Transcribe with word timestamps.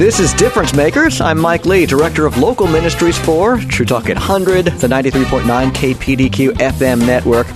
This 0.00 0.18
is 0.18 0.32
Difference 0.34 0.74
Makers. 0.74 1.20
I'm 1.20 1.38
Mike 1.38 1.66
Lee, 1.66 1.86
Director 1.86 2.26
of 2.26 2.36
Local 2.36 2.66
Ministries 2.66 3.16
for 3.16 3.58
True 3.58 3.86
Talk 3.86 4.08
100, 4.08 4.64
the 4.64 4.88
93.9 4.88 5.70
KPDQ 5.70 6.52
FM 6.52 7.06
network, 7.06 7.46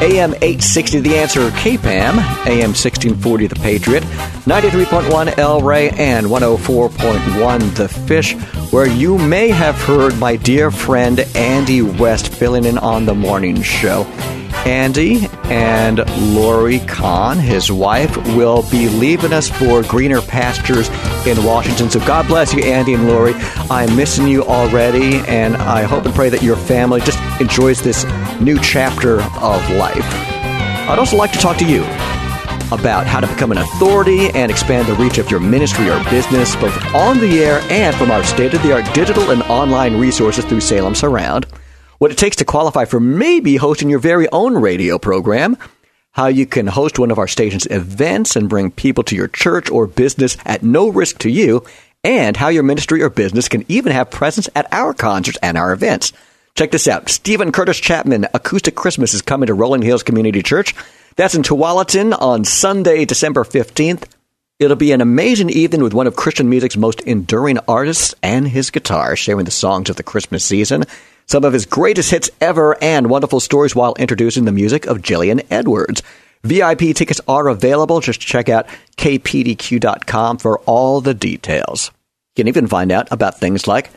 AM 0.00 0.34
860 0.34 1.00
The 1.00 1.16
Answer 1.16 1.48
KPAM, 1.50 2.18
AM 2.46 2.74
1640 2.74 3.46
The 3.46 3.54
Patriot, 3.56 4.02
93.1 4.02 5.38
L 5.38 5.60
Ray, 5.62 5.90
and 5.90 6.26
104.1 6.26 7.74
The 7.74 7.88
Fish, 7.88 8.34
where 8.76 8.86
you 8.86 9.16
may 9.16 9.48
have 9.48 9.74
heard 9.74 10.14
my 10.18 10.36
dear 10.36 10.70
friend 10.70 11.20
Andy 11.34 11.80
West 11.80 12.28
filling 12.28 12.66
in 12.66 12.76
on 12.76 13.06
the 13.06 13.14
morning 13.14 13.62
show. 13.62 14.02
Andy 14.66 15.28
and 15.44 16.04
Lori 16.34 16.80
Kahn, 16.80 17.38
his 17.38 17.72
wife, 17.72 18.14
will 18.36 18.68
be 18.70 18.90
leaving 18.90 19.32
us 19.32 19.48
for 19.48 19.82
greener 19.82 20.20
pastures 20.20 20.90
in 21.26 21.42
Washington. 21.42 21.88
So 21.88 22.00
God 22.00 22.26
bless 22.26 22.52
you, 22.52 22.64
Andy 22.64 22.92
and 22.92 23.08
Lori. 23.08 23.32
I'm 23.70 23.96
missing 23.96 24.28
you 24.28 24.44
already, 24.44 25.20
and 25.20 25.56
I 25.56 25.84
hope 25.84 26.04
and 26.04 26.14
pray 26.14 26.28
that 26.28 26.42
your 26.42 26.56
family 26.56 27.00
just 27.00 27.18
enjoys 27.40 27.80
this 27.80 28.04
new 28.42 28.58
chapter 28.60 29.22
of 29.22 29.70
life. 29.70 30.04
I'd 30.86 30.98
also 30.98 31.16
like 31.16 31.32
to 31.32 31.38
talk 31.38 31.56
to 31.56 31.66
you 31.66 31.82
about 32.72 33.06
how 33.06 33.20
to 33.20 33.26
become 33.26 33.52
an 33.52 33.58
authority 33.58 34.30
and 34.30 34.50
expand 34.50 34.88
the 34.88 34.94
reach 34.94 35.18
of 35.18 35.30
your 35.30 35.40
ministry 35.40 35.90
or 35.90 36.02
business, 36.10 36.56
both 36.56 36.76
on 36.94 37.18
the 37.18 37.44
air 37.44 37.60
and 37.70 37.94
from 37.96 38.10
our 38.10 38.24
state 38.24 38.54
of 38.54 38.62
the 38.62 38.72
art 38.72 38.94
digital 38.94 39.30
and 39.30 39.42
online 39.42 39.98
resources 39.98 40.44
through 40.44 40.60
Salem 40.60 40.94
Surround 40.94 41.46
what 41.98 42.10
it 42.10 42.18
takes 42.18 42.36
to 42.36 42.44
qualify 42.44 42.84
for 42.84 43.00
maybe 43.00 43.56
hosting 43.56 43.88
your 43.88 43.98
very 43.98 44.28
own 44.30 44.54
radio 44.54 44.98
program, 44.98 45.56
how 46.12 46.26
you 46.26 46.46
can 46.46 46.66
host 46.66 46.98
one 46.98 47.10
of 47.10 47.18
our 47.18 47.28
station's 47.28 47.66
events 47.66 48.36
and 48.36 48.48
bring 48.48 48.70
people 48.70 49.04
to 49.04 49.16
your 49.16 49.28
church 49.28 49.70
or 49.70 49.86
business 49.86 50.36
at 50.44 50.62
no 50.62 50.88
risk 50.88 51.18
to 51.18 51.30
you, 51.30 51.64
and 52.04 52.36
how 52.36 52.48
your 52.48 52.62
ministry 52.62 53.02
or 53.02 53.10
business 53.10 53.48
can 53.48 53.64
even 53.68 53.92
have 53.92 54.10
presence 54.10 54.48
at 54.54 54.72
our 54.72 54.94
concerts 54.94 55.38
and 55.42 55.58
our 55.58 55.72
events. 55.72 56.12
Check 56.54 56.70
this 56.70 56.88
out. 56.88 57.10
Steven 57.10 57.52
Curtis 57.52 57.78
Chapman 57.78 58.26
Acoustic 58.32 58.74
Christmas 58.74 59.12
is 59.12 59.22
coming 59.22 59.48
to 59.48 59.54
Rolling 59.54 59.82
Hills 59.82 60.02
Community 60.02 60.42
Church. 60.42 60.74
That's 61.16 61.34
in 61.34 61.42
Tualatin 61.42 62.16
on 62.20 62.44
Sunday, 62.44 63.04
December 63.04 63.44
15th. 63.44 64.04
It'll 64.58 64.76
be 64.76 64.92
an 64.92 65.00
amazing 65.00 65.50
evening 65.50 65.82
with 65.82 65.94
one 65.94 66.06
of 66.06 66.16
Christian 66.16 66.48
music's 66.48 66.76
most 66.76 67.00
enduring 67.00 67.58
artists 67.66 68.14
and 68.22 68.46
his 68.46 68.70
guitar, 68.70 69.16
sharing 69.16 69.44
the 69.44 69.50
songs 69.50 69.90
of 69.90 69.96
the 69.96 70.02
Christmas 70.02 70.44
season 70.44 70.84
some 71.26 71.44
of 71.44 71.52
his 71.52 71.66
greatest 71.66 72.10
hits 72.10 72.30
ever, 72.40 72.76
and 72.82 73.10
wonderful 73.10 73.40
stories 73.40 73.74
while 73.74 73.94
introducing 73.98 74.44
the 74.44 74.52
music 74.52 74.86
of 74.86 74.98
Jillian 74.98 75.44
Edwards. 75.50 76.02
VIP 76.44 76.94
tickets 76.94 77.20
are 77.26 77.48
available. 77.48 78.00
Just 78.00 78.20
check 78.20 78.48
out 78.48 78.68
kpdq.com 78.96 80.38
for 80.38 80.60
all 80.60 81.00
the 81.00 81.14
details. 81.14 81.90
You 82.36 82.44
can 82.44 82.48
even 82.48 82.68
find 82.68 82.92
out 82.92 83.08
about 83.10 83.40
things 83.40 83.66
like 83.66 83.90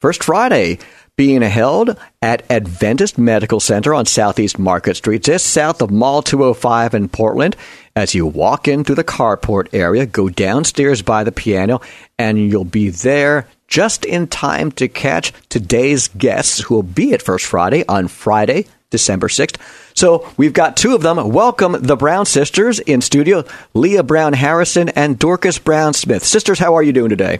First 0.00 0.22
Friday 0.22 0.78
being 1.16 1.42
held 1.42 1.96
at 2.20 2.50
Adventist 2.50 3.18
Medical 3.18 3.60
Center 3.60 3.94
on 3.94 4.04
Southeast 4.04 4.58
Market 4.58 4.96
Street, 4.96 5.22
just 5.22 5.46
south 5.46 5.80
of 5.80 5.90
Mall 5.90 6.22
205 6.22 6.94
in 6.94 7.08
Portland. 7.08 7.56
As 7.94 8.14
you 8.14 8.26
walk 8.26 8.66
in 8.66 8.82
through 8.82 8.96
the 8.96 9.04
carport 9.04 9.68
area, 9.72 10.06
go 10.06 10.28
downstairs 10.28 11.02
by 11.02 11.22
the 11.22 11.30
piano, 11.30 11.80
and 12.18 12.50
you'll 12.50 12.64
be 12.64 12.88
there 12.88 13.46
just 13.68 14.04
in 14.04 14.26
time 14.26 14.72
to 14.72 14.88
catch 14.88 15.32
today's 15.48 16.08
guests 16.08 16.60
who 16.60 16.74
will 16.74 16.82
be 16.82 17.12
at 17.12 17.22
First 17.22 17.46
Friday 17.46 17.84
on 17.88 18.08
Friday, 18.08 18.66
December 18.90 19.28
6th. 19.28 19.56
So 19.96 20.28
we've 20.36 20.52
got 20.52 20.76
two 20.76 20.96
of 20.96 21.02
them. 21.02 21.30
Welcome 21.30 21.76
the 21.80 21.96
Brown 21.96 22.26
sisters 22.26 22.80
in 22.80 23.00
studio, 23.00 23.44
Leah 23.72 24.02
Brown 24.02 24.32
Harrison 24.32 24.88
and 24.90 25.16
Dorcas 25.16 25.60
Brown 25.60 25.94
Smith. 25.94 26.24
Sisters, 26.24 26.58
how 26.58 26.74
are 26.74 26.82
you 26.82 26.92
doing 26.92 27.10
today? 27.10 27.38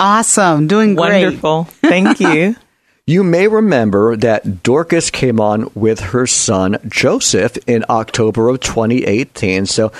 Awesome. 0.00 0.66
Doing 0.66 0.96
great. 0.96 1.24
Wonderful. 1.24 1.64
Thank 1.82 2.18
you. 2.18 2.56
You 3.04 3.24
may 3.24 3.48
remember 3.48 4.14
that 4.14 4.62
Dorcas 4.62 5.10
came 5.10 5.40
on 5.40 5.68
with 5.74 5.98
her 5.98 6.24
son 6.24 6.78
Joseph 6.88 7.58
in 7.66 7.84
October 7.90 8.48
of 8.48 8.60
2018. 8.60 9.66
So 9.66 9.90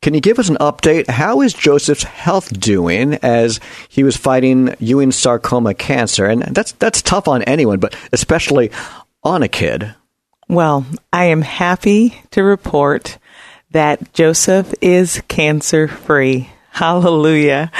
can 0.00 0.14
you 0.14 0.20
give 0.20 0.38
us 0.38 0.48
an 0.48 0.58
update? 0.60 1.08
How 1.08 1.40
is 1.40 1.54
Joseph's 1.54 2.04
health 2.04 2.60
doing 2.60 3.14
as 3.14 3.58
he 3.88 4.04
was 4.04 4.16
fighting 4.16 4.76
Ewing 4.78 5.10
sarcoma 5.10 5.74
cancer? 5.74 6.24
And 6.26 6.42
that's 6.42 6.70
that's 6.72 7.02
tough 7.02 7.26
on 7.26 7.42
anyone, 7.42 7.80
but 7.80 7.96
especially 8.12 8.70
on 9.24 9.42
a 9.42 9.48
kid. 9.48 9.96
Well, 10.48 10.86
I 11.12 11.24
am 11.24 11.42
happy 11.42 12.22
to 12.30 12.44
report 12.44 13.18
that 13.72 14.12
Joseph 14.12 14.72
is 14.80 15.20
cancer 15.26 15.88
free. 15.88 16.48
Hallelujah. 16.70 17.72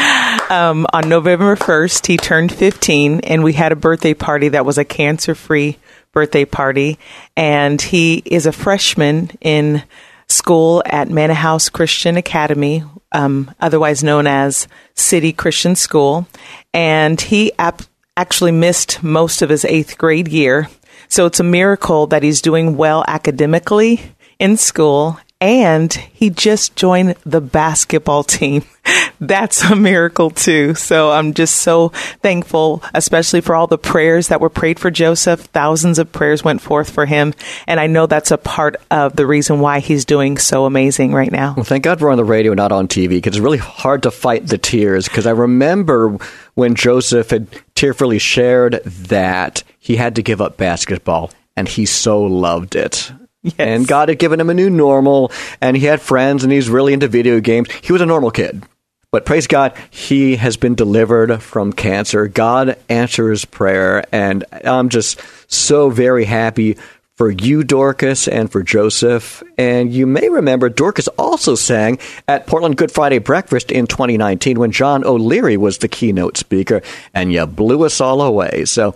Um, 0.50 0.86
on 0.92 1.08
November 1.08 1.56
1st, 1.56 2.06
he 2.06 2.16
turned 2.16 2.52
15, 2.52 3.20
and 3.20 3.42
we 3.42 3.52
had 3.52 3.72
a 3.72 3.76
birthday 3.76 4.14
party 4.14 4.48
that 4.50 4.66
was 4.66 4.78
a 4.78 4.84
cancer 4.84 5.34
free 5.34 5.78
birthday 6.12 6.44
party. 6.44 6.98
And 7.36 7.80
he 7.80 8.22
is 8.24 8.46
a 8.46 8.52
freshman 8.52 9.30
in 9.40 9.82
school 10.28 10.82
at 10.86 11.08
Mannahouse 11.08 11.68
Christian 11.68 12.16
Academy, 12.16 12.84
um, 13.12 13.50
otherwise 13.60 14.02
known 14.02 14.26
as 14.26 14.68
City 14.94 15.32
Christian 15.32 15.76
School, 15.76 16.26
and 16.72 17.20
he 17.20 17.52
ap- 17.58 17.82
actually 18.16 18.52
missed 18.52 19.02
most 19.02 19.42
of 19.42 19.50
his 19.50 19.64
eighth 19.64 19.98
grade 19.98 20.28
year. 20.28 20.68
So 21.08 21.26
it's 21.26 21.40
a 21.40 21.44
miracle 21.44 22.06
that 22.08 22.22
he's 22.22 22.40
doing 22.40 22.76
well 22.76 23.04
academically 23.06 24.00
in 24.38 24.56
school 24.56 25.18
and 25.42 25.92
he 25.92 26.30
just 26.30 26.76
joined 26.76 27.16
the 27.26 27.40
basketball 27.40 28.22
team. 28.22 28.62
That's 29.20 29.62
a 29.62 29.74
miracle 29.74 30.30
too. 30.30 30.74
So 30.74 31.10
I'm 31.10 31.34
just 31.34 31.56
so 31.56 31.88
thankful, 32.22 32.80
especially 32.94 33.40
for 33.40 33.56
all 33.56 33.66
the 33.66 33.76
prayers 33.76 34.28
that 34.28 34.40
were 34.40 34.48
prayed 34.48 34.78
for 34.78 34.90
Joseph. 34.90 35.40
Thousands 35.40 35.98
of 35.98 36.12
prayers 36.12 36.44
went 36.44 36.60
forth 36.60 36.90
for 36.90 37.06
him. 37.06 37.34
And 37.66 37.80
I 37.80 37.88
know 37.88 38.06
that's 38.06 38.30
a 38.30 38.38
part 38.38 38.76
of 38.92 39.16
the 39.16 39.26
reason 39.26 39.58
why 39.58 39.80
he's 39.80 40.04
doing 40.04 40.38
so 40.38 40.64
amazing 40.64 41.12
right 41.12 41.30
now. 41.30 41.54
Well, 41.56 41.64
thank 41.64 41.82
God 41.82 42.00
we're 42.00 42.12
on 42.12 42.18
the 42.18 42.24
radio, 42.24 42.54
not 42.54 42.70
on 42.70 42.86
TV, 42.86 43.08
because 43.08 43.36
it's 43.36 43.42
really 43.42 43.58
hard 43.58 44.04
to 44.04 44.12
fight 44.12 44.46
the 44.46 44.58
tears. 44.58 45.08
Because 45.08 45.26
I 45.26 45.32
remember 45.32 46.18
when 46.54 46.76
Joseph 46.76 47.30
had 47.30 47.48
tearfully 47.74 48.20
shared 48.20 48.74
that 48.84 49.64
he 49.80 49.96
had 49.96 50.14
to 50.16 50.22
give 50.22 50.40
up 50.40 50.56
basketball 50.56 51.32
and 51.56 51.68
he 51.68 51.84
so 51.84 52.22
loved 52.22 52.76
it. 52.76 53.12
Yes. 53.42 53.54
And 53.58 53.88
God 53.88 54.08
had 54.08 54.18
given 54.18 54.40
him 54.40 54.50
a 54.50 54.54
new 54.54 54.70
normal, 54.70 55.32
and 55.60 55.76
he 55.76 55.86
had 55.86 56.00
friends, 56.00 56.44
and 56.44 56.52
he's 56.52 56.70
really 56.70 56.92
into 56.92 57.08
video 57.08 57.40
games. 57.40 57.68
He 57.82 57.92
was 57.92 58.00
a 58.00 58.06
normal 58.06 58.30
kid. 58.30 58.62
But 59.10 59.26
praise 59.26 59.46
God, 59.46 59.76
he 59.90 60.36
has 60.36 60.56
been 60.56 60.74
delivered 60.74 61.42
from 61.42 61.72
cancer. 61.72 62.28
God 62.28 62.78
answers 62.88 63.44
prayer, 63.44 64.04
and 64.10 64.44
I'm 64.64 64.88
just 64.88 65.20
so 65.48 65.90
very 65.90 66.24
happy 66.24 66.78
for 67.16 67.30
you, 67.30 67.62
Dorcas, 67.62 68.26
and 68.26 68.50
for 68.50 68.62
Joseph. 68.62 69.42
And 69.58 69.92
you 69.92 70.06
may 70.06 70.30
remember 70.30 70.70
Dorcas 70.70 71.08
also 71.08 71.56
sang 71.56 71.98
at 72.26 72.46
Portland 72.46 72.78
Good 72.78 72.90
Friday 72.90 73.18
Breakfast 73.18 73.70
in 73.70 73.86
2019 73.86 74.58
when 74.58 74.72
John 74.72 75.04
O'Leary 75.04 75.58
was 75.58 75.78
the 75.78 75.88
keynote 75.88 76.38
speaker, 76.38 76.80
and 77.12 77.32
you 77.32 77.44
blew 77.44 77.84
us 77.84 78.00
all 78.00 78.22
away. 78.22 78.64
So 78.64 78.94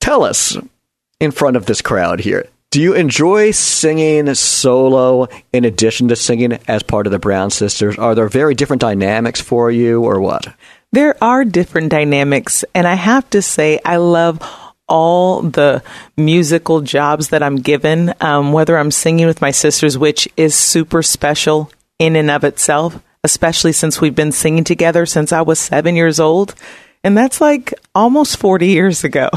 tell 0.00 0.24
us 0.24 0.56
in 1.20 1.30
front 1.30 1.56
of 1.56 1.66
this 1.66 1.80
crowd 1.80 2.18
here 2.20 2.48
do 2.70 2.82
you 2.82 2.94
enjoy 2.94 3.50
singing 3.50 4.34
solo 4.34 5.28
in 5.52 5.64
addition 5.64 6.08
to 6.08 6.16
singing 6.16 6.58
as 6.68 6.82
part 6.82 7.06
of 7.06 7.12
the 7.12 7.18
Brown 7.18 7.50
Sisters? 7.50 7.96
Are 7.98 8.14
there 8.14 8.28
very 8.28 8.54
different 8.54 8.82
dynamics 8.82 9.40
for 9.40 9.70
you, 9.70 10.04
or 10.04 10.20
what? 10.20 10.46
There 10.92 11.16
are 11.24 11.44
different 11.44 11.90
dynamics, 11.90 12.64
and 12.74 12.86
I 12.86 12.94
have 12.94 13.28
to 13.30 13.40
say, 13.40 13.80
I 13.84 13.96
love 13.96 14.42
all 14.86 15.42
the 15.42 15.82
musical 16.16 16.82
jobs 16.82 17.28
that 17.28 17.42
I'm 17.42 17.56
given, 17.56 18.12
um, 18.20 18.52
whether 18.52 18.76
I'm 18.76 18.90
singing 18.90 19.26
with 19.26 19.40
my 19.40 19.50
sisters, 19.50 19.96
which 19.96 20.28
is 20.36 20.54
super 20.54 21.02
special 21.02 21.70
in 21.98 22.16
and 22.16 22.30
of 22.30 22.44
itself, 22.44 23.02
especially 23.24 23.72
since 23.72 24.00
we've 24.00 24.14
been 24.14 24.32
singing 24.32 24.64
together 24.64 25.06
since 25.06 25.32
I 25.32 25.40
was 25.40 25.58
seven 25.58 25.96
years 25.96 26.20
old. 26.20 26.54
And 27.04 27.16
that's 27.16 27.40
like 27.40 27.74
almost 27.94 28.38
40 28.38 28.66
years 28.66 29.04
ago. 29.04 29.30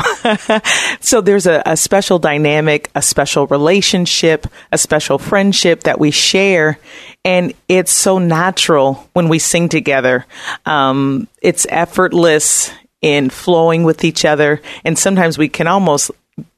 so 0.99 1.21
there's 1.21 1.45
a, 1.45 1.61
a, 1.65 1.77
special 1.77 2.17
dynamic, 2.17 2.89
a 2.95 3.01
special 3.01 3.47
relationship, 3.47 4.47
a 4.71 4.77
special 4.77 5.19
friendship 5.19 5.83
that 5.83 5.99
we 5.99 6.11
share. 6.11 6.79
And 7.23 7.53
it's 7.67 7.91
so 7.91 8.17
natural 8.17 9.07
when 9.13 9.29
we 9.29 9.37
sing 9.39 9.69
together. 9.69 10.25
Um, 10.65 11.27
it's 11.41 11.67
effortless 11.69 12.71
in 13.01 13.29
flowing 13.29 13.83
with 13.83 14.03
each 14.03 14.25
other. 14.25 14.61
And 14.83 14.97
sometimes 14.97 15.37
we 15.37 15.49
can 15.49 15.67
almost 15.67 16.11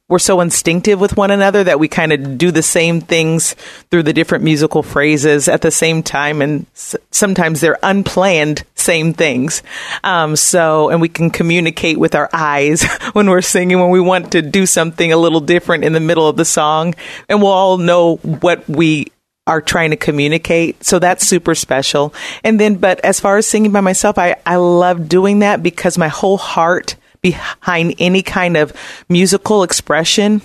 we're 0.10 0.20
so 0.20 0.42
instinctive 0.42 1.00
with 1.00 1.18
one 1.18 1.32
another 1.32 1.64
that 1.64 1.80
we 1.80 1.88
kind 1.88 2.12
of 2.12 2.38
do 2.38 2.52
the 2.52 2.62
same 2.62 3.02
things 3.02 3.56
through 3.90 4.04
the 4.04 4.14
different 4.14 4.44
musical 4.44 4.84
phrases 4.84 5.48
at 5.48 5.62
the 5.62 5.72
same 5.72 6.04
time 6.04 6.42
and 6.42 6.68
s- 6.76 6.96
sometimes 7.10 7.62
they're 7.62 7.80
unplanned 7.82 8.64
same 8.84 9.14
things. 9.14 9.64
Um, 10.04 10.36
so, 10.36 10.90
and 10.90 11.02
we 11.02 11.10
can 11.10 11.30
communicate 11.30 11.98
with 11.98 12.16
our 12.16 12.30
eyes 12.34 12.84
when 13.14 13.30
we're 13.30 13.42
singing, 13.42 13.80
when 13.80 13.90
we 13.90 14.00
want 14.00 14.34
to 14.34 14.42
do 14.42 14.66
something 14.66 15.12
a 15.12 15.18
little 15.18 15.42
different 15.42 15.84
in 15.84 15.94
the 15.94 16.00
middle 16.00 16.28
of 16.28 16.38
the 16.38 16.46
song. 16.46 16.96
And 17.30 17.42
we'll 17.42 17.52
all 17.52 17.78
know 17.78 18.18
what 18.18 18.68
we 18.70 19.12
are 19.46 19.62
trying 19.62 19.90
to 19.90 19.98
communicate. 19.98 20.84
So 20.84 21.00
that's 21.00 21.28
super 21.28 21.56
special. 21.56 22.14
And 22.44 22.60
then, 22.60 22.76
but 22.76 23.00
as 23.02 23.20
far 23.20 23.38
as 23.38 23.48
singing 23.48 23.72
by 23.72 23.82
myself, 23.82 24.18
I, 24.18 24.36
I 24.46 24.56
love 24.58 25.10
doing 25.10 25.40
that 25.40 25.62
because 25.62 25.98
my 25.98 26.08
whole 26.08 26.38
heart 26.38 26.96
behind 27.22 27.96
any 28.00 28.22
kind 28.22 28.58
of 28.58 28.74
musical 29.10 29.64
expression 29.64 30.42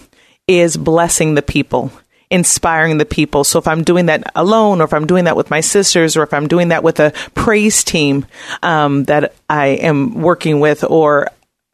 is 0.46 0.76
blessing 0.76 1.34
the 1.34 1.42
people 1.42 1.92
inspiring 2.30 2.98
the 2.98 3.06
people. 3.06 3.44
So 3.44 3.58
if 3.58 3.66
I'm 3.66 3.84
doing 3.84 4.06
that 4.06 4.30
alone, 4.34 4.80
or 4.80 4.84
if 4.84 4.92
I'm 4.92 5.06
doing 5.06 5.24
that 5.24 5.36
with 5.36 5.50
my 5.50 5.60
sisters, 5.60 6.16
or 6.16 6.22
if 6.22 6.32
I'm 6.34 6.48
doing 6.48 6.68
that 6.68 6.82
with 6.82 7.00
a 7.00 7.12
praise 7.34 7.84
team 7.84 8.26
um, 8.62 9.04
that 9.04 9.34
I 9.48 9.66
am 9.66 10.20
working 10.20 10.60
with, 10.60 10.84
or 10.84 11.28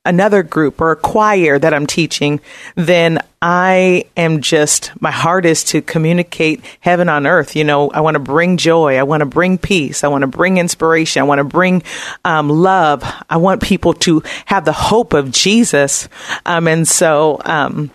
another 0.04 0.42
group 0.42 0.80
or 0.80 0.90
a 0.90 0.96
choir 0.96 1.58
that 1.58 1.72
I'm 1.72 1.86
teaching, 1.86 2.40
then 2.74 3.20
I 3.40 4.04
am 4.16 4.42
just, 4.42 4.92
my 5.00 5.10
heart 5.10 5.46
is 5.46 5.64
to 5.64 5.82
communicate 5.82 6.62
heaven 6.80 7.08
on 7.08 7.26
earth. 7.26 7.56
You 7.56 7.64
know, 7.64 7.90
I 7.90 8.00
want 8.00 8.14
to 8.14 8.20
bring 8.20 8.56
joy. 8.56 8.96
I 8.96 9.02
want 9.04 9.20
to 9.22 9.26
bring 9.26 9.58
peace. 9.58 10.04
I 10.04 10.08
want 10.08 10.22
to 10.22 10.26
bring 10.26 10.58
inspiration. 10.58 11.20
I 11.20 11.24
want 11.24 11.38
to 11.38 11.44
bring 11.44 11.82
um, 12.24 12.48
love. 12.48 13.02
I 13.30 13.38
want 13.38 13.62
people 13.62 13.94
to 13.94 14.22
have 14.46 14.64
the 14.64 14.72
hope 14.72 15.14
of 15.14 15.30
Jesus. 15.30 16.08
Um, 16.44 16.68
and 16.68 16.86
so, 16.86 17.40
um, 17.44 17.90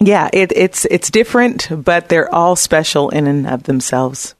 yeah, 0.00 0.28
it, 0.32 0.52
it's 0.54 0.84
it's 0.86 1.10
different, 1.10 1.68
but 1.70 2.08
they're 2.08 2.32
all 2.32 2.56
special 2.56 3.10
in 3.10 3.26
and 3.26 3.46
of 3.46 3.64
themselves. 3.64 4.34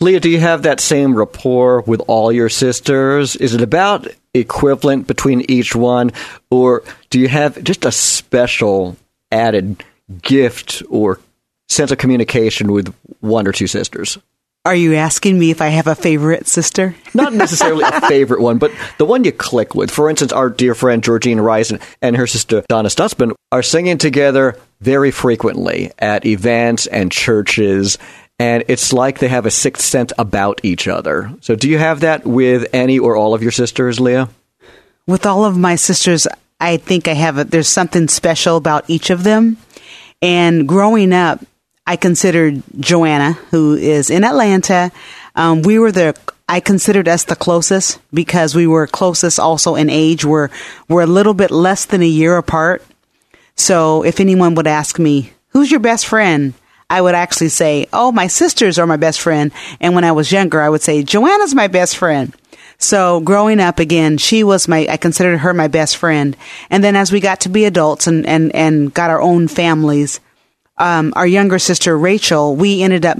Leah, 0.00 0.20
do 0.20 0.28
you 0.28 0.40
have 0.40 0.62
that 0.62 0.80
same 0.80 1.14
rapport 1.14 1.82
with 1.82 2.00
all 2.08 2.32
your 2.32 2.48
sisters? 2.48 3.36
Is 3.36 3.54
it 3.54 3.60
about 3.60 4.08
equivalent 4.34 5.06
between 5.06 5.42
each 5.48 5.76
one, 5.76 6.10
or 6.50 6.82
do 7.10 7.20
you 7.20 7.28
have 7.28 7.62
just 7.62 7.84
a 7.84 7.92
special 7.92 8.96
added 9.30 9.84
gift 10.22 10.82
or 10.88 11.20
sense 11.68 11.92
of 11.92 11.98
communication 11.98 12.72
with 12.72 12.92
one 13.20 13.46
or 13.46 13.52
two 13.52 13.66
sisters? 13.66 14.18
Are 14.64 14.76
you 14.76 14.94
asking 14.94 15.40
me 15.40 15.50
if 15.50 15.60
I 15.60 15.68
have 15.68 15.88
a 15.88 15.96
favorite 15.96 16.46
sister? 16.46 16.94
Not 17.14 17.32
necessarily 17.32 17.82
a 17.84 18.00
favorite 18.02 18.40
one, 18.40 18.58
but 18.58 18.70
the 18.96 19.04
one 19.04 19.24
you 19.24 19.32
click 19.32 19.74
with. 19.74 19.90
For 19.90 20.08
instance, 20.08 20.32
our 20.32 20.48
dear 20.48 20.76
friend 20.76 21.02
Georgine 21.02 21.40
Rice 21.40 21.72
and 22.00 22.16
her 22.16 22.28
sister 22.28 22.62
Donna 22.68 22.88
Stutzman 22.88 23.32
are 23.50 23.64
singing 23.64 23.98
together 23.98 24.56
very 24.80 25.10
frequently 25.10 25.90
at 25.98 26.24
events 26.24 26.86
and 26.86 27.10
churches, 27.10 27.98
and 28.38 28.62
it's 28.68 28.92
like 28.92 29.18
they 29.18 29.26
have 29.26 29.46
a 29.46 29.50
sixth 29.50 29.84
sense 29.84 30.12
about 30.16 30.60
each 30.62 30.86
other. 30.86 31.32
So, 31.40 31.56
do 31.56 31.68
you 31.68 31.78
have 31.78 32.00
that 32.00 32.24
with 32.24 32.72
any 32.72 33.00
or 33.00 33.16
all 33.16 33.34
of 33.34 33.42
your 33.42 33.50
sisters, 33.50 33.98
Leah? 33.98 34.28
With 35.08 35.26
all 35.26 35.44
of 35.44 35.58
my 35.58 35.74
sisters, 35.74 36.28
I 36.60 36.76
think 36.76 37.08
I 37.08 37.14
have 37.14 37.36
a, 37.36 37.42
there's 37.42 37.66
something 37.66 38.06
special 38.06 38.56
about 38.58 38.88
each 38.88 39.10
of 39.10 39.24
them. 39.24 39.56
And 40.22 40.68
growing 40.68 41.12
up, 41.12 41.40
I 41.86 41.96
considered 41.96 42.62
Joanna, 42.78 43.32
who 43.50 43.74
is 43.74 44.10
in 44.10 44.24
Atlanta. 44.24 44.92
Um, 45.34 45.62
we 45.62 45.78
were 45.78 45.92
the 45.92 46.16
I 46.48 46.60
considered 46.60 47.08
us 47.08 47.24
the 47.24 47.36
closest 47.36 47.98
because 48.12 48.54
we 48.54 48.66
were 48.66 48.86
closest 48.86 49.40
also 49.40 49.74
in 49.74 49.90
age. 49.90 50.24
We're 50.24 50.50
we're 50.88 51.02
a 51.02 51.06
little 51.06 51.34
bit 51.34 51.50
less 51.50 51.86
than 51.86 52.02
a 52.02 52.06
year 52.06 52.36
apart. 52.36 52.84
So 53.56 54.04
if 54.04 54.20
anyone 54.20 54.54
would 54.54 54.66
ask 54.66 54.98
me, 54.98 55.32
"Who's 55.48 55.70
your 55.70 55.80
best 55.80 56.06
friend?" 56.06 56.54
I 56.88 57.00
would 57.00 57.14
actually 57.14 57.48
say, 57.48 57.86
"Oh, 57.92 58.12
my 58.12 58.26
sisters 58.26 58.78
are 58.78 58.86
my 58.86 58.98
best 58.98 59.20
friend." 59.20 59.50
And 59.80 59.94
when 59.94 60.04
I 60.04 60.12
was 60.12 60.30
younger, 60.30 60.60
I 60.60 60.68
would 60.68 60.82
say, 60.82 61.02
"Joanna's 61.02 61.54
my 61.54 61.66
best 61.66 61.96
friend." 61.96 62.34
So 62.78 63.20
growing 63.20 63.60
up 63.60 63.78
again, 63.78 64.18
she 64.18 64.42
was 64.44 64.66
my, 64.66 64.86
I 64.90 64.96
considered 64.96 65.38
her 65.38 65.54
my 65.54 65.68
best 65.68 65.96
friend. 65.96 66.36
And 66.68 66.82
then 66.82 66.96
as 66.96 67.12
we 67.12 67.20
got 67.20 67.40
to 67.42 67.48
be 67.48 67.64
adults 67.64 68.08
and, 68.08 68.26
and, 68.26 68.52
and 68.56 68.92
got 68.92 69.08
our 69.08 69.22
own 69.22 69.46
families, 69.46 70.18
um, 70.82 71.12
our 71.14 71.26
younger 71.26 71.58
sister 71.58 71.96
Rachel, 71.96 72.56
we 72.56 72.82
ended 72.82 73.06
up 73.06 73.18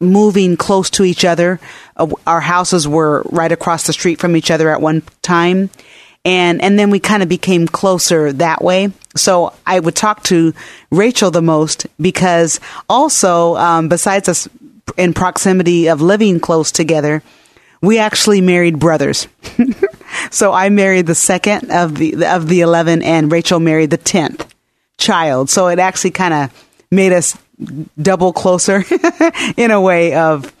moving 0.00 0.56
close 0.56 0.90
to 0.90 1.04
each 1.04 1.24
other. 1.24 1.60
Uh, 1.96 2.08
our 2.26 2.40
houses 2.40 2.86
were 2.86 3.22
right 3.30 3.52
across 3.52 3.86
the 3.86 3.92
street 3.92 4.18
from 4.18 4.36
each 4.36 4.50
other 4.50 4.70
at 4.70 4.80
one 4.80 5.02
time. 5.22 5.70
And, 6.24 6.60
and 6.60 6.76
then 6.76 6.90
we 6.90 6.98
kind 6.98 7.22
of 7.22 7.28
became 7.28 7.68
closer 7.68 8.32
that 8.32 8.62
way. 8.62 8.90
So 9.14 9.54
I 9.64 9.78
would 9.78 9.94
talk 9.94 10.24
to 10.24 10.52
Rachel 10.90 11.30
the 11.30 11.40
most 11.40 11.86
because 12.00 12.58
also, 12.88 13.54
um, 13.56 13.88
besides 13.88 14.28
us 14.28 14.48
in 14.96 15.14
proximity 15.14 15.88
of 15.88 16.00
living 16.00 16.40
close 16.40 16.72
together, 16.72 17.22
we 17.80 17.98
actually 17.98 18.40
married 18.40 18.80
brothers. 18.80 19.28
so 20.32 20.52
I 20.52 20.68
married 20.70 21.06
the 21.06 21.14
second 21.14 21.70
of 21.70 21.96
the, 21.96 22.26
of 22.26 22.48
the 22.48 22.62
11 22.62 23.02
and 23.02 23.30
Rachel 23.30 23.60
married 23.60 23.90
the 23.90 23.98
10th 23.98 24.48
child. 24.98 25.48
So 25.48 25.68
it 25.68 25.78
actually 25.78 26.10
kind 26.10 26.34
of 26.34 26.65
made 26.90 27.12
us 27.12 27.36
double 28.00 28.32
closer 28.32 28.84
in 29.56 29.70
a 29.70 29.80
way 29.80 30.14
of 30.14 30.52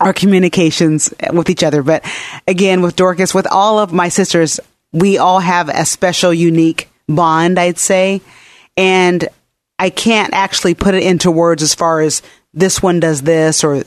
our 0.00 0.12
communications 0.12 1.12
with 1.32 1.50
each 1.50 1.62
other. 1.62 1.82
But 1.82 2.04
again, 2.46 2.82
with 2.82 2.96
Dorcas, 2.96 3.34
with 3.34 3.46
all 3.46 3.78
of 3.78 3.92
my 3.92 4.08
sisters, 4.08 4.58
we 4.92 5.18
all 5.18 5.40
have 5.40 5.68
a 5.68 5.84
special, 5.84 6.34
unique 6.34 6.88
bond, 7.08 7.58
I'd 7.58 7.78
say. 7.78 8.20
And 8.76 9.28
I 9.78 9.90
can't 9.90 10.32
actually 10.34 10.74
put 10.74 10.94
it 10.94 11.02
into 11.02 11.30
words 11.30 11.62
as 11.62 11.74
far 11.74 12.00
as 12.00 12.22
this 12.54 12.82
one 12.82 13.00
does 13.00 13.22
this 13.22 13.64
or 13.64 13.84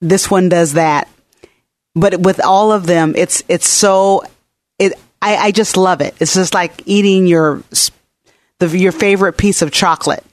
this 0.00 0.30
one 0.30 0.48
does 0.48 0.74
that. 0.74 1.08
But 1.94 2.20
with 2.20 2.44
all 2.44 2.72
of 2.72 2.86
them, 2.86 3.14
it's, 3.16 3.42
it's 3.48 3.68
so, 3.68 4.24
it, 4.78 4.92
I, 5.22 5.36
I 5.36 5.50
just 5.50 5.76
love 5.76 6.00
it. 6.00 6.14
It's 6.20 6.34
just 6.34 6.52
like 6.52 6.82
eating 6.84 7.26
your, 7.26 7.62
the, 8.58 8.76
your 8.76 8.92
favorite 8.92 9.34
piece 9.34 9.62
of 9.62 9.70
chocolate 9.70 10.24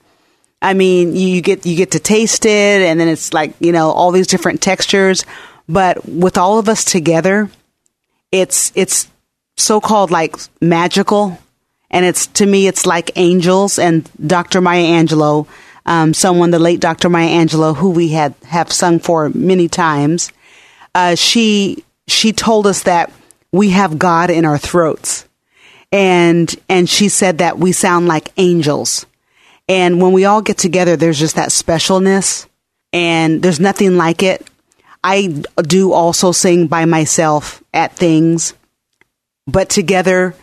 I 0.63 0.74
mean, 0.74 1.13
you 1.13 1.42
get 1.42 1.65
you 1.65 1.75
get 1.75 1.92
to 1.92 2.00
taste 2.00 2.45
it, 2.45 2.81
and 2.81 2.98
then 2.98 3.10
it's 3.10 3.33
like 3.33 3.54
you 3.60 3.74
know 3.74 3.92
all 3.92 4.12
these 4.12 4.27
different 4.27 4.62
textures. 4.62 5.25
But 5.68 6.07
with 6.07 6.38
all 6.38 6.57
of 6.57 6.69
us 6.69 6.86
together, 6.86 7.50
it's 8.31 8.71
it's 8.74 9.10
so 9.57 9.81
called 9.81 10.10
like 10.10 10.38
magical, 10.62 11.38
and 11.92 12.06
it's 12.06 12.27
to 12.27 12.45
me 12.45 12.68
it's 12.68 12.86
like 12.86 13.12
angels. 13.18 13.77
And 13.77 14.10
Dr. 14.25 14.62
Maya 14.62 14.86
Angelou, 14.86 15.48
um, 15.86 16.13
someone 16.13 16.51
the 16.51 16.60
late 16.60 16.80
Dr. 16.80 17.10
Maya 17.10 17.30
Angelou, 17.30 17.75
who 17.75 17.92
we 17.92 18.10
had 18.10 18.33
have 18.45 18.71
sung 18.71 19.00
for 19.00 19.30
many 19.31 19.68
times, 19.68 20.31
uh, 20.95 21.15
she 21.15 21.83
she 22.07 22.31
told 22.31 22.68
us 22.68 22.83
that 22.83 23.12
we 23.51 23.71
have 23.71 24.00
God 24.00 24.30
in 24.30 24.45
our 24.45 24.57
throats, 24.57 25.27
and 25.92 26.56
and 26.69 26.89
she 26.89 27.10
said 27.10 27.39
that 27.39 27.60
we 27.60 27.74
sound 27.74 28.07
like 28.07 28.31
angels 28.38 29.06
and 29.68 30.01
when 30.01 30.12
we 30.12 30.25
all 30.25 30.42
get 30.42 30.57
together, 30.57 30.95
there's 30.95 31.19
just 31.19 31.36
that 31.36 31.50
specialness 31.50 32.48
and 32.91 33.41
there's 33.41 33.60
nothing 33.60 33.98
like 33.98 34.24
it. 34.24 34.48
I 35.03 35.43
do 35.58 35.91
also 35.91 36.32
sing 36.32 36.67
by 36.67 36.86
myself 36.86 37.63
at 37.74 37.96
things, 37.96 38.53
but 39.48 39.70
together, 39.70 40.36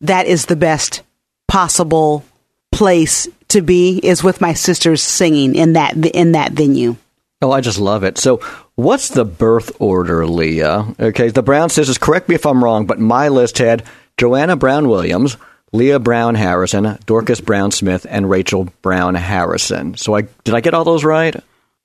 that 0.00 0.26
is 0.26 0.46
the 0.46 0.56
best 0.56 1.02
possible 1.48 2.24
place 2.72 3.28
to 3.48 3.62
be 3.62 3.98
is 4.02 4.22
with 4.22 4.40
my 4.40 4.52
sisters 4.52 5.02
singing 5.02 5.54
in 5.54 5.74
that 5.74 5.94
in 5.94 6.32
that 6.32 6.52
venue. 6.52 6.96
Oh, 7.42 7.52
I 7.52 7.60
just 7.60 7.78
love 7.78 8.02
it. 8.02 8.16
So, 8.16 8.40
what's 8.76 9.08
the 9.08 9.24
birth 9.24 9.70
order, 9.78 10.26
Leah? 10.26 10.86
Okay, 10.98 11.28
the 11.28 11.42
Brown 11.42 11.68
sisters. 11.68 11.98
Correct 11.98 12.28
me 12.28 12.34
if 12.34 12.46
I'm 12.46 12.64
wrong, 12.64 12.86
but 12.86 12.98
my 12.98 13.28
list 13.28 13.58
had 13.58 13.84
Joanna 14.16 14.56
Brown 14.56 14.88
Williams, 14.88 15.36
Leah 15.72 15.98
Brown 15.98 16.34
Harrison, 16.34 16.98
Dorcas 17.06 17.40
Brown 17.40 17.70
Smith, 17.70 18.06
and 18.08 18.30
Rachel 18.30 18.68
Brown 18.82 19.14
Harrison. 19.14 19.96
So 19.96 20.14
I 20.14 20.22
did 20.44 20.54
I 20.54 20.60
get 20.60 20.74
all 20.74 20.84
those 20.84 21.04
right? 21.04 21.36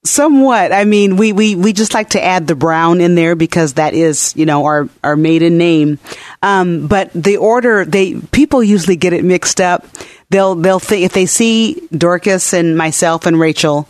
Somewhat. 0.03 0.71
I 0.71 0.83
mean, 0.85 1.15
we, 1.15 1.31
we, 1.31 1.55
we 1.55 1.73
just 1.73 1.93
like 1.93 2.09
to 2.11 2.23
add 2.23 2.47
the 2.47 2.55
Brown 2.55 3.01
in 3.01 3.13
there 3.13 3.35
because 3.35 3.73
that 3.73 3.93
is, 3.93 4.35
you 4.35 4.47
know, 4.47 4.65
our, 4.65 4.89
our 5.03 5.15
maiden 5.15 5.59
name. 5.59 6.00
Um, 6.41 6.88
but 6.88 7.11
the 7.13 7.38
order, 7.38 7.85
they, 7.85 8.15
people 8.15 8.63
usually 8.63 8.95
get 8.95 9.13
it 9.13 9.23
mixed 9.23 9.61
up. 9.61 9.85
They'll, 10.31 10.55
they'll 10.55 10.79
think, 10.79 11.05
if 11.05 11.13
they 11.13 11.27
see 11.27 11.88
Dorcas 11.95 12.51
and 12.51 12.75
myself 12.75 13.27
and 13.27 13.39
Rachel, 13.39 13.88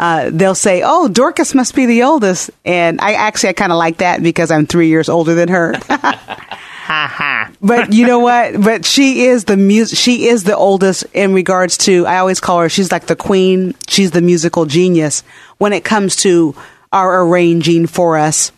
uh, 0.00 0.30
they'll 0.32 0.54
say, 0.54 0.82
"Oh, 0.82 1.08
Dorcas 1.08 1.54
must 1.54 1.74
be 1.74 1.84
the 1.84 2.04
oldest," 2.04 2.50
and 2.64 3.02
I 3.02 3.12
actually 3.12 3.50
I 3.50 3.52
kind 3.52 3.70
of 3.70 3.76
like 3.76 3.98
that 3.98 4.22
because 4.22 4.50
I'm 4.50 4.64
three 4.64 4.88
years 4.88 5.10
older 5.10 5.34
than 5.34 5.50
her. 5.50 5.74
ha 6.90 7.06
ha. 7.06 7.52
But 7.60 7.92
you 7.92 8.06
know 8.06 8.18
what? 8.18 8.60
But 8.60 8.84
she 8.84 9.26
is 9.26 9.44
the 9.44 9.56
music. 9.56 9.96
She 9.96 10.26
is 10.26 10.42
the 10.42 10.56
oldest 10.56 11.04
in 11.14 11.32
regards 11.32 11.76
to. 11.78 12.04
I 12.06 12.18
always 12.18 12.40
call 12.40 12.60
her. 12.60 12.68
She's 12.68 12.90
like 12.90 13.06
the 13.06 13.14
queen. 13.14 13.74
She's 13.86 14.10
the 14.10 14.20
musical 14.20 14.66
genius 14.66 15.22
when 15.58 15.72
it 15.72 15.84
comes 15.84 16.16
to 16.16 16.56
our 16.92 17.22
arranging 17.22 17.86
for 17.86 18.18
us. 18.18 18.50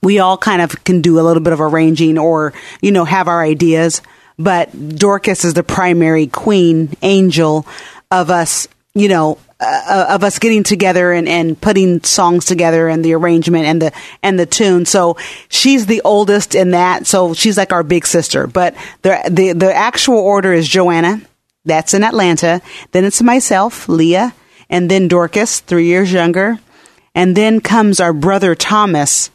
We 0.00 0.20
all 0.20 0.38
kind 0.38 0.62
of 0.62 0.84
can 0.84 1.00
do 1.00 1.18
a 1.18 1.22
little 1.22 1.42
bit 1.42 1.52
of 1.52 1.60
arranging, 1.60 2.18
or 2.18 2.52
you 2.80 2.92
know, 2.92 3.04
have 3.04 3.26
our 3.26 3.42
ideas. 3.42 4.00
But 4.38 4.70
Dorcas 4.96 5.44
is 5.44 5.54
the 5.54 5.64
primary 5.64 6.28
queen 6.28 6.96
angel 7.02 7.66
of 8.10 8.30
us. 8.30 8.68
You 8.94 9.08
know, 9.08 9.38
uh, 9.62 10.06
of 10.10 10.24
us 10.24 10.38
getting 10.38 10.62
together 10.62 11.12
and, 11.12 11.28
and 11.28 11.60
putting 11.60 12.02
songs 12.02 12.44
together 12.44 12.88
and 12.88 13.04
the 13.04 13.14
arrangement 13.14 13.64
and 13.64 13.80
the 13.80 13.92
and 14.22 14.38
the 14.38 14.46
tune. 14.46 14.84
So 14.84 15.16
she's 15.48 15.86
the 15.86 16.02
oldest 16.02 16.54
in 16.54 16.72
that. 16.72 17.06
So 17.06 17.34
she's 17.34 17.56
like 17.56 17.72
our 17.72 17.82
big 17.82 18.06
sister. 18.06 18.46
But 18.46 18.74
the 19.02 19.20
the 19.30 19.52
the 19.52 19.74
actual 19.74 20.18
order 20.18 20.52
is 20.52 20.68
Joanna. 20.68 21.22
That's 21.64 21.94
in 21.94 22.02
Atlanta. 22.02 22.60
Then 22.90 23.04
it's 23.04 23.22
myself, 23.22 23.88
Leah, 23.88 24.34
and 24.68 24.90
then 24.90 25.06
Dorcas, 25.06 25.60
three 25.60 25.86
years 25.86 26.12
younger, 26.12 26.58
and 27.14 27.36
then 27.36 27.60
comes 27.60 28.00
our 28.00 28.12
brother 28.12 28.54
Thomas. 28.54 29.30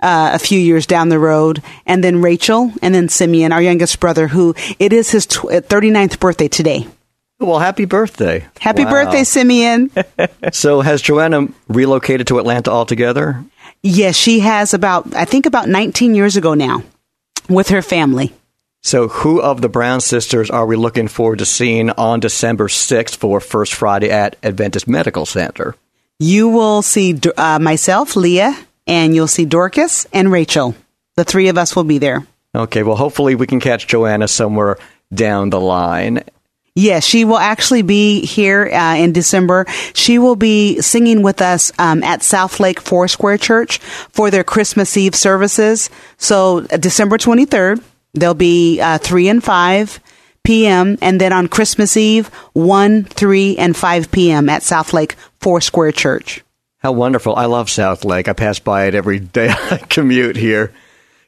Uh, 0.00 0.32
a 0.34 0.38
few 0.40 0.58
years 0.58 0.84
down 0.84 1.10
the 1.10 1.18
road, 1.18 1.62
and 1.86 2.02
then 2.02 2.20
Rachel, 2.20 2.72
and 2.82 2.92
then 2.92 3.08
Simeon, 3.08 3.52
our 3.52 3.62
youngest 3.62 4.00
brother, 4.00 4.26
who 4.26 4.52
it 4.80 4.92
is 4.92 5.12
his 5.12 5.26
tw- 5.26 5.62
39th 5.62 6.18
birthday 6.18 6.48
today. 6.48 6.88
Well, 7.42 7.58
happy 7.58 7.84
birthday. 7.84 8.46
Happy 8.60 8.84
Wow. 8.84 8.90
birthday, 8.92 9.24
Simeon. 9.24 9.90
So, 10.52 10.80
has 10.80 11.02
Joanna 11.02 11.48
relocated 11.68 12.26
to 12.28 12.38
Atlanta 12.38 12.70
altogether? 12.70 13.44
yes, 13.82 14.16
she 14.16 14.40
has 14.40 14.74
about, 14.74 15.14
I 15.14 15.24
think 15.24 15.46
about 15.46 15.68
19 15.68 16.14
years 16.14 16.36
ago 16.36 16.54
now 16.54 16.82
with 17.48 17.68
her 17.70 17.82
family. 17.82 18.32
So, 18.82 19.08
who 19.08 19.40
of 19.40 19.60
the 19.60 19.68
Brown 19.68 20.00
sisters 20.00 20.50
are 20.50 20.66
we 20.66 20.76
looking 20.76 21.08
forward 21.08 21.38
to 21.40 21.46
seeing 21.46 21.90
on 21.90 22.20
December 22.20 22.68
6th 22.68 23.16
for 23.16 23.40
First 23.40 23.74
Friday 23.74 24.10
at 24.10 24.36
Adventist 24.42 24.86
Medical 24.88 25.26
Center? 25.26 25.74
You 26.18 26.48
will 26.48 26.82
see 26.82 27.18
uh, 27.36 27.58
myself, 27.60 28.16
Leah, 28.16 28.56
and 28.86 29.14
you'll 29.14 29.28
see 29.28 29.44
Dorcas 29.44 30.06
and 30.12 30.30
Rachel. 30.32 30.74
The 31.16 31.24
three 31.24 31.48
of 31.48 31.58
us 31.58 31.74
will 31.76 31.84
be 31.84 31.98
there. 31.98 32.26
Okay, 32.54 32.82
well, 32.82 32.96
hopefully 32.96 33.34
we 33.36 33.46
can 33.46 33.60
catch 33.60 33.86
Joanna 33.86 34.28
somewhere 34.28 34.78
down 35.14 35.50
the 35.50 35.60
line. 35.60 36.22
Yes, 36.74 37.04
she 37.04 37.26
will 37.26 37.38
actually 37.38 37.82
be 37.82 38.24
here 38.24 38.70
uh, 38.72 38.96
in 38.96 39.12
December. 39.12 39.66
She 39.92 40.18
will 40.18 40.36
be 40.36 40.80
singing 40.80 41.22
with 41.22 41.42
us 41.42 41.70
um, 41.78 42.02
at 42.02 42.20
SouthLake 42.20 42.80
Foursquare 42.80 43.36
Church 43.36 43.78
for 43.78 44.30
their 44.30 44.44
Christmas 44.44 44.96
Eve 44.96 45.14
services. 45.14 45.90
So 46.16 46.64
uh, 46.70 46.78
December 46.78 47.18
23rd, 47.18 47.82
there'll 48.14 48.34
be 48.34 48.80
uh, 48.80 48.96
3 48.98 49.28
and 49.28 49.44
5 49.44 50.00
p.m. 50.44 50.96
And 51.02 51.20
then 51.20 51.34
on 51.34 51.48
Christmas 51.48 51.94
Eve, 51.96 52.28
1, 52.54 53.04
3, 53.04 53.56
and 53.58 53.76
5 53.76 54.10
p.m. 54.10 54.48
at 54.48 54.62
SouthLake 54.62 55.14
Foursquare 55.40 55.92
Church. 55.92 56.42
How 56.78 56.92
wonderful. 56.92 57.36
I 57.36 57.44
love 57.44 57.66
SouthLake. 57.66 58.28
I 58.28 58.32
pass 58.32 58.58
by 58.58 58.86
it 58.86 58.94
every 58.94 59.18
day 59.20 59.50
I 59.50 59.76
commute 59.76 60.36
here. 60.36 60.72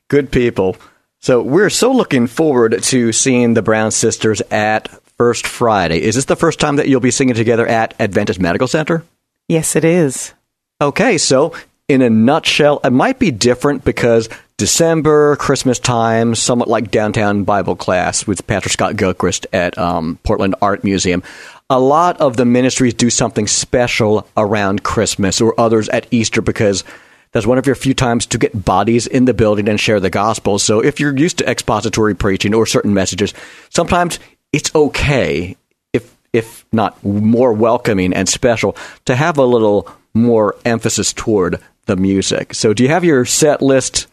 Good 0.09 0.33
people. 0.33 0.77
So, 1.21 1.43
we're 1.43 1.71
so 1.71 1.93
looking 1.93 2.27
forward 2.27 2.83
to 2.83 3.13
seeing 3.13 3.55
the 3.55 3.63
Brown 3.63 3.91
sisters 3.91 4.43
at 4.51 4.89
First 5.17 5.47
Friday. 5.47 6.03
Is 6.03 6.15
this 6.15 6.25
the 6.25 6.37
first 6.37 6.61
time 6.61 6.77
that 6.77 6.89
you'll 6.89 7.01
be 7.01 7.11
singing 7.11 7.35
together 7.35 7.67
at 7.67 7.95
Adventist 8.01 8.41
Medical 8.41 8.69
Center? 8.69 9.05
Yes, 9.49 9.77
it 9.77 9.85
is. 9.85 10.35
Okay, 10.81 11.19
so 11.19 11.55
in 11.89 12.03
a 12.03 12.11
nutshell, 12.11 12.81
it 12.83 12.91
might 12.91 13.19
be 13.19 13.31
different 13.31 13.85
because 13.85 14.29
December, 14.57 15.37
Christmas 15.37 15.79
time, 15.79 16.35
somewhat 16.35 16.69
like 16.69 16.91
downtown 16.91 17.45
Bible 17.45 17.77
class 17.77 18.27
with 18.27 18.47
Pastor 18.47 18.71
Scott 18.71 18.97
Gilchrist 18.97 19.47
at 19.53 19.77
um, 19.77 20.19
Portland 20.23 20.55
Art 20.63 20.85
Museum. 20.85 21.23
A 21.71 21.79
lot 21.79 22.21
of 22.21 22.37
the 22.37 22.45
ministries 22.45 22.95
do 22.95 23.11
something 23.11 23.47
special 23.47 24.27
around 24.37 24.83
Christmas 24.83 25.41
or 25.41 25.59
others 25.61 25.89
at 25.89 26.07
Easter 26.11 26.41
because 26.41 26.85
that's 27.33 27.47
one 27.47 27.59
of 27.59 27.67
your 27.67 27.75
few 27.75 27.95
times 27.95 28.27
to 28.27 28.39
get 28.39 28.65
bodies 28.65 29.09
in 29.09 29.25
the 29.25 29.35
building 29.35 29.69
and 29.69 29.81
share 29.81 29.99
the 29.99 30.09
gospel. 30.09 30.59
So 30.61 30.79
if 30.79 31.01
you're 31.01 31.17
used 31.17 31.39
to 31.39 31.51
expository 31.51 32.15
preaching 32.15 32.55
or 32.55 32.65
certain 32.65 32.95
messages, 32.95 33.35
sometimes 33.71 34.21
it's 34.55 34.73
okay 34.73 35.57
if 35.93 36.17
if 36.33 36.65
not 36.73 37.03
more 37.05 37.53
welcoming 37.53 38.13
and 38.13 38.29
special 38.29 38.77
to 39.05 39.17
have 39.17 39.37
a 39.37 39.45
little 39.45 39.91
more 40.15 40.55
emphasis 40.65 41.13
toward 41.13 41.61
the 41.87 41.97
music. 41.97 42.55
So 42.55 42.73
do 42.73 42.85
you 42.85 42.89
have 42.89 43.03
your 43.03 43.25
set 43.25 43.61
list 43.61 44.07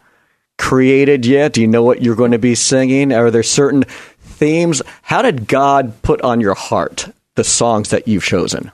created 0.58 1.28
yet? 1.28 1.54
Do 1.54 1.62
you 1.62 1.68
know 1.68 1.84
what 1.84 2.02
you're 2.02 2.16
going 2.16 2.32
to 2.32 2.40
be 2.40 2.56
singing? 2.56 3.14
Are 3.14 3.30
there 3.30 3.44
certain 3.44 3.84
themes? 4.20 4.82
How 5.04 5.22
did 5.22 5.48
God 5.48 6.02
put 6.02 6.22
on 6.22 6.42
your 6.42 6.56
heart 6.56 7.14
the 7.36 7.44
songs 7.44 7.92
that 7.92 8.08
you've 8.08 8.24
chosen? 8.24 8.72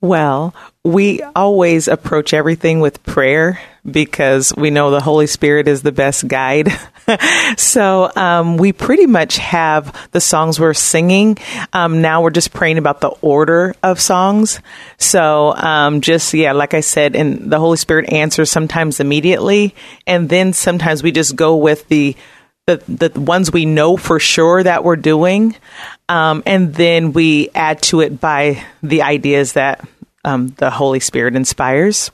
Well, 0.00 0.54
we 0.84 1.22
always 1.34 1.88
approach 1.88 2.32
everything 2.32 2.78
with 2.78 3.02
prayer 3.02 3.60
because 3.88 4.52
we 4.56 4.70
know 4.70 4.90
the 4.90 5.00
Holy 5.00 5.26
Spirit 5.26 5.68
is 5.68 5.82
the 5.82 5.92
best 5.92 6.26
guide. 6.28 6.70
so 7.56 8.10
um, 8.16 8.56
we 8.56 8.72
pretty 8.72 9.06
much 9.06 9.38
have 9.38 10.08
the 10.12 10.20
songs 10.20 10.60
we're 10.60 10.74
singing. 10.74 11.38
Um, 11.72 12.02
now 12.02 12.22
we're 12.22 12.30
just 12.30 12.52
praying 12.52 12.78
about 12.78 13.00
the 13.00 13.08
order 13.08 13.74
of 13.82 14.00
songs. 14.00 14.60
So 14.98 15.54
um, 15.54 16.00
just, 16.00 16.32
yeah, 16.34 16.52
like 16.52 16.74
I 16.74 16.80
said, 16.80 17.16
and 17.16 17.50
the 17.50 17.58
Holy 17.58 17.76
Spirit 17.76 18.12
answers 18.12 18.50
sometimes 18.50 19.00
immediately. 19.00 19.74
And 20.06 20.28
then 20.28 20.52
sometimes 20.52 21.02
we 21.02 21.12
just 21.12 21.36
go 21.36 21.56
with 21.56 21.88
the 21.88 22.16
the, 22.66 23.08
the 23.08 23.20
ones 23.20 23.50
we 23.50 23.64
know 23.64 23.96
for 23.96 24.20
sure 24.20 24.62
that 24.62 24.84
we're 24.84 24.96
doing, 24.96 25.56
um, 26.10 26.42
and 26.44 26.74
then 26.74 27.14
we 27.14 27.48
add 27.54 27.80
to 27.84 28.02
it 28.02 28.20
by 28.20 28.62
the 28.82 29.00
ideas 29.00 29.54
that 29.54 29.88
um, 30.22 30.48
the 30.58 30.68
Holy 30.68 31.00
Spirit 31.00 31.34
inspires. 31.34 32.10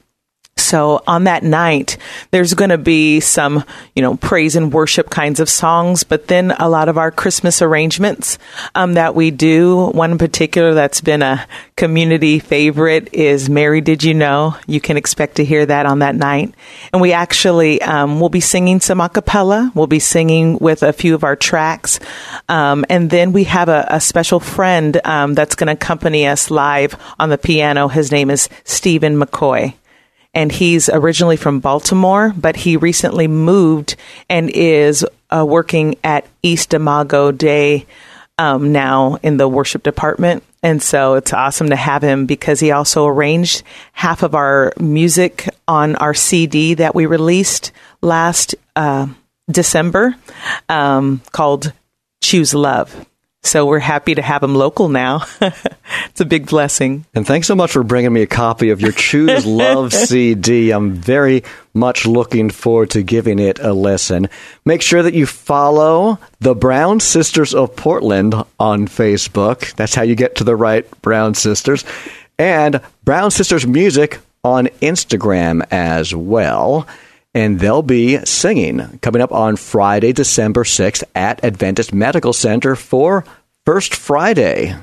So 0.56 1.02
on 1.06 1.24
that 1.24 1.42
night, 1.42 1.98
there's 2.30 2.54
going 2.54 2.70
to 2.70 2.78
be 2.78 3.20
some, 3.20 3.64
you 3.94 4.02
know, 4.02 4.16
praise 4.16 4.56
and 4.56 4.72
worship 4.72 5.10
kinds 5.10 5.40
of 5.40 5.48
songs, 5.48 6.04
but 6.04 6.28
then 6.28 6.52
a 6.52 6.68
lot 6.68 6.88
of 6.88 6.96
our 6.96 7.10
Christmas 7.10 7.60
arrangements 7.60 8.38
um, 8.74 8.94
that 8.94 9.14
we 9.14 9.30
do. 9.30 9.86
One 9.90 10.12
in 10.12 10.18
particular 10.18 10.74
that's 10.74 11.00
been 11.00 11.22
a 11.22 11.46
community 11.76 12.38
favorite 12.38 13.12
is 13.12 13.50
"Mary, 13.50 13.80
Did 13.80 14.04
You 14.04 14.14
Know?" 14.14 14.56
You 14.66 14.80
can 14.80 14.96
expect 14.96 15.36
to 15.36 15.44
hear 15.44 15.66
that 15.66 15.86
on 15.86 15.98
that 16.00 16.14
night, 16.14 16.54
and 16.92 17.02
we 17.02 17.12
actually 17.12 17.82
um, 17.82 18.20
will 18.20 18.28
be 18.28 18.40
singing 18.40 18.80
some 18.80 19.00
a 19.00 19.08
cappella. 19.08 19.72
We'll 19.74 19.86
be 19.86 19.98
singing 19.98 20.58
with 20.58 20.82
a 20.82 20.92
few 20.92 21.14
of 21.14 21.24
our 21.24 21.36
tracks, 21.36 22.00
um, 22.48 22.84
and 22.88 23.10
then 23.10 23.32
we 23.32 23.44
have 23.44 23.68
a, 23.68 23.86
a 23.90 24.00
special 24.00 24.40
friend 24.40 25.00
um, 25.04 25.34
that's 25.34 25.56
going 25.56 25.66
to 25.66 25.74
accompany 25.74 26.26
us 26.26 26.50
live 26.50 26.96
on 27.18 27.28
the 27.28 27.38
piano. 27.38 27.88
His 27.88 28.12
name 28.12 28.30
is 28.30 28.48
Stephen 28.64 29.16
McCoy 29.16 29.74
and 30.34 30.50
he's 30.50 30.88
originally 30.88 31.36
from 31.36 31.60
Baltimore, 31.60 32.34
but 32.36 32.56
he 32.56 32.76
recently 32.76 33.28
moved 33.28 33.96
and 34.28 34.50
is 34.50 35.06
uh, 35.34 35.44
working 35.46 35.96
at 36.02 36.26
East 36.42 36.74
Imago 36.74 37.30
Dei 37.30 37.86
um, 38.38 38.72
now 38.72 39.18
in 39.22 39.36
the 39.36 39.48
worship 39.48 39.82
department. 39.82 40.42
And 40.62 40.82
so 40.82 41.14
it's 41.14 41.32
awesome 41.32 41.70
to 41.70 41.76
have 41.76 42.02
him 42.02 42.26
because 42.26 42.58
he 42.58 42.70
also 42.70 43.06
arranged 43.06 43.62
half 43.92 44.22
of 44.22 44.34
our 44.34 44.72
music 44.80 45.48
on 45.68 45.94
our 45.96 46.14
CD 46.14 46.74
that 46.74 46.94
we 46.94 47.06
released 47.06 47.70
last 48.00 48.54
uh, 48.74 49.06
December 49.50 50.16
um, 50.68 51.20
called 51.32 51.72
Choose 52.22 52.54
Love. 52.54 53.06
So 53.44 53.66
we're 53.66 53.78
happy 53.78 54.14
to 54.14 54.22
have 54.22 54.40
them 54.40 54.54
local 54.54 54.88
now. 54.88 55.26
it's 55.40 56.20
a 56.20 56.24
big 56.24 56.46
blessing. 56.46 57.04
And 57.14 57.26
thanks 57.26 57.46
so 57.46 57.54
much 57.54 57.72
for 57.72 57.84
bringing 57.84 58.12
me 58.12 58.22
a 58.22 58.26
copy 58.26 58.70
of 58.70 58.80
your 58.80 58.90
Choose 58.90 59.44
Love 59.46 59.92
CD. 59.92 60.70
I'm 60.70 60.92
very 60.92 61.44
much 61.74 62.06
looking 62.06 62.48
forward 62.48 62.90
to 62.90 63.02
giving 63.02 63.38
it 63.38 63.58
a 63.58 63.74
listen. 63.74 64.30
Make 64.64 64.80
sure 64.80 65.02
that 65.02 65.12
you 65.12 65.26
follow 65.26 66.18
the 66.40 66.54
Brown 66.54 67.00
Sisters 67.00 67.54
of 67.54 67.76
Portland 67.76 68.34
on 68.58 68.88
Facebook. 68.88 69.74
That's 69.74 69.94
how 69.94 70.02
you 70.02 70.14
get 70.14 70.36
to 70.36 70.44
the 70.44 70.56
right 70.56 70.90
Brown 71.02 71.34
Sisters. 71.34 71.84
And 72.38 72.80
Brown 73.04 73.30
Sisters 73.30 73.66
Music 73.66 74.20
on 74.42 74.66
Instagram 74.80 75.66
as 75.70 76.14
well. 76.14 76.86
And 77.34 77.58
they'll 77.58 77.82
be 77.82 78.24
singing 78.24 78.98
coming 79.02 79.20
up 79.20 79.32
on 79.32 79.56
Friday, 79.56 80.12
December 80.12 80.64
6th 80.64 81.02
at 81.14 81.42
Adventist 81.42 81.92
Medical 81.92 82.32
Center 82.32 82.76
for 82.76 83.24
First 83.64 83.94
Friday. 83.94 84.76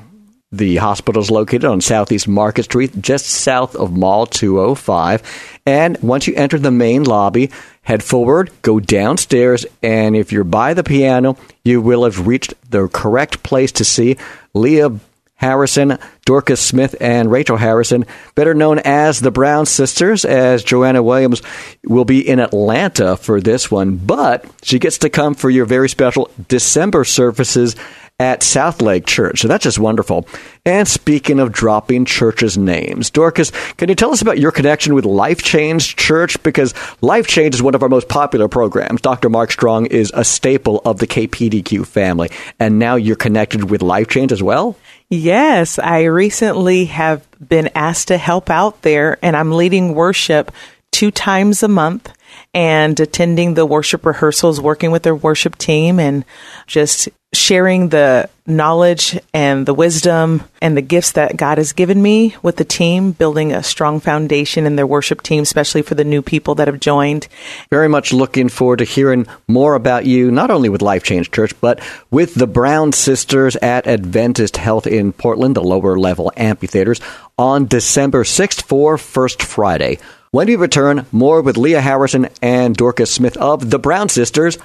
The 0.54 0.76
hospital 0.76 1.22
is 1.22 1.32
located 1.32 1.64
on 1.64 1.80
Southeast 1.80 2.28
Market 2.28 2.64
Street, 2.64 3.02
just 3.02 3.26
south 3.26 3.74
of 3.74 3.96
Mall 3.96 4.26
205. 4.26 5.24
And 5.66 5.98
once 6.02 6.28
you 6.28 6.36
enter 6.36 6.60
the 6.60 6.72
main 6.72 7.04
lobby, 7.04 7.52
head 7.84 8.04
forward, 8.04 8.52
go 8.62 8.82
downstairs, 8.82 9.66
and 9.82 10.14
if 10.14 10.34
you're 10.34 10.44
by 10.44 10.74
the 10.74 10.84
piano, 10.84 11.38
you 11.64 11.80
will 11.80 12.04
have 12.04 12.28
reached 12.28 12.54
the 12.70 12.90
correct 12.90 13.44
place 13.44 13.72
to 13.74 13.86
see 13.86 14.18
Leah 14.54 15.00
Harrison, 15.42 15.98
Dorcas 16.24 16.62
Smith, 16.62 16.96
and 17.02 17.32
Rachel 17.32 17.58
Harrison, 17.58 18.06
better 18.36 18.54
known 18.54 18.78
as 18.78 19.20
the 19.20 19.32
Brown 19.32 19.66
Sisters, 19.66 20.24
as 20.24 20.64
Joanna 20.64 21.02
Williams 21.02 21.42
will 21.84 22.06
be 22.06 22.26
in 22.26 22.40
Atlanta 22.40 23.18
for 23.18 23.42
this 23.42 23.72
one, 23.72 23.98
but 23.98 24.46
she 24.62 24.78
gets 24.78 25.00
to 25.00 25.10
come 25.10 25.34
for 25.34 25.50
your 25.50 25.66
very 25.66 25.90
special 25.90 26.30
December 26.48 27.04
services 27.04 27.76
at 28.22 28.42
SouthLake 28.42 29.08
Church. 29.08 29.40
So 29.42 29.48
that's 29.48 29.64
just 29.64 29.80
wonderful. 29.80 30.28
And 30.64 30.88
speaking 30.88 31.40
of 31.40 31.52
dropping 31.52 32.06
churches' 32.06 32.56
names, 32.56 33.10
Dorcas, 33.10 33.50
can 33.78 33.90
you 33.90 33.96
tell 33.96 34.12
us 34.12 34.22
about 34.22 34.38
your 34.38 34.52
connection 34.52 34.94
with 34.94 35.06
Life 35.06 35.42
Change 35.42 35.96
Church? 35.96 36.42
Because 36.44 36.76
Life 37.02 37.26
Change 37.26 37.56
is 37.56 37.64
one 37.64 37.74
of 37.74 37.82
our 37.82 37.90
most 37.90 38.10
popular 38.10 38.48
programs. 38.48 39.02
Dr. 39.02 39.28
Mark 39.32 39.52
Strong 39.52 39.88
is 39.88 40.12
a 40.14 40.24
staple 40.24 40.84
of 40.86 41.00
the 41.00 41.08
KPDQ 41.08 41.88
family. 41.88 42.30
And 42.60 42.78
now 42.78 42.94
you're 42.94 43.16
connected 43.16 43.72
with 43.72 43.82
Life 43.82 44.10
Change 44.10 44.32
as 44.32 44.44
well? 44.44 44.78
Yes, 45.10 45.80
I 45.80 46.04
recently 46.04 46.86
have 46.86 47.28
been 47.40 47.72
asked 47.74 48.10
to 48.10 48.20
help 48.20 48.52
out 48.52 48.84
there, 48.84 49.18
and 49.24 49.36
I'm 49.36 49.52
leading 49.52 49.96
worship 49.96 50.52
two 50.92 51.10
times 51.10 51.64
a 51.64 51.68
month 51.68 52.14
and 52.54 53.00
attending 53.00 53.54
the 53.54 53.66
worship 53.66 54.06
rehearsals, 54.06 54.60
working 54.60 54.92
with 54.92 55.04
their 55.04 55.16
worship 55.16 55.58
team, 55.58 56.00
and 56.00 56.26
just 56.68 57.10
sharing 57.34 57.90
the 57.90 58.30
knowledge 58.46 59.18
and 59.34 59.66
the 59.66 59.74
wisdom 59.74 60.44
and 60.62 60.76
the 60.76 60.82
gifts 60.82 61.14
that 61.14 61.38
God 61.38 61.58
has 61.58 61.72
given 61.72 62.02
me 62.02 62.36
with 62.42 62.58
the 62.58 62.66
team, 62.66 63.14
building 63.14 63.54
a 63.54 63.64
strong 63.64 64.02
foundation 64.02 64.66
in 64.66 64.76
their 64.76 64.88
worship 64.88 65.22
team, 65.22 65.44
especially 65.44 65.82
for 65.82 65.96
the 65.96 66.04
new 66.04 66.22
people 66.22 66.56
that 66.56 66.68
have 66.68 66.82
joined. 66.82 67.30
Very 67.70 67.88
much 67.88 68.12
looking 68.12 68.50
forward 68.50 68.80
to 68.80 68.86
hearing 68.86 69.28
more 69.48 69.76
about 69.76 70.06
you, 70.06 70.30
not 70.30 70.52
only 70.52 70.68
with 70.68 70.82
Life 70.82 71.04
Change 71.04 71.32
Church, 71.32 71.54
but 71.62 71.80
with 72.10 72.36
the 72.36 72.48
Brown 72.48 72.92
Sisters 72.92 73.56
at 73.58 73.88
Adventist 73.88 74.58
Health 74.58 74.86
in 74.86 75.14
Portland, 75.14 75.56
the 75.56 75.64
lower 75.64 75.98
level 75.98 76.34
amphitheaters, 76.36 77.00
on 77.38 77.66
December 77.66 78.26
6th 78.26 78.64
for 78.64 78.98
First 78.98 79.42
Friday. 79.42 80.00
When 80.34 80.48
we 80.48 80.56
return, 80.56 81.06
more 81.12 81.42
with 81.42 81.58
Leah 81.58 81.82
Harrison 81.82 82.30
and 82.42 82.74
Dorcas 82.74 83.12
Smith 83.12 83.36
of 83.36 83.70
the 83.70 83.78
Brown 83.78 84.08
Sisters 84.08 84.58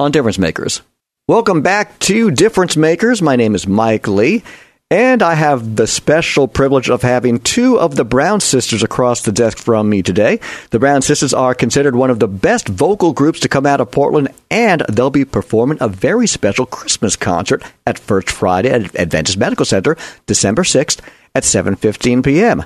on 0.00 0.10
Difference 0.10 0.36
Makers. 0.36 0.82
Welcome 1.28 1.62
back 1.62 1.96
to 2.00 2.32
Difference 2.32 2.76
Makers. 2.76 3.22
My 3.22 3.36
name 3.36 3.54
is 3.54 3.68
Mike 3.68 4.08
Lee, 4.08 4.42
and 4.90 5.22
I 5.22 5.34
have 5.34 5.76
the 5.76 5.86
special 5.86 6.48
privilege 6.48 6.90
of 6.90 7.02
having 7.02 7.38
two 7.38 7.78
of 7.78 7.94
the 7.94 8.04
Brown 8.04 8.40
Sisters 8.40 8.82
across 8.82 9.22
the 9.22 9.30
desk 9.30 9.58
from 9.58 9.88
me 9.88 10.02
today. 10.02 10.40
The 10.70 10.80
Brown 10.80 11.02
Sisters 11.02 11.32
are 11.32 11.54
considered 11.54 11.94
one 11.94 12.10
of 12.10 12.18
the 12.18 12.26
best 12.26 12.66
vocal 12.66 13.12
groups 13.12 13.38
to 13.38 13.48
come 13.48 13.64
out 13.64 13.80
of 13.80 13.92
Portland, 13.92 14.30
and 14.50 14.82
they'll 14.88 15.10
be 15.10 15.24
performing 15.24 15.78
a 15.80 15.86
very 15.86 16.26
special 16.26 16.66
Christmas 16.66 17.14
concert 17.14 17.62
at 17.86 17.96
First 17.96 18.28
Friday 18.28 18.70
at 18.70 18.96
Adventist 18.96 19.38
Medical 19.38 19.66
Center, 19.66 19.96
December 20.26 20.64
6th 20.64 20.98
at 21.32 21.44
7:15 21.44 22.24
p.m. 22.24 22.64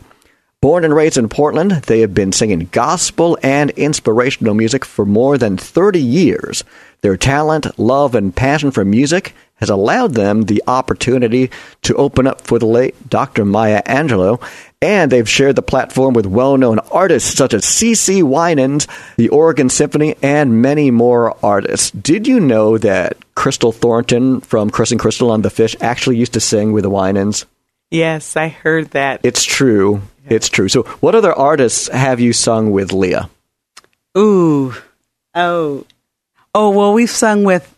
Born 0.66 0.84
and 0.84 0.96
raised 0.96 1.16
in 1.16 1.28
Portland, 1.28 1.70
they 1.70 2.00
have 2.00 2.12
been 2.12 2.32
singing 2.32 2.68
gospel 2.72 3.38
and 3.40 3.70
inspirational 3.70 4.52
music 4.52 4.84
for 4.84 5.04
more 5.04 5.38
than 5.38 5.56
30 5.56 6.00
years. 6.00 6.64
Their 7.02 7.16
talent, 7.16 7.78
love, 7.78 8.16
and 8.16 8.34
passion 8.34 8.72
for 8.72 8.84
music 8.84 9.32
has 9.60 9.70
allowed 9.70 10.14
them 10.14 10.42
the 10.42 10.64
opportunity 10.66 11.52
to 11.82 11.94
open 11.94 12.26
up 12.26 12.40
for 12.40 12.58
the 12.58 12.66
late 12.66 13.08
Dr. 13.08 13.44
Maya 13.44 13.80
Angelou, 13.84 14.42
and 14.82 15.12
they've 15.12 15.28
shared 15.28 15.54
the 15.54 15.62
platform 15.62 16.14
with 16.14 16.26
well 16.26 16.56
known 16.56 16.80
artists 16.90 17.32
such 17.32 17.54
as 17.54 17.62
CeCe 17.62 18.24
Winans, 18.24 18.88
the 19.16 19.28
Oregon 19.28 19.68
Symphony, 19.68 20.16
and 20.20 20.62
many 20.62 20.90
more 20.90 21.36
artists. 21.44 21.92
Did 21.92 22.26
you 22.26 22.40
know 22.40 22.76
that 22.76 23.18
Crystal 23.36 23.70
Thornton 23.70 24.40
from 24.40 24.70
Chris 24.70 24.90
and 24.90 24.98
Crystal 24.98 25.30
on 25.30 25.42
the 25.42 25.48
Fish 25.50 25.76
actually 25.80 26.16
used 26.16 26.32
to 26.32 26.40
sing 26.40 26.72
with 26.72 26.82
the 26.82 26.90
Winans? 26.90 27.46
Yes, 27.90 28.36
I 28.36 28.48
heard 28.48 28.90
that. 28.90 29.20
It's 29.22 29.44
true. 29.44 30.02
It's 30.28 30.48
true. 30.48 30.68
So, 30.68 30.82
what 31.00 31.14
other 31.14 31.32
artists 31.32 31.88
have 31.88 32.20
you 32.20 32.32
sung 32.32 32.70
with, 32.72 32.92
Leah? 32.92 33.28
Ooh. 34.16 34.74
Oh. 35.34 35.84
Oh, 36.54 36.70
well, 36.70 36.92
we've 36.94 37.10
sung 37.10 37.44
with, 37.44 37.72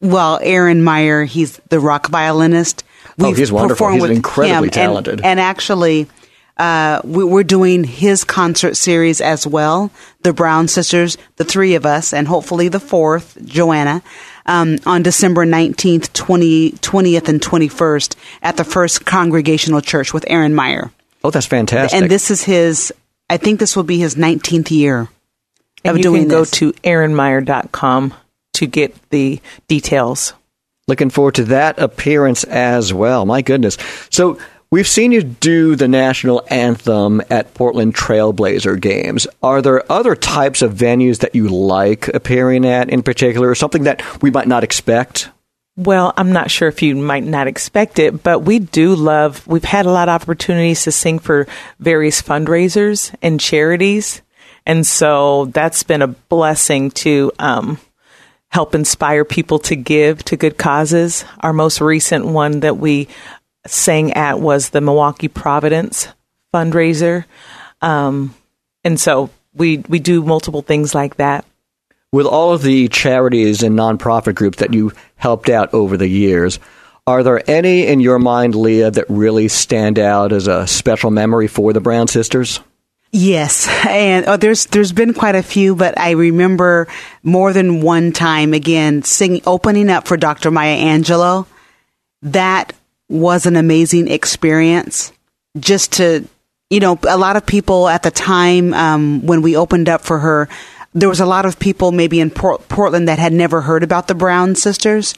well, 0.00 0.38
Aaron 0.42 0.82
Meyer. 0.82 1.24
He's 1.24 1.56
the 1.70 1.80
rock 1.80 2.08
violinist. 2.08 2.84
Oh, 3.18 3.28
We've 3.28 3.36
he's 3.36 3.50
wonderful. 3.50 3.88
He's 3.88 4.02
with 4.02 4.10
incredibly 4.10 4.56
him, 4.56 4.62
and- 4.64 4.72
talented. 4.72 5.20
And, 5.24 5.40
actually, 5.40 6.06
uh, 6.58 7.00
we, 7.04 7.24
we're 7.24 7.42
doing 7.42 7.84
his 7.84 8.24
concert 8.24 8.76
series 8.76 9.20
as 9.20 9.46
well. 9.46 9.90
The 10.22 10.32
Brown 10.32 10.68
Sisters, 10.68 11.16
the 11.36 11.44
three 11.44 11.74
of 11.74 11.86
us, 11.86 12.12
and 12.12 12.28
hopefully 12.28 12.68
the 12.68 12.80
fourth, 12.80 13.38
Joanna, 13.44 14.02
um, 14.44 14.78
on 14.84 15.02
December 15.02 15.46
19th, 15.46 16.12
20, 16.12 16.72
20th, 16.72 17.28
and 17.28 17.40
21st 17.40 18.16
at 18.42 18.56
the 18.56 18.64
First 18.64 19.06
Congregational 19.06 19.80
Church 19.80 20.12
with 20.12 20.24
Aaron 20.28 20.54
Meyer. 20.54 20.90
Oh, 21.24 21.30
that's 21.30 21.46
fantastic. 21.46 22.00
And 22.00 22.10
this 22.10 22.30
is 22.30 22.42
his, 22.42 22.92
I 23.28 23.36
think 23.36 23.60
this 23.60 23.76
will 23.76 23.84
be 23.84 23.98
his 23.98 24.14
19th 24.14 24.70
year 24.70 25.08
and 25.84 25.90
of 25.92 25.96
you 25.98 26.02
doing 26.02 26.22
can 26.22 26.30
go 26.30 26.40
this. 26.40 26.50
to 26.52 26.72
aaronmeyer.com 26.72 28.14
to 28.54 28.66
get 28.66 29.10
the 29.10 29.40
details. 29.66 30.32
Looking 30.86 31.10
forward 31.10 31.34
to 31.36 31.44
that 31.44 31.78
appearance 31.78 32.44
as 32.44 32.94
well. 32.94 33.26
My 33.26 33.42
goodness. 33.42 33.76
So 34.10 34.38
we've 34.70 34.88
seen 34.88 35.12
you 35.12 35.22
do 35.22 35.76
the 35.76 35.88
national 35.88 36.46
anthem 36.50 37.20
at 37.30 37.52
Portland 37.54 37.94
Trailblazer 37.94 38.80
games. 38.80 39.26
Are 39.42 39.60
there 39.60 39.90
other 39.92 40.16
types 40.16 40.62
of 40.62 40.72
venues 40.74 41.18
that 41.18 41.34
you 41.34 41.48
like 41.48 42.08
appearing 42.08 42.64
at 42.64 42.88
in 42.88 43.02
particular, 43.02 43.50
or 43.50 43.54
something 43.54 43.84
that 43.84 44.02
we 44.22 44.30
might 44.30 44.48
not 44.48 44.64
expect? 44.64 45.28
Well, 45.78 46.12
I'm 46.16 46.32
not 46.32 46.50
sure 46.50 46.66
if 46.66 46.82
you 46.82 46.96
might 46.96 47.22
not 47.22 47.46
expect 47.46 48.00
it, 48.00 48.24
but 48.24 48.40
we 48.40 48.58
do 48.58 48.96
love, 48.96 49.46
we've 49.46 49.62
had 49.62 49.86
a 49.86 49.92
lot 49.92 50.08
of 50.08 50.20
opportunities 50.20 50.82
to 50.82 50.90
sing 50.90 51.20
for 51.20 51.46
various 51.78 52.20
fundraisers 52.20 53.14
and 53.22 53.38
charities. 53.38 54.20
And 54.66 54.84
so 54.84 55.44
that's 55.44 55.84
been 55.84 56.02
a 56.02 56.08
blessing 56.08 56.90
to 56.90 57.30
um, 57.38 57.78
help 58.48 58.74
inspire 58.74 59.24
people 59.24 59.60
to 59.60 59.76
give 59.76 60.24
to 60.24 60.36
good 60.36 60.58
causes. 60.58 61.24
Our 61.40 61.52
most 61.52 61.80
recent 61.80 62.26
one 62.26 62.58
that 62.60 62.78
we 62.78 63.06
sang 63.64 64.14
at 64.14 64.40
was 64.40 64.70
the 64.70 64.80
Milwaukie 64.80 65.32
Providence 65.32 66.08
fundraiser. 66.52 67.24
Um, 67.82 68.34
and 68.82 68.98
so 68.98 69.30
we, 69.54 69.84
we 69.88 70.00
do 70.00 70.24
multiple 70.24 70.62
things 70.62 70.92
like 70.92 71.18
that. 71.18 71.44
With 72.10 72.26
all 72.26 72.54
of 72.54 72.62
the 72.62 72.88
charities 72.88 73.62
and 73.62 73.78
nonprofit 73.78 74.34
groups 74.34 74.58
that 74.58 74.72
you 74.72 74.92
helped 75.16 75.50
out 75.50 75.74
over 75.74 75.96
the 75.96 76.08
years, 76.08 76.58
are 77.06 77.22
there 77.22 77.42
any 77.50 77.86
in 77.86 78.00
your 78.00 78.18
mind, 78.18 78.54
Leah, 78.54 78.90
that 78.90 79.04
really 79.08 79.48
stand 79.48 79.98
out 79.98 80.32
as 80.32 80.46
a 80.46 80.66
special 80.66 81.10
memory 81.10 81.48
for 81.48 81.72
the 81.72 81.80
Brown 81.80 82.08
Sisters? 82.08 82.60
Yes, 83.10 83.66
and 83.86 84.26
oh, 84.26 84.36
there's 84.36 84.66
there's 84.66 84.92
been 84.92 85.14
quite 85.14 85.34
a 85.34 85.42
few, 85.42 85.74
but 85.74 85.98
I 85.98 86.10
remember 86.10 86.88
more 87.22 87.54
than 87.54 87.80
one 87.80 88.12
time 88.12 88.52
again 88.52 89.02
singing 89.02 89.40
opening 89.46 89.88
up 89.88 90.06
for 90.06 90.18
Dr. 90.18 90.50
Maya 90.50 90.76
Angelou. 90.76 91.46
That 92.22 92.74
was 93.08 93.46
an 93.46 93.56
amazing 93.56 94.08
experience. 94.08 95.12
Just 95.58 95.92
to 95.94 96.28
you 96.70 96.80
know, 96.80 96.98
a 97.08 97.16
lot 97.16 97.36
of 97.36 97.46
people 97.46 97.88
at 97.88 98.02
the 98.02 98.10
time 98.10 98.74
um, 98.74 99.26
when 99.26 99.40
we 99.40 99.56
opened 99.56 99.88
up 99.88 100.02
for 100.02 100.18
her, 100.18 100.48
there 100.94 101.08
was 101.08 101.20
a 101.20 101.26
lot 101.26 101.46
of 101.46 101.58
people 101.58 101.92
maybe 101.92 102.20
in 102.20 102.30
Port- 102.30 102.68
Portland 102.68 103.08
that 103.08 103.18
had 103.18 103.32
never 103.32 103.60
heard 103.60 103.82
about 103.82 104.08
the 104.08 104.14
Brown 104.14 104.54
sisters. 104.54 105.14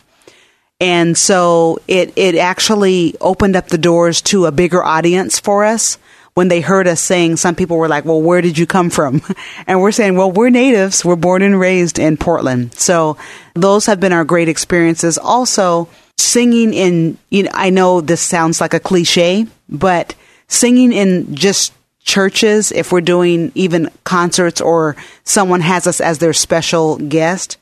And 0.80 1.16
so 1.16 1.78
it, 1.86 2.12
it 2.16 2.36
actually 2.36 3.14
opened 3.20 3.54
up 3.54 3.68
the 3.68 3.78
doors 3.78 4.22
to 4.22 4.46
a 4.46 4.52
bigger 4.52 4.82
audience 4.82 5.38
for 5.38 5.64
us. 5.64 5.98
When 6.34 6.48
they 6.48 6.60
heard 6.60 6.86
us 6.86 7.00
sing, 7.00 7.36
some 7.36 7.54
people 7.54 7.76
were 7.76 7.88
like, 7.88 8.04
well, 8.04 8.22
where 8.22 8.40
did 8.40 8.56
you 8.56 8.66
come 8.66 8.88
from? 8.88 9.20
And 9.66 9.80
we're 9.80 9.92
saying, 9.92 10.16
well, 10.16 10.32
we're 10.32 10.50
natives. 10.50 11.04
We're 11.04 11.16
born 11.16 11.42
and 11.42 11.60
raised 11.60 11.98
in 11.98 12.16
Portland. 12.16 12.74
So 12.74 13.18
those 13.54 13.86
have 13.86 14.00
been 14.00 14.12
our 14.12 14.24
great 14.24 14.48
experiences. 14.48 15.18
Also, 15.18 15.88
singing 16.18 16.72
in, 16.72 17.18
you 17.30 17.44
know, 17.44 17.50
I 17.52 17.70
know 17.70 18.00
this 18.00 18.20
sounds 18.20 18.60
like 18.60 18.74
a 18.74 18.80
cliche, 18.80 19.46
but 19.68 20.14
singing 20.48 20.92
in 20.92 21.34
just 21.34 21.72
churches, 22.10 22.72
if 22.72 22.90
we're 22.90 23.00
doing 23.00 23.52
even 23.54 23.88
concerts 24.02 24.60
or 24.60 24.96
someone 25.22 25.60
has 25.60 25.86
us 25.86 26.00
as 26.00 26.18
their 26.18 26.32
special 26.32 26.98
guest. 26.98 27.56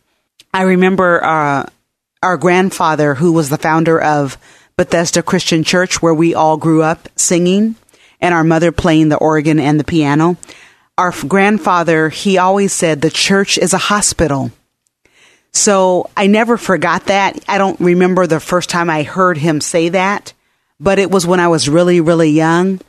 I 0.54 0.62
remember 0.62 1.22
uh, 1.22 1.68
our 2.22 2.38
grandfather, 2.38 3.14
who 3.14 3.32
was 3.32 3.50
the 3.50 3.58
founder 3.58 4.00
of 4.00 4.38
Bethesda 4.78 5.22
Christian 5.22 5.64
Church, 5.64 6.00
where 6.00 6.14
we 6.14 6.34
all 6.34 6.56
grew 6.56 6.82
up 6.82 7.10
singing, 7.14 7.76
and 8.22 8.32
our 8.32 8.42
mother 8.42 8.72
playing 8.72 9.10
the 9.10 9.18
organ 9.18 9.60
and 9.60 9.78
the 9.78 9.84
piano. 9.84 10.38
Our 10.96 11.12
grandfather, 11.28 12.08
he 12.08 12.38
always 12.38 12.72
said, 12.72 13.02
the 13.02 13.10
church 13.10 13.58
is 13.58 13.74
a 13.74 13.78
hospital. 13.92 14.50
So 15.52 16.08
I 16.16 16.26
never 16.26 16.56
forgot 16.56 17.06
that. 17.06 17.38
I 17.46 17.58
don't 17.58 17.78
remember 17.80 18.26
the 18.26 18.40
first 18.40 18.70
time 18.70 18.88
I 18.88 19.02
heard 19.02 19.36
him 19.36 19.60
say 19.60 19.90
that, 19.90 20.32
but 20.80 20.98
it 20.98 21.10
was 21.10 21.26
when 21.26 21.38
I 21.38 21.48
was 21.48 21.68
really, 21.68 22.00
really 22.00 22.30
young. 22.30 22.80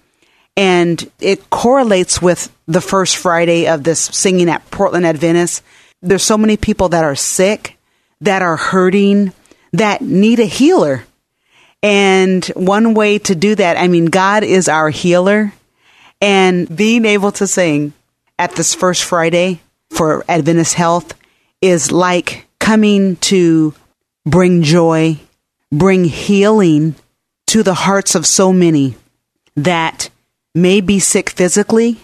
And 0.59 1.09
it 1.21 1.49
correlates 1.49 2.21
with 2.21 2.53
the 2.67 2.81
first 2.81 3.15
Friday 3.15 3.69
of 3.69 3.85
this 3.85 4.01
singing 4.01 4.49
at 4.49 4.69
Portland 4.69 5.05
Adventist. 5.05 5.63
There's 6.01 6.21
so 6.21 6.37
many 6.37 6.57
people 6.57 6.89
that 6.89 7.05
are 7.05 7.15
sick, 7.15 7.77
that 8.19 8.41
are 8.41 8.57
hurting, 8.57 9.31
that 9.71 10.01
need 10.01 10.41
a 10.41 10.45
healer. 10.45 11.05
And 11.81 12.45
one 12.47 12.93
way 12.93 13.19
to 13.19 13.35
do 13.35 13.55
that, 13.55 13.77
I 13.77 13.87
mean, 13.87 14.07
God 14.07 14.43
is 14.43 14.67
our 14.67 14.89
healer. 14.89 15.53
And 16.19 16.75
being 16.75 17.05
able 17.05 17.31
to 17.31 17.47
sing 17.47 17.93
at 18.37 18.51
this 18.55 18.75
first 18.75 19.05
Friday 19.05 19.61
for 19.91 20.25
Adventist 20.27 20.73
Health 20.73 21.13
is 21.61 21.89
like 21.89 22.47
coming 22.59 23.15
to 23.15 23.73
bring 24.25 24.63
joy, 24.63 25.19
bring 25.71 26.03
healing 26.03 26.95
to 27.47 27.63
the 27.63 27.75
hearts 27.75 28.13
of 28.15 28.25
so 28.25 28.51
many 28.51 28.97
that 29.55 30.09
may 30.61 30.81
be 30.81 30.99
sick 30.99 31.29
physically, 31.29 31.97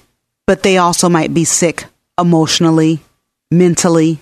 but 0.46 0.64
they 0.64 0.78
also 0.78 1.10
might 1.10 1.34
be 1.34 1.44
sick 1.44 1.86
emotionally, 2.20 3.02
mentally, 3.52 4.20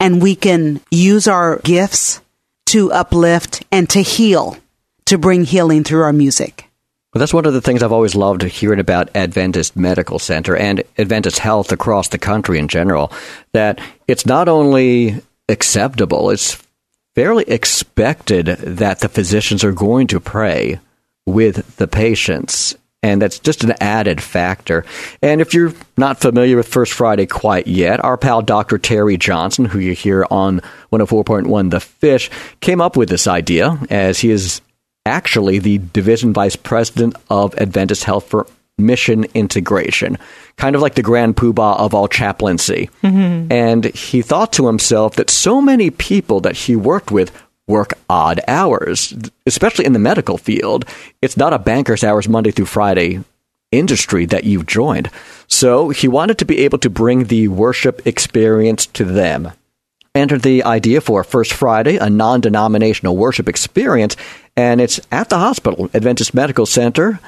and 0.00 0.22
we 0.22 0.34
can 0.34 0.80
use 0.90 1.28
our 1.28 1.58
gifts 1.58 2.20
to 2.66 2.92
uplift 2.92 3.64
and 3.70 3.88
to 3.90 4.02
heal, 4.02 4.56
to 5.06 5.18
bring 5.18 5.44
healing 5.44 5.84
through 5.84 6.02
our 6.02 6.12
music. 6.12 6.68
Well, 7.14 7.20
that's 7.20 7.32
one 7.32 7.46
of 7.46 7.54
the 7.54 7.62
things 7.62 7.82
I've 7.82 7.92
always 7.92 8.14
loved 8.14 8.42
hearing 8.42 8.80
about 8.80 9.14
Adventist 9.14 9.74
Medical 9.74 10.18
Center 10.18 10.54
and 10.54 10.82
Adventist 10.98 11.38
Health 11.38 11.72
across 11.72 12.08
the 12.08 12.18
country 12.18 12.58
in 12.58 12.68
general. 12.68 13.10
That 13.52 13.80
it's 14.06 14.26
not 14.26 14.48
only 14.48 15.22
acceptable, 15.48 16.28
it's 16.28 16.62
fairly 17.14 17.44
expected 17.44 18.46
that 18.46 19.00
the 19.00 19.08
physicians 19.08 19.64
are 19.64 19.72
going 19.72 20.08
to 20.08 20.20
pray 20.20 20.78
with 21.24 21.76
the 21.76 21.88
patients. 21.88 22.76
And 23.02 23.22
that's 23.22 23.38
just 23.38 23.62
an 23.62 23.74
added 23.80 24.20
factor. 24.20 24.84
And 25.22 25.40
if 25.40 25.54
you're 25.54 25.72
not 25.96 26.18
familiar 26.18 26.56
with 26.56 26.66
First 26.66 26.92
Friday 26.92 27.26
quite 27.26 27.66
yet, 27.66 28.02
our 28.02 28.16
pal 28.16 28.42
Dr. 28.42 28.78
Terry 28.78 29.16
Johnson, 29.16 29.64
who 29.64 29.78
you 29.78 29.92
hear 29.92 30.26
on 30.30 30.60
104.1 30.92 31.70
The 31.70 31.80
Fish, 31.80 32.30
came 32.60 32.80
up 32.80 32.96
with 32.96 33.08
this 33.08 33.26
idea 33.26 33.78
as 33.90 34.18
he 34.20 34.30
is 34.30 34.60
actually 35.04 35.58
the 35.58 35.78
division 35.78 36.32
vice 36.32 36.56
president 36.56 37.14
of 37.30 37.54
Adventist 37.58 38.04
Health 38.04 38.28
for 38.28 38.46
Mission 38.78 39.24
Integration, 39.32 40.18
kind 40.56 40.76
of 40.76 40.82
like 40.82 40.96
the 40.96 41.02
grand 41.02 41.36
poobah 41.36 41.78
of 41.78 41.94
all 41.94 42.08
chaplaincy. 42.08 42.90
Mm-hmm. 43.02 43.50
And 43.50 43.84
he 43.86 44.20
thought 44.20 44.52
to 44.54 44.66
himself 44.66 45.16
that 45.16 45.30
so 45.30 45.62
many 45.62 45.90
people 45.90 46.40
that 46.40 46.56
he 46.56 46.76
worked 46.76 47.10
with 47.10 47.32
work 47.66 47.94
odd 48.08 48.40
hours, 48.46 49.14
especially 49.44 49.86
in 49.86 49.92
the 49.92 49.98
medical 49.98 50.38
field. 50.38 50.84
It's 51.20 51.36
not 51.36 51.52
a 51.52 51.58
banker's 51.58 52.04
hours 52.04 52.28
Monday 52.28 52.50
through 52.50 52.66
Friday 52.66 53.24
industry 53.72 54.26
that 54.26 54.44
you've 54.44 54.66
joined. 54.66 55.10
So 55.48 55.90
he 55.90 56.08
wanted 56.08 56.38
to 56.38 56.44
be 56.44 56.58
able 56.58 56.78
to 56.78 56.90
bring 56.90 57.24
the 57.24 57.48
worship 57.48 58.06
experience 58.06 58.86
to 58.86 59.04
them. 59.04 59.52
Entered 60.14 60.42
the 60.42 60.64
idea 60.64 61.00
for 61.00 61.22
First 61.24 61.52
Friday, 61.52 61.96
a 61.96 62.08
non 62.08 62.40
denominational 62.40 63.16
worship 63.16 63.48
experience, 63.48 64.16
and 64.56 64.80
it's 64.80 64.98
at 65.12 65.28
the 65.28 65.38
hospital, 65.38 65.90
Adventist 65.92 66.32
Medical 66.32 66.64
Center. 66.64 67.20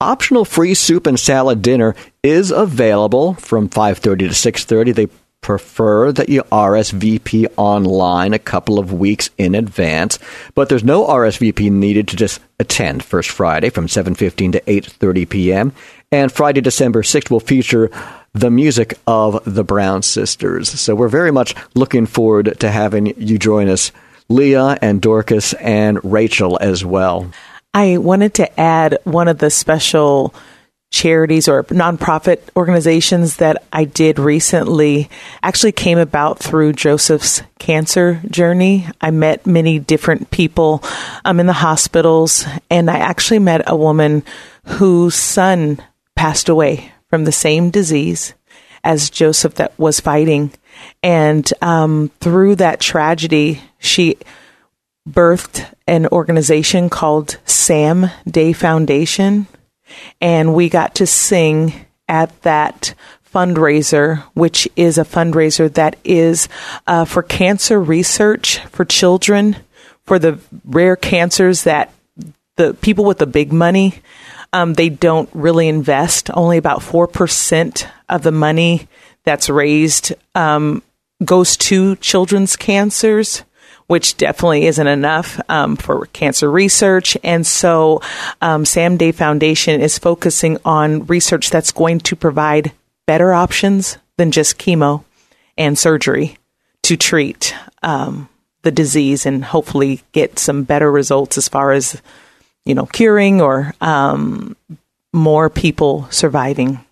Optional 0.00 0.44
free 0.44 0.74
soup 0.74 1.06
and 1.06 1.18
salad 1.18 1.62
dinner 1.62 1.96
is 2.22 2.52
available 2.52 3.34
from 3.34 3.68
5:30 3.68 4.28
to 4.28 4.34
6:30. 4.34 4.92
They 4.92 5.08
prefer 5.42 6.12
that 6.12 6.28
you 6.28 6.42
RSVP 6.44 7.46
online 7.56 8.32
a 8.32 8.38
couple 8.38 8.78
of 8.78 8.92
weeks 8.92 9.28
in 9.36 9.54
advance, 9.54 10.18
but 10.54 10.68
there's 10.68 10.84
no 10.84 11.06
RSVP 11.06 11.70
needed 11.70 12.08
to 12.08 12.16
just 12.16 12.40
attend 12.58 13.04
First 13.04 13.28
Friday 13.28 13.68
from 13.68 13.88
7:15 13.88 14.52
to 14.52 14.60
8:30 14.60 15.28
p.m. 15.28 15.72
And 16.10 16.32
Friday, 16.32 16.60
December 16.60 17.02
6th 17.02 17.30
will 17.30 17.40
feature 17.40 17.90
the 18.32 18.50
music 18.50 18.94
of 19.06 19.42
the 19.44 19.64
Brown 19.64 20.02
Sisters. 20.02 20.68
So 20.68 20.94
we're 20.94 21.08
very 21.08 21.32
much 21.32 21.54
looking 21.74 22.06
forward 22.06 22.58
to 22.60 22.70
having 22.70 23.06
you 23.18 23.38
join 23.38 23.68
us 23.68 23.92
Leah 24.28 24.78
and 24.80 25.02
Dorcas 25.02 25.52
and 25.54 25.98
Rachel 26.04 26.58
as 26.60 26.84
well. 26.84 27.30
I 27.74 27.98
wanted 27.98 28.34
to 28.34 28.60
add 28.60 28.98
one 29.04 29.28
of 29.28 29.38
the 29.38 29.50
special 29.50 30.34
charities 30.92 31.48
or 31.48 31.64
nonprofit 31.64 32.38
organizations 32.54 33.38
that 33.38 33.64
I 33.72 33.84
did 33.84 34.18
recently 34.18 35.10
actually 35.42 35.72
came 35.72 35.98
about 35.98 36.38
through 36.38 36.74
Joseph's 36.74 37.42
cancer 37.58 38.20
journey. 38.30 38.86
I 39.00 39.10
met 39.10 39.46
many 39.46 39.78
different 39.78 40.30
people 40.30 40.84
um, 41.24 41.40
in 41.40 41.46
the 41.46 41.54
hospitals, 41.54 42.46
and 42.70 42.90
I 42.90 42.98
actually 42.98 43.40
met 43.40 43.62
a 43.66 43.74
woman 43.74 44.22
whose 44.64 45.14
son 45.14 45.82
passed 46.14 46.48
away 46.48 46.92
from 47.08 47.24
the 47.24 47.32
same 47.32 47.70
disease 47.70 48.34
as 48.84 49.10
Joseph 49.10 49.54
that 49.54 49.76
was 49.78 49.98
fighting. 49.98 50.52
And 51.02 51.50
um, 51.62 52.10
through 52.20 52.56
that 52.56 52.80
tragedy, 52.80 53.62
she 53.78 54.18
birthed 55.08 55.72
an 55.86 56.06
organization 56.08 56.90
called 56.90 57.38
Sam 57.44 58.10
Day 58.28 58.52
Foundation. 58.52 59.46
And 60.20 60.54
we 60.54 60.68
got 60.68 60.96
to 60.96 61.06
sing 61.06 61.72
at 62.08 62.42
that 62.42 62.94
fundraiser, 63.32 64.22
which 64.34 64.68
is 64.76 64.98
a 64.98 65.04
fundraiser 65.04 65.72
that 65.74 65.96
is 66.04 66.48
uh, 66.86 67.04
for 67.04 67.22
cancer 67.22 67.80
research 67.80 68.58
for 68.66 68.84
children, 68.84 69.56
for 70.04 70.18
the 70.18 70.38
rare 70.64 70.96
cancers 70.96 71.64
that 71.64 71.92
the 72.56 72.74
people 72.74 73.04
with 73.04 73.18
the 73.18 73.26
big 73.26 73.52
money 73.52 74.02
um, 74.52 74.74
they 74.74 74.88
don't 74.88 75.28
really 75.32 75.68
invest. 75.68 76.30
Only 76.32 76.58
about 76.58 76.80
4% 76.80 77.86
of 78.08 78.22
the 78.22 78.32
money 78.32 78.88
that's 79.24 79.48
raised 79.48 80.12
um, 80.34 80.82
goes 81.24 81.56
to 81.56 81.96
children's 81.96 82.56
cancers. 82.56 83.44
Which 83.86 84.16
definitely 84.16 84.66
isn't 84.66 84.86
enough 84.86 85.40
um, 85.48 85.76
for 85.76 86.06
cancer 86.06 86.50
research. 86.50 87.16
And 87.22 87.46
so, 87.46 88.00
um, 88.40 88.64
Sam 88.64 88.96
Day 88.96 89.12
Foundation 89.12 89.80
is 89.80 89.98
focusing 89.98 90.58
on 90.64 91.06
research 91.06 91.50
that's 91.50 91.72
going 91.72 92.00
to 92.00 92.16
provide 92.16 92.72
better 93.06 93.32
options 93.32 93.98
than 94.16 94.30
just 94.30 94.58
chemo 94.58 95.04
and 95.58 95.78
surgery 95.78 96.38
to 96.84 96.96
treat 96.96 97.54
um, 97.82 98.28
the 98.62 98.70
disease 98.70 99.26
and 99.26 99.44
hopefully 99.44 100.00
get 100.12 100.38
some 100.38 100.62
better 100.62 100.90
results 100.90 101.36
as 101.36 101.48
far 101.48 101.72
as 101.72 102.00
you 102.64 102.74
know, 102.74 102.86
curing 102.86 103.40
or 103.40 103.74
um, 103.80 104.56
more 105.12 105.50
people 105.50 106.06
surviving. 106.10 106.84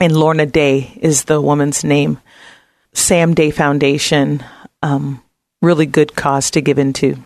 And 0.00 0.16
Lorna 0.16 0.46
Day 0.46 0.92
is 1.00 1.24
the 1.24 1.40
woman's 1.40 1.82
name. 1.82 2.18
Sam 2.92 3.34
Day 3.34 3.50
Foundation, 3.50 4.44
um, 4.82 5.22
really 5.62 5.86
good 5.86 6.14
cause 6.14 6.50
to 6.52 6.60
give 6.60 6.78
into. 6.78 7.22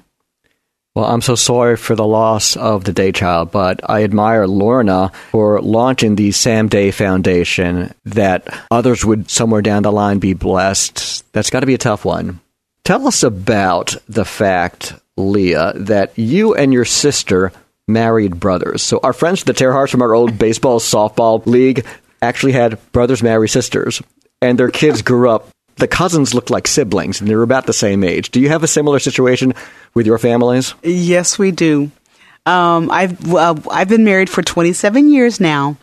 Well, 0.94 1.06
I'm 1.06 1.22
so 1.22 1.36
sorry 1.36 1.78
for 1.78 1.96
the 1.96 2.06
loss 2.06 2.54
of 2.54 2.84
the 2.84 2.92
Day 2.92 3.12
Child, 3.12 3.50
but 3.50 3.88
I 3.88 4.04
admire 4.04 4.46
Lorna 4.46 5.10
for 5.30 5.58
launching 5.62 6.16
the 6.16 6.32
Sam 6.32 6.68
Day 6.68 6.90
Foundation 6.90 7.94
that 8.04 8.46
others 8.70 9.02
would 9.02 9.30
somewhere 9.30 9.62
down 9.62 9.84
the 9.84 9.92
line 9.92 10.18
be 10.18 10.34
blessed. 10.34 11.32
That's 11.32 11.48
got 11.48 11.60
to 11.60 11.66
be 11.66 11.72
a 11.74 11.78
tough 11.78 12.04
one. 12.04 12.40
Tell 12.84 13.06
us 13.06 13.22
about 13.22 13.96
the 14.06 14.26
fact, 14.26 14.92
Leah, 15.16 15.72
that 15.76 16.18
you 16.18 16.54
and 16.54 16.74
your 16.74 16.84
sister 16.84 17.52
married 17.88 18.38
brothers. 18.38 18.82
So 18.82 19.00
our 19.02 19.14
friends, 19.14 19.44
the 19.44 19.54
Terrahars 19.54 19.90
from 19.90 20.02
our 20.02 20.14
old 20.14 20.38
baseball 20.38 20.78
softball 20.78 21.44
league, 21.46 21.86
actually 22.20 22.52
had 22.52 22.78
brothers 22.92 23.22
marry 23.22 23.48
sisters, 23.48 24.02
and 24.42 24.58
their 24.58 24.70
kids 24.70 25.00
grew 25.00 25.30
up. 25.30 25.48
The 25.76 25.88
cousins 25.88 26.34
looked 26.34 26.50
like 26.50 26.66
siblings, 26.66 27.20
and 27.20 27.28
they 27.28 27.34
were 27.34 27.42
about 27.42 27.66
the 27.66 27.72
same 27.72 28.04
age. 28.04 28.30
Do 28.30 28.40
you 28.40 28.48
have 28.48 28.62
a 28.62 28.68
similar 28.68 28.98
situation 28.98 29.54
with 29.94 30.06
your 30.06 30.18
families? 30.18 30.74
Yes, 30.82 31.38
we 31.38 31.50
do. 31.50 31.90
Um, 32.44 32.90
I've 32.90 33.32
uh, 33.32 33.54
I've 33.70 33.88
been 33.88 34.04
married 34.04 34.28
for 34.28 34.42
27 34.42 35.08
years 35.10 35.40
now, 35.40 35.76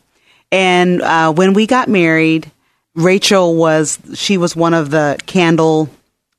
and 0.52 1.02
uh, 1.02 1.32
when 1.32 1.54
we 1.54 1.67
got 1.67 1.88
married, 1.88 2.52
Rachel 2.95 3.56
was 3.56 3.97
she 4.15 4.38
was 4.38 4.56
one 4.56 4.73
of 4.73 4.89
the 4.89 5.17
candle 5.25 5.89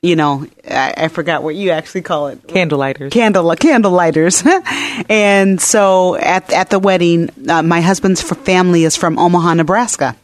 you 0.02 0.16
know, 0.16 0.46
I, 0.68 0.94
I, 0.96 1.08
forgot 1.08 1.42
what 1.42 1.54
you 1.54 1.70
actually 1.70 2.02
call 2.02 2.28
it. 2.28 2.46
Candle 2.48 2.78
lighters. 2.78 3.12
Candle, 3.12 3.54
candle 3.56 3.92
lighters. 3.92 4.42
and 5.10 5.60
so 5.60 6.16
at, 6.16 6.50
at 6.52 6.70
the 6.70 6.78
wedding, 6.78 7.28
uh, 7.48 7.62
my 7.62 7.82
husband's 7.82 8.22
family 8.22 8.84
is 8.84 8.96
from 8.96 9.18
Omaha, 9.18 9.54
Nebraska. 9.54 10.16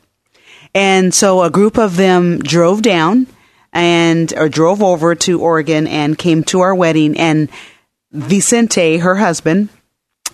And 0.77 1.15
so 1.15 1.43
a 1.43 1.51
group 1.51 1.79
of 1.79 1.97
them 1.97 2.39
drove 2.39 2.83
down 2.83 3.27
and, 3.73 4.33
or 4.37 4.49
drove 4.49 4.83
over 4.83 5.15
to 5.15 5.41
Oregon 5.41 5.87
and 5.87 6.17
came 6.19 6.45
to 6.45 6.61
our 6.61 6.75
wedding. 6.75 7.19
And 7.19 7.49
Vicente, 8.13 8.99
her 8.99 9.17
husband, 9.17 9.71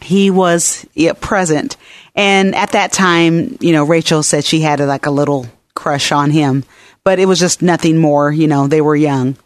he 0.01 0.31
was 0.31 0.87
yeah, 0.95 1.13
present. 1.13 1.77
And 2.15 2.55
at 2.55 2.73
that 2.73 2.93
time, 2.93 3.57
you 3.61 3.73
know, 3.73 3.85
Rachel 3.85 4.23
said 4.23 4.45
she 4.45 4.61
had 4.61 4.81
like 4.81 5.07
a 5.07 5.11
little 5.11 5.47
crush 5.75 6.13
on 6.13 6.31
him 6.31 6.65
but 7.05 7.19
it 7.19 7.27
was 7.27 7.41
just 7.41 7.63
nothing 7.63 7.99
more. 7.99 8.31
You 8.31 8.47
know, 8.47 8.67
they 8.67 8.81
were 8.81 8.97
young. 8.97 9.37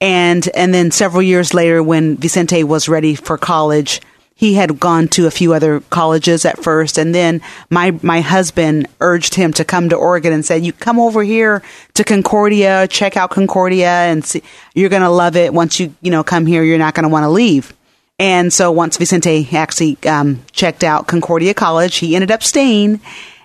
And, 0.00 0.48
and 0.54 0.72
then 0.72 0.90
several 0.90 1.22
years 1.22 1.54
later, 1.54 1.82
when 1.82 2.16
Vicente 2.16 2.62
was 2.64 2.88
ready 2.88 3.14
for 3.14 3.36
college, 3.36 4.00
he 4.38 4.54
had 4.54 4.78
gone 4.78 5.08
to 5.08 5.26
a 5.26 5.32
few 5.32 5.52
other 5.52 5.80
colleges 5.90 6.44
at 6.44 6.62
first 6.62 6.96
and 6.96 7.14
then 7.14 7.40
my 7.70 7.98
my 8.02 8.20
husband 8.20 8.86
urged 9.00 9.34
him 9.34 9.52
to 9.52 9.64
come 9.64 9.88
to 9.88 9.96
Oregon 9.96 10.32
and 10.32 10.44
said 10.44 10.64
you 10.64 10.72
come 10.72 11.00
over 11.00 11.24
here 11.24 11.62
to 11.94 12.04
Concordia 12.04 12.86
check 12.88 13.16
out 13.16 13.30
Concordia 13.30 13.90
and 13.90 14.24
see, 14.24 14.42
you're 14.74 14.90
going 14.90 15.02
to 15.02 15.10
love 15.10 15.36
it 15.36 15.52
once 15.52 15.80
you 15.80 15.92
you 16.00 16.10
know 16.10 16.22
come 16.22 16.46
here 16.46 16.62
you're 16.62 16.78
not 16.78 16.94
going 16.94 17.02
to 17.02 17.08
want 17.08 17.24
to 17.24 17.28
leave 17.30 17.74
and 18.20 18.52
so 18.52 18.70
once 18.70 18.96
Vicente 18.96 19.48
actually 19.52 19.98
um, 20.06 20.40
checked 20.52 20.84
out 20.84 21.08
Concordia 21.08 21.52
College 21.52 21.96
he 21.96 22.14
ended 22.14 22.30
up 22.30 22.42
staying 22.42 23.00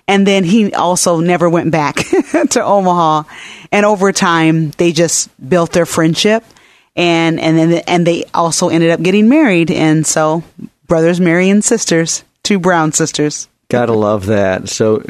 and 0.06 0.26
then 0.26 0.44
he 0.44 0.72
also 0.74 1.20
never 1.20 1.48
went 1.48 1.70
back 1.70 1.96
to 2.50 2.62
Omaha. 2.62 3.22
And 3.72 3.86
over 3.86 4.12
time, 4.12 4.70
they 4.72 4.92
just 4.92 5.30
built 5.48 5.72
their 5.72 5.86
friendship. 5.86 6.44
and 6.96 7.40
and 7.40 7.58
then 7.58 7.82
and 7.88 8.06
they 8.06 8.24
also 8.34 8.68
ended 8.68 8.90
up 8.90 9.02
getting 9.02 9.28
married, 9.28 9.70
and 9.70 10.06
so 10.06 10.44
brothers 10.86 11.20
marrying 11.20 11.62
sisters, 11.62 12.24
two 12.42 12.58
Brown 12.58 12.92
sisters. 12.92 13.48
Gotta 13.68 13.92
love 13.92 14.26
that. 14.26 14.68
So, 14.68 15.02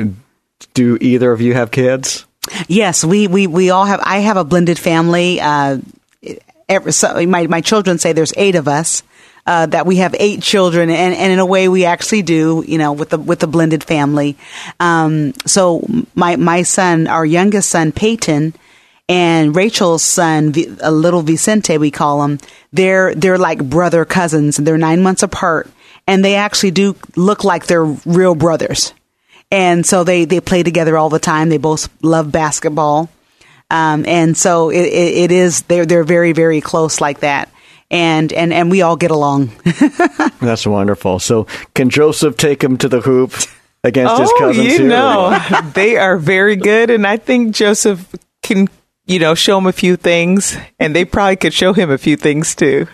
do 0.74 0.98
either 1.00 1.32
of 1.32 1.40
you 1.40 1.54
have 1.54 1.70
kids? 1.70 2.26
Yes, 2.68 3.04
we 3.04 3.26
we 3.26 3.46
we 3.46 3.70
all 3.70 3.84
have. 3.84 4.00
I 4.02 4.18
have 4.18 4.37
a 4.37 4.44
blended 4.44 4.78
family. 4.78 5.40
Uh, 5.40 5.78
every, 6.68 6.92
so 6.92 7.26
my 7.26 7.46
my 7.46 7.60
children 7.60 7.98
say 7.98 8.12
there's 8.12 8.34
eight 8.37 8.54
of 8.54 8.68
us. 8.68 9.02
Uh, 9.46 9.66
that 9.66 9.84
we 9.84 9.96
have 9.96 10.14
eight 10.18 10.40
children, 10.40 10.88
and, 10.88 11.14
and 11.14 11.30
in 11.30 11.38
a 11.38 11.44
way 11.44 11.68
we 11.68 11.84
actually 11.84 12.22
do, 12.22 12.64
you 12.66 12.78
know, 12.78 12.94
with 12.94 13.10
the 13.10 13.18
with 13.18 13.40
the 13.40 13.46
blended 13.46 13.84
family. 13.84 14.38
Um, 14.80 15.34
so 15.44 15.87
my 16.14 16.37
my 16.37 16.62
son, 16.62 17.08
our 17.08 17.26
youngest 17.26 17.68
son, 17.68 17.92
Peyton, 17.92 18.54
and 19.09 19.55
Rachel's 19.55 20.03
son, 20.03 20.55
a 20.81 20.90
little 20.90 21.23
Vicente, 21.23 21.77
we 21.77 21.90
call 21.90 22.23
him. 22.25 22.38
They're 22.73 23.14
they're 23.14 23.38
like 23.38 23.62
brother 23.62 24.05
cousins. 24.05 24.59
and 24.59 24.67
They're 24.67 24.79
nine 24.79 25.03
months 25.03 25.23
apart, 25.23 25.69
and 26.07 26.25
they 26.25 26.37
actually 26.37 26.71
do 26.71 26.97
look 27.17 27.45
like 27.45 27.67
they're 27.67 27.85
real 27.85 28.35
brothers. 28.35 28.95
And 29.51 29.85
so 29.85 30.05
they 30.05 30.25
they 30.25 30.40
play 30.40 30.62
together 30.62 30.97
all 30.97 31.11
the 31.11 31.19
time. 31.19 31.51
They 31.51 31.59
both 31.59 31.88
love 32.03 32.33
basketball, 32.33 33.11
um, 33.71 34.07
and 34.07 34.37
so 34.37 34.71
it, 34.71 34.87
it, 34.87 35.14
it 35.17 35.33
is 35.33 35.62
they're 35.62 35.87
they're 35.87 36.05
very 36.05 36.33
very 36.33 36.61
close 36.61 37.01
like 37.01 37.21
that. 37.21 37.51
And, 37.90 38.33
and 38.33 38.53
and 38.53 38.71
we 38.71 38.83
all 38.83 38.97
get 38.97 39.12
along. 39.12 39.53
That's 40.40 40.67
wonderful. 40.67 41.21
So, 41.21 41.47
can 41.75 41.90
Joseph 41.90 42.37
take 42.37 42.64
him 42.64 42.77
to 42.79 42.88
the 42.88 43.01
hoop 43.01 43.35
against 43.85 44.14
oh, 44.14 44.21
his 44.23 44.33
cousins? 44.38 44.67
you 44.67 44.79
here? 44.79 44.88
know, 44.88 45.38
they 45.75 45.99
are 45.99 46.17
very 46.17 46.57
good, 46.57 46.90
and 46.90 47.07
I 47.07 47.19
think 47.19 47.55
Joseph 47.55 48.12
can 48.43 48.69
you 49.07 49.19
know, 49.19 49.35
show 49.35 49.59
him 49.59 49.67
a 49.67 49.73
few 49.73 49.97
things, 49.97 50.57
and 50.79 50.95
they 50.95 51.05
probably 51.05 51.37
could 51.37 51.53
show 51.53 51.73
him 51.73 51.90
a 51.90 51.99
few 51.99 52.17
things 52.17 52.55
too. 52.55 52.87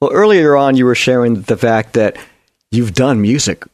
Well, 0.00 0.12
earlier 0.12 0.56
on, 0.56 0.76
you 0.76 0.84
were 0.84 0.96
sharing 0.96 1.42
the 1.42 1.56
fact 1.56 1.92
that 1.92 2.16
you've 2.70 2.94
done 2.94 3.22
music 3.22 3.64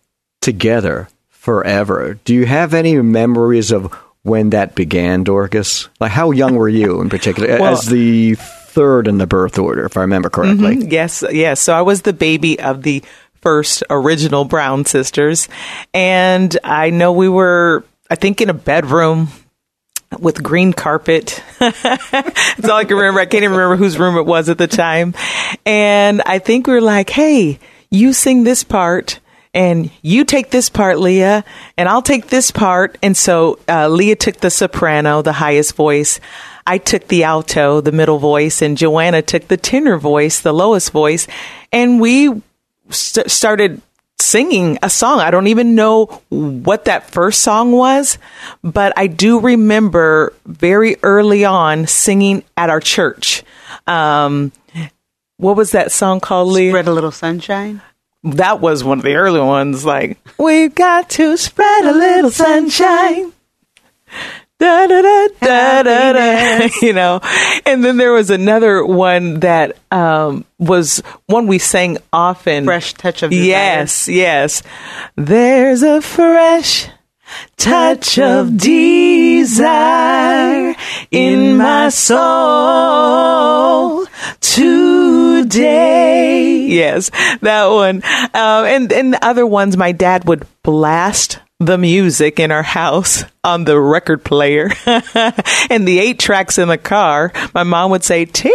together 0.43 1.09
forever. 1.29 2.19
Do 2.25 2.35
you 2.35 2.45
have 2.45 2.75
any 2.75 3.01
memories 3.01 3.73
of 3.73 3.93
when 4.23 4.51
that 4.51 4.75
began, 4.75 5.25
Dorcas? 5.25 5.89
Like, 6.01 6.13
how 6.13 6.31
young 6.31 6.55
were 6.55 6.69
you 6.69 7.01
in 7.01 7.09
particular, 7.09 7.49
well, 7.61 7.73
as 7.73 7.87
the 7.87 8.35
third 8.35 9.09
in 9.09 9.17
the 9.17 9.27
birth 9.27 9.59
order, 9.59 9.87
if 9.87 9.97
I 9.97 10.03
remember 10.03 10.29
correctly? 10.29 10.77
Mm-hmm, 10.77 10.91
yes, 10.91 11.25
yes. 11.31 11.61
So 11.61 11.73
I 11.73 11.81
was 11.81 12.03
the 12.03 12.13
baby 12.13 12.61
of 12.61 12.83
the 12.83 13.03
first 13.41 13.83
original 13.89 14.45
Brown 14.45 14.85
sisters, 14.85 15.49
and 15.95 16.55
I 16.63 16.91
know 16.91 17.13
we 17.13 17.31
were, 17.31 17.85
I 18.11 18.17
think, 18.17 18.43
in 18.43 18.51
a 18.51 18.55
bedroom 18.55 19.29
with 20.18 20.42
green 20.42 20.73
carpet. 20.73 21.42
That's 21.59 22.64
all 22.64 22.77
I 22.77 22.85
can 22.85 22.97
remember. 22.97 23.21
I 23.21 23.27
can't 23.27 23.44
even 23.44 23.57
remember 23.57 23.77
whose 23.77 23.99
room 23.99 24.16
it 24.16 24.27
was 24.27 24.49
at 24.49 24.59
the 24.59 24.66
time. 24.66 25.14
And 25.66 26.23
I 26.23 26.38
think 26.38 26.66
we 26.66 26.75
were 26.75 26.81
like, 26.81 27.11
hey, 27.11 27.59
you 27.90 28.12
sing 28.12 28.44
this 28.44 28.64
part 28.64 29.21
and 29.55 29.90
you 30.03 30.25
take 30.25 30.51
this 30.51 30.71
part, 30.71 30.99
Leah, 30.99 31.44
and 31.77 31.88
I'll 31.88 32.03
take 32.03 32.29
this 32.29 32.51
part. 32.51 32.99
And 33.03 33.16
so 33.16 33.59
uh, 33.68 33.88
Leah 33.88 34.16
took 34.16 34.37
the 34.37 34.51
soprano, 34.51 35.23
the 35.23 35.33
highest 35.33 35.75
voice. 35.75 36.21
I 36.66 36.79
took 36.79 37.09
the 37.09 37.25
alto, 37.25 37.81
the 37.81 37.92
middle 37.92 38.18
voice, 38.18 38.61
and 38.61 38.77
Joanna 38.77 39.23
took 39.23 39.49
the 39.49 39.57
tenor 39.57 39.97
voice, 39.97 40.40
the 40.40 40.53
lowest 40.53 40.92
voice. 40.92 41.27
And 41.73 42.01
we 42.01 42.42
st- 42.90 43.31
started 43.31 43.81
singing 44.20 44.78
a 44.83 44.90
song. 44.90 45.20
I 45.20 45.31
don't 45.31 45.46
even 45.46 45.74
know 45.74 46.07
what 46.28 46.87
that 46.87 47.11
first 47.11 47.42
song 47.42 47.72
was, 47.72 48.18
but 48.62 48.92
I 48.96 49.07
do 49.07 49.40
remember 49.40 50.33
very 50.46 50.96
early 51.02 51.44
on 51.44 51.87
singing 51.87 52.44
at 52.57 52.70
our 52.70 52.81
church. 52.81 53.42
Um, 53.87 54.52
what 55.37 55.57
was 55.57 55.72
that 55.72 55.92
song 55.92 56.20
called, 56.20 56.48
Lee? 56.48 56.70
Spread 56.70 56.88
a 56.88 56.92
Little 56.92 57.12
Sunshine? 57.12 57.81
That 58.24 58.61
was 58.61 58.83
one 58.83 58.98
of 58.98 59.04
the 59.04 59.14
early 59.14 59.40
ones. 59.40 59.85
Like, 59.85 60.18
we've 60.38 60.74
got 60.74 61.11
to 61.11 61.37
spread 61.37 61.85
a 61.85 61.92
little 61.92 62.31
sunshine 62.31 63.33
da 64.59 64.87
da 64.87 65.03
da 65.03 65.29
da 65.40 65.83
da 65.83 66.12
da 66.12 66.68
you 66.83 66.92
know? 66.92 67.21
And 67.64 67.85
then 67.85 67.97
there 67.97 68.12
was 68.12 68.31
another 68.31 68.85
one 68.85 69.40
that 69.40 69.79
um, 69.92 70.44
was 70.59 71.03
one 71.27 71.47
we 71.47 71.59
sang 71.59 71.99
often. 72.12 72.64
Fresh 72.64 72.94
touch 72.94 73.23
of 73.23 73.31
desire. 73.31 73.47
yes 73.47 74.09
yes. 74.09 74.62
There's 75.16 75.83
a 75.83 76.01
fresh 76.03 76.88
touch 77.57 78.19
of 78.19 78.57
desire 78.57 79.55
in 81.11 81.57
my 81.57 81.88
soul 81.88 82.19
today 84.41 85.79
yes 86.69 87.11
that 87.41 87.67
one 87.67 88.03
um, 88.35 88.64
and 88.64 88.93
and 88.93 89.12
the 89.14 89.25
other 89.25 89.47
ones 89.47 89.77
my 89.77 89.93
dad 89.93 90.27
would 90.27 90.47
blast 90.62 91.38
the 91.61 91.79
music 91.79 92.38
in 92.38 92.53
our 92.53 92.62
house 92.62 93.25
on 93.43 93.64
the 93.64 93.79
record 93.81 94.25
player 94.25 94.71
and 94.87 95.88
the 95.88 95.99
eight 95.99 96.21
tracks 96.21 96.57
in 96.57 96.69
the 96.69 96.79
car. 96.79 97.33
My 97.53 97.64
mom 97.64 97.91
would 97.91 98.05
say 98.05 98.27
TR. 98.27 98.49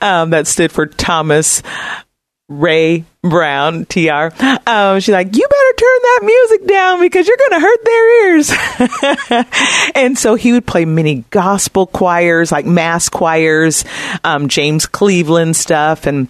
Um, 0.00 0.30
that 0.30 0.46
stood 0.46 0.72
for 0.72 0.86
Thomas 0.86 1.62
Ray 2.48 3.04
Brown, 3.22 3.84
TR. 3.84 4.30
Um, 4.66 5.00
she's 5.00 5.12
like, 5.12 5.36
you 5.36 5.46
better 5.46 5.72
turn 5.76 5.98
that 6.02 6.20
music 6.22 6.66
down 6.66 7.00
because 7.00 7.28
you're 7.28 7.36
going 7.36 7.60
to 7.60 7.60
hurt 7.60 7.84
their 7.84 8.26
ears. 8.26 9.92
and 9.94 10.18
so 10.18 10.36
he 10.36 10.52
would 10.52 10.66
play 10.66 10.86
many 10.86 11.24
gospel 11.28 11.86
choirs, 11.86 12.50
like 12.50 12.64
mass 12.64 13.10
choirs, 13.10 13.84
um, 14.24 14.48
James 14.48 14.86
Cleveland 14.86 15.54
stuff. 15.54 16.06
And 16.06 16.28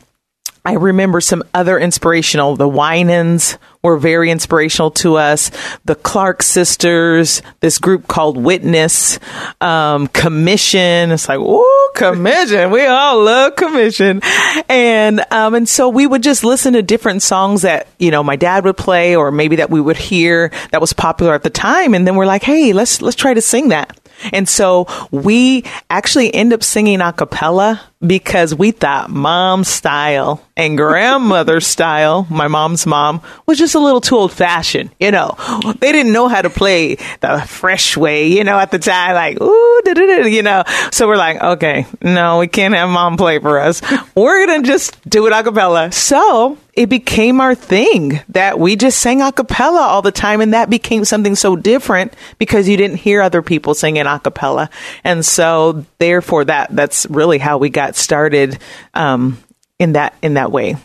I 0.64 0.74
remember 0.74 1.20
some 1.20 1.44
other 1.54 1.78
inspirational, 1.78 2.56
the 2.56 2.68
Winans 2.68 3.56
were 3.82 3.96
very 3.96 4.30
inspirational 4.30 4.90
to 4.90 5.16
us. 5.16 5.50
The 5.84 5.94
Clark 5.94 6.42
sisters, 6.42 7.42
this 7.60 7.78
group 7.78 8.06
called 8.06 8.36
Witness, 8.36 9.18
um, 9.60 10.06
Commission. 10.08 11.10
It's 11.10 11.28
like, 11.28 11.38
oh, 11.40 11.92
Commission. 11.94 12.70
we 12.70 12.84
all 12.86 13.22
love 13.22 13.56
Commission. 13.56 14.20
And, 14.68 15.24
um, 15.30 15.54
and 15.54 15.68
so 15.68 15.88
we 15.88 16.06
would 16.06 16.22
just 16.22 16.44
listen 16.44 16.74
to 16.74 16.82
different 16.82 17.22
songs 17.22 17.62
that, 17.62 17.88
you 17.98 18.10
know, 18.10 18.22
my 18.22 18.36
dad 18.36 18.64
would 18.64 18.76
play 18.76 19.16
or 19.16 19.30
maybe 19.30 19.56
that 19.56 19.70
we 19.70 19.80
would 19.80 19.96
hear 19.96 20.50
that 20.72 20.80
was 20.80 20.92
popular 20.92 21.34
at 21.34 21.42
the 21.42 21.50
time. 21.50 21.94
And 21.94 22.06
then 22.06 22.16
we're 22.16 22.26
like, 22.26 22.42
hey, 22.42 22.72
let's, 22.72 23.02
let's 23.02 23.16
try 23.16 23.34
to 23.34 23.42
sing 23.42 23.68
that. 23.68 23.99
And 24.32 24.48
so 24.48 24.86
we 25.10 25.64
actually 25.88 26.32
end 26.34 26.52
up 26.52 26.62
singing 26.62 27.00
a 27.00 27.12
cappella 27.12 27.80
because 28.06 28.54
we 28.54 28.70
thought 28.70 29.10
mom 29.10 29.62
style 29.62 30.42
and 30.56 30.76
grandmother 30.76 31.60
style, 31.60 32.26
my 32.30 32.48
mom's 32.48 32.86
mom, 32.86 33.20
was 33.46 33.58
just 33.58 33.74
a 33.74 33.78
little 33.78 34.00
too 34.00 34.16
old 34.16 34.32
fashioned. 34.32 34.90
You 34.98 35.10
know, 35.10 35.36
they 35.80 35.92
didn't 35.92 36.12
know 36.12 36.28
how 36.28 36.42
to 36.42 36.50
play 36.50 36.96
the 37.20 37.44
fresh 37.46 37.96
way, 37.96 38.28
you 38.28 38.44
know, 38.44 38.58
at 38.58 38.70
the 38.70 38.78
time, 38.78 39.14
like, 39.14 39.40
ooh, 39.40 39.82
you 40.28 40.42
know. 40.42 40.64
So 40.92 41.06
we're 41.06 41.16
like, 41.16 41.42
okay, 41.42 41.86
no, 42.02 42.38
we 42.38 42.48
can't 42.48 42.74
have 42.74 42.88
mom 42.88 43.16
play 43.16 43.38
for 43.38 43.58
us. 43.58 43.82
We're 44.14 44.46
going 44.46 44.62
to 44.62 44.66
just 44.66 45.08
do 45.08 45.26
it 45.26 45.32
a 45.32 45.42
cappella. 45.42 45.92
So 45.92 46.56
it 46.72 46.86
became 46.86 47.40
our 47.40 47.54
thing 47.54 48.20
that 48.28 48.58
we 48.58 48.76
just 48.76 48.98
sang 48.98 49.22
a 49.22 49.32
cappella 49.32 49.80
all 49.80 50.02
the 50.02 50.12
time. 50.12 50.40
And 50.40 50.54
that 50.54 50.70
became 50.70 51.04
something 51.04 51.34
so 51.34 51.56
different 51.56 52.14
because 52.38 52.68
you 52.68 52.76
didn't 52.76 52.98
hear 52.98 53.20
other 53.20 53.42
people 53.42 53.74
singing 53.74 54.06
a 54.06 54.18
cappella. 54.18 54.70
And 55.04 55.24
so 55.24 55.84
therefore 55.98 56.44
that, 56.44 56.74
that's 56.74 57.06
really 57.06 57.38
how 57.38 57.58
we 57.58 57.70
got 57.70 57.96
started, 57.96 58.58
um, 58.94 59.38
in 59.78 59.92
that, 59.92 60.14
in 60.22 60.34
that 60.34 60.52
way. 60.52 60.76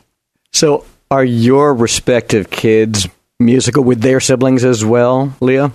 So 0.51 0.85
are 1.11 1.25
your 1.25 1.73
respective 1.73 2.49
kids 2.49 3.07
musical 3.39 3.83
with 3.83 4.01
their 4.01 4.19
siblings 4.19 4.63
as 4.63 4.83
well, 4.83 5.35
Leah? 5.39 5.71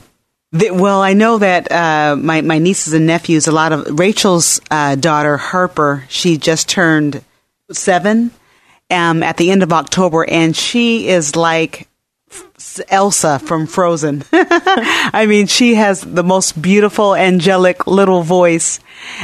The, 0.53 0.73
well, 0.73 1.01
I 1.01 1.12
know 1.12 1.38
that 1.38 1.70
uh, 1.70 2.16
my 2.16 2.40
my 2.40 2.59
nieces 2.59 2.92
and 2.92 3.07
nephews. 3.07 3.46
A 3.46 3.53
lot 3.53 3.73
of 3.73 4.01
Rachel's 4.01 4.61
uh, 4.68 4.96
daughter 4.96 5.37
Harper. 5.37 6.05
She 6.09 6.38
just 6.38 6.68
turned 6.68 7.23
seven 7.70 8.33
um, 8.90 9.22
at 9.22 9.37
the 9.37 9.50
end 9.50 9.62
of 9.62 9.72
October, 9.72 10.29
and 10.29 10.57
she 10.57 11.09
is 11.09 11.37
like 11.37 11.88
Elsa 12.88 13.38
from 13.38 13.66
Frozen. 13.66 14.24
I 14.33 15.26
mean, 15.29 15.46
she 15.46 15.74
has 15.74 16.00
the 16.00 16.22
most 16.22 16.61
beautiful, 16.61 17.14
angelic 17.14 17.87
little 17.87 18.22
voice. 18.22 18.81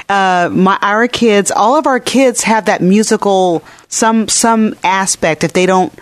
Uh, 0.08 0.48
my 0.52 0.78
our 0.80 1.06
kids, 1.06 1.50
all 1.50 1.76
of 1.76 1.86
our 1.86 2.00
kids 2.00 2.42
have 2.42 2.66
that 2.66 2.82
musical 2.82 3.62
some 3.88 4.28
some 4.28 4.74
aspect. 4.82 5.44
If 5.44 5.52
they 5.52 5.66
don't, 5.66 5.92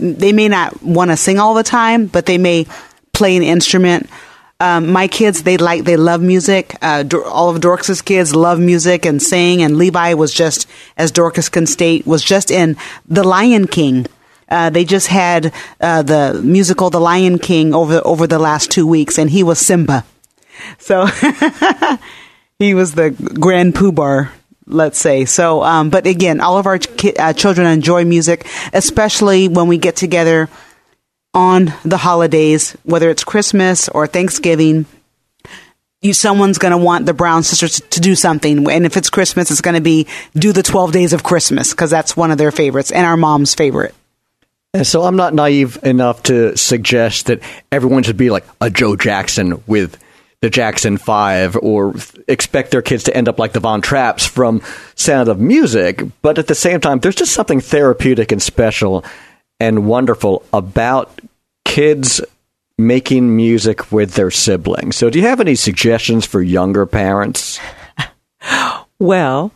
they 0.00 0.32
may 0.32 0.48
not 0.48 0.82
want 0.82 1.10
to 1.10 1.16
sing 1.16 1.38
all 1.38 1.54
the 1.54 1.62
time, 1.62 2.06
but 2.06 2.26
they 2.26 2.38
may 2.38 2.66
play 3.12 3.36
an 3.36 3.42
instrument. 3.42 4.08
Um, 4.58 4.90
my 4.90 5.06
kids, 5.06 5.42
they 5.42 5.58
like, 5.58 5.84
they 5.84 5.96
love 5.96 6.22
music. 6.22 6.76
Uh, 6.80 7.04
all 7.26 7.50
of 7.50 7.60
Dorcas's 7.60 8.00
kids 8.00 8.34
love 8.34 8.58
music 8.58 9.04
and 9.04 9.22
sing. 9.22 9.62
And 9.62 9.76
Levi 9.76 10.14
was 10.14 10.32
just, 10.32 10.66
as 10.96 11.10
Dorcas 11.10 11.50
can 11.50 11.66
state, 11.66 12.06
was 12.06 12.22
just 12.22 12.50
in 12.50 12.76
The 13.06 13.22
Lion 13.22 13.66
King. 13.66 14.06
Uh, 14.48 14.70
they 14.70 14.84
just 14.84 15.08
had 15.08 15.52
uh, 15.80 16.02
the 16.02 16.40
musical 16.42 16.88
The 16.88 17.00
Lion 17.00 17.38
King 17.38 17.74
over 17.74 18.00
over 18.04 18.26
the 18.26 18.38
last 18.38 18.70
two 18.70 18.86
weeks, 18.86 19.18
and 19.18 19.28
he 19.28 19.42
was 19.42 19.58
Simba. 19.58 20.04
So 20.78 21.06
he 22.58 22.72
was 22.72 22.94
the 22.94 23.10
Grand 23.10 23.74
Poobah 23.74 24.30
let's 24.68 24.98
say. 24.98 25.24
So, 25.24 25.62
um, 25.62 25.90
but 25.90 26.06
again, 26.06 26.40
all 26.40 26.58
of 26.58 26.66
our 26.66 26.78
ki- 26.78 27.14
uh, 27.16 27.32
children 27.32 27.68
enjoy 27.68 28.04
music, 28.04 28.46
especially 28.72 29.46
when 29.46 29.68
we 29.68 29.78
get 29.78 29.94
together 29.94 30.48
on 31.36 31.72
the 31.84 31.98
holidays, 31.98 32.72
whether 32.82 33.10
it's 33.10 33.22
Christmas 33.22 33.88
or 33.90 34.06
Thanksgiving. 34.06 34.86
You, 36.00 36.14
someone's 36.14 36.58
going 36.58 36.72
to 36.72 36.78
want 36.78 37.04
the 37.04 37.14
Brown 37.14 37.42
sisters 37.42 37.80
to 37.90 38.00
do 38.00 38.14
something, 38.14 38.70
and 38.70 38.86
if 38.86 38.96
it's 38.96 39.10
Christmas, 39.10 39.50
it's 39.50 39.60
going 39.60 39.74
to 39.74 39.80
be 39.80 40.06
do 40.34 40.52
the 40.52 40.62
twelve 40.62 40.92
days 40.92 41.12
of 41.12 41.22
Christmas 41.22 41.70
because 41.72 41.90
that's 41.90 42.16
one 42.16 42.30
of 42.30 42.38
their 42.38 42.50
favorites 42.50 42.90
and 42.90 43.06
our 43.06 43.16
mom's 43.16 43.54
favorite. 43.54 43.94
And 44.72 44.86
so 44.86 45.02
I'm 45.02 45.16
not 45.16 45.34
naive 45.34 45.78
enough 45.82 46.22
to 46.24 46.56
suggest 46.56 47.26
that 47.26 47.40
everyone 47.70 48.02
should 48.02 48.16
be 48.16 48.30
like 48.30 48.44
a 48.60 48.70
Joe 48.70 48.96
Jackson 48.96 49.62
with 49.66 49.98
the 50.42 50.50
Jackson 50.50 50.96
Five 50.98 51.56
or 51.56 51.94
expect 52.28 52.70
their 52.70 52.82
kids 52.82 53.04
to 53.04 53.16
end 53.16 53.28
up 53.28 53.38
like 53.38 53.52
the 53.52 53.60
Von 53.60 53.80
Trapps 53.80 54.26
from 54.26 54.62
Sound 54.94 55.28
of 55.28 55.40
Music. 55.40 56.02
But 56.22 56.38
at 56.38 56.46
the 56.46 56.54
same 56.54 56.80
time, 56.80 57.00
there's 57.00 57.14
just 57.14 57.32
something 57.32 57.60
therapeutic 57.60 58.32
and 58.32 58.42
special 58.42 59.04
and 59.58 59.86
wonderful 59.86 60.44
about 60.52 61.10
kids 61.66 62.22
making 62.78 63.36
music 63.36 63.92
with 63.92 64.14
their 64.14 64.30
siblings. 64.30 64.96
So, 64.96 65.10
do 65.10 65.18
you 65.18 65.26
have 65.26 65.40
any 65.40 65.54
suggestions 65.54 66.24
for 66.24 66.40
younger 66.40 66.86
parents? 66.86 67.60
Well, 68.98 69.52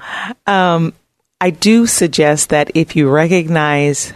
um, 0.46 0.92
I 1.40 1.48
do 1.48 1.86
suggest 1.86 2.50
that 2.50 2.72
if 2.74 2.94
you 2.94 3.08
recognize 3.08 4.12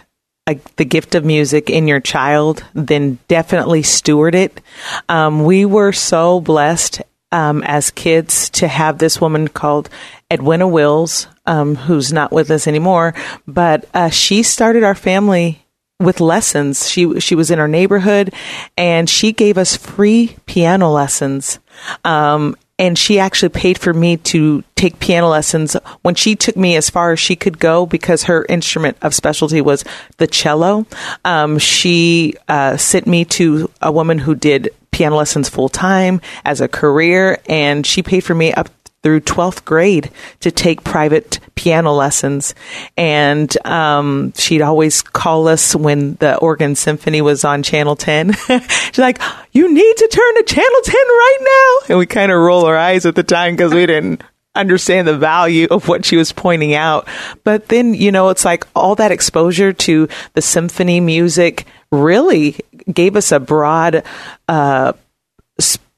a, 0.47 0.59
the 0.75 0.85
gift 0.85 1.15
of 1.15 1.25
music 1.25 1.71
in 1.71 1.87
your 1.87 1.99
child, 1.99 2.63
then 2.75 3.17
definitely 3.27 3.81
steward 3.81 4.35
it. 4.35 4.61
Um, 5.09 5.43
we 5.43 5.65
were 5.65 5.91
so 5.91 6.39
blessed 6.39 7.01
um, 7.31 7.63
as 7.63 7.89
kids 7.89 8.51
to 8.51 8.67
have 8.67 8.99
this 8.99 9.19
woman 9.19 9.47
called 9.47 9.89
Edwina 10.31 10.67
Wills, 10.67 11.25
um, 11.47 11.75
who's 11.75 12.13
not 12.13 12.31
with 12.31 12.51
us 12.51 12.67
anymore, 12.67 13.15
but 13.47 13.89
uh, 13.95 14.09
she 14.09 14.43
started 14.43 14.83
our 14.83 14.93
family 14.93 15.64
with 15.99 16.19
lessons. 16.19 16.89
She 16.89 17.19
she 17.19 17.35
was 17.35 17.51
in 17.51 17.59
our 17.59 17.67
neighborhood, 17.67 18.33
and 18.77 19.09
she 19.09 19.31
gave 19.31 19.57
us 19.57 19.75
free 19.75 20.35
piano 20.45 20.91
lessons. 20.91 21.59
Um, 22.03 22.55
and 22.77 22.97
she 22.97 23.19
actually 23.19 23.49
paid 23.49 23.77
for 23.77 23.93
me 23.93 24.17
to 24.17 24.61
take 24.75 24.99
piano 24.99 25.29
lessons 25.29 25.77
when 26.01 26.15
she 26.15 26.35
took 26.35 26.57
me 26.57 26.75
as 26.75 26.89
far 26.89 27.13
as 27.13 27.19
she 27.19 27.35
could 27.35 27.57
go 27.57 27.85
because 27.85 28.23
her 28.23 28.45
instrument 28.49 28.97
of 29.01 29.13
specialty 29.13 29.61
was 29.61 29.85
the 30.17 30.27
cello. 30.27 30.85
Um, 31.23 31.57
she 31.57 32.35
uh, 32.49 32.75
sent 32.75 33.07
me 33.07 33.23
to 33.25 33.71
a 33.81 33.91
woman 33.91 34.19
who 34.19 34.35
did 34.35 34.71
piano 34.91 35.15
lessons 35.15 35.47
full 35.47 35.69
time 35.69 36.19
as 36.43 36.59
a 36.59 36.67
career, 36.67 37.39
and 37.47 37.85
she 37.85 38.03
paid 38.03 38.21
for 38.21 38.35
me 38.35 38.51
up 38.53 38.69
through 39.05 39.21
12th 39.21 39.63
grade 39.65 40.09
to 40.39 40.49
take 40.49 40.83
private 40.83 41.39
piano 41.53 41.93
lessons. 41.93 42.55
And 42.97 43.55
um, 43.63 44.33
she'd 44.35 44.63
always 44.63 45.03
call 45.03 45.47
us 45.47 45.75
when 45.75 46.15
the 46.15 46.37
Oregon 46.37 46.73
Symphony 46.73 47.21
was 47.21 47.45
on 47.45 47.61
Channel 47.61 47.95
10. 47.95 48.33
She's 48.33 48.97
like, 48.97 49.21
You 49.51 49.71
need 49.71 49.97
to 49.97 50.07
turn 50.07 50.35
to 50.37 50.43
Channel 50.43 50.81
10 50.83 50.95
right 50.95 51.37
now. 51.41 51.93
And 51.93 51.99
we 51.99 52.07
kind 52.07 52.31
of 52.31 52.39
roll 52.39 52.65
our 52.65 52.75
eyes 52.75 53.05
at 53.05 53.13
the 53.13 53.21
time 53.21 53.55
because 53.55 53.75
we 53.75 53.85
didn't 53.85 54.23
understand 54.55 55.07
the 55.07 55.15
value 55.15 55.67
of 55.69 55.87
what 55.87 56.03
she 56.03 56.17
was 56.17 56.31
pointing 56.31 56.73
out. 56.73 57.07
But 57.43 57.67
then, 57.67 57.93
you 57.93 58.11
know, 58.11 58.29
it's 58.29 58.43
like 58.43 58.65
all 58.75 58.95
that 58.95 59.11
exposure 59.11 59.71
to 59.71 60.09
the 60.33 60.41
symphony 60.41 60.99
music 60.99 61.67
really 61.91 62.55
gave 62.91 63.15
us 63.15 63.31
a 63.31 63.39
broad 63.39 64.03
uh, 64.47 64.93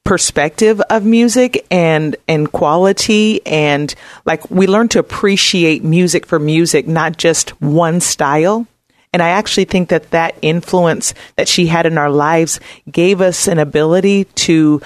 perspective 0.07 0.79
of 0.89 1.03
music 1.03 1.67
and 1.69 2.15
and 2.29 2.49
quality. 2.49 3.45
And 3.45 3.93
like 4.23 4.49
we 4.49 4.65
learn 4.65 4.87
to 4.89 4.99
appreciate 4.99 5.83
music 5.83 6.25
for 6.25 6.39
music 6.39 6.87
not 6.87 7.17
just 7.17 7.49
one 7.61 7.99
style. 7.99 8.65
And 9.11 9.21
i 9.21 9.29
actually 9.29 9.65
think 9.65 9.89
that 9.89 10.11
that 10.11 10.35
influence 10.41 11.13
that 11.35 11.47
she 11.47 11.67
had 11.67 11.85
in 11.85 11.97
our 11.97 12.09
lives 12.09 12.59
gave 12.89 13.19
us 13.19 13.47
an 13.47 13.57
ability 13.57 14.25
to 14.47 14.81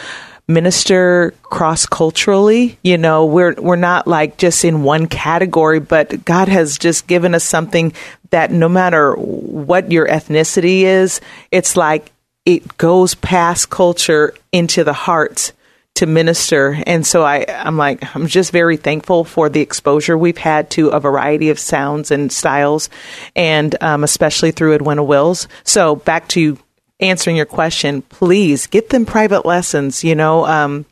minister 0.48 1.34
cross 1.44 1.86
culturally 1.86 2.78
you 2.84 2.98
know 2.98 3.26
we're 3.26 3.56
we're 3.56 3.76
not 3.76 4.08
like 4.08 4.38
just 4.38 4.64
in 4.64 4.84
one 4.84 5.08
category 5.08 5.80
but 5.80 6.24
god 6.26 6.48
has 6.48 6.78
just 6.78 7.08
given 7.08 7.34
us 7.34 7.44
something 7.44 7.94
that 8.30 8.52
no 8.52 8.70
matter 8.70 9.14
what 9.16 9.92
your 9.92 10.08
ethnicity 10.08 10.82
is 10.82 11.22
it's 11.52 11.76
like 11.76 12.12
it 12.46 12.78
goes 12.78 13.16
past 13.16 13.70
culture 13.70 14.34
into 14.52 14.84
the 14.84 14.94
hearts 14.94 15.54
to 15.96 16.06
minister. 16.06 16.82
And 16.88 17.06
so 17.06 17.24
I, 17.24 17.46
I'm 17.48 17.78
like, 17.78 18.16
I'm 18.16 18.28
just 18.28 18.52
very 18.52 18.78
thankful 18.78 19.24
for 19.24 19.50
the 19.50 19.62
exposure 19.62 20.18
we've 20.18 20.38
had 20.38 20.70
to 20.72 20.90
a 20.90 21.00
variety 21.00 21.50
of 21.50 21.60
sounds 21.60 22.12
and 22.12 22.32
styles, 22.32 22.90
and 23.36 23.76
um, 23.84 24.04
especially 24.04 24.52
through 24.52 24.74
Edwina 24.74 25.04
Wills. 25.04 25.48
So 25.64 25.96
back 25.96 26.28
to 26.30 26.58
answering 27.00 27.36
your 27.36 27.46
question, 27.46 28.02
please 28.04 28.68
get 28.68 28.90
them 28.90 29.06
private 29.06 29.46
lessons. 29.46 30.04
You 30.04 30.16
know, 30.16 30.46
um, 30.46 30.86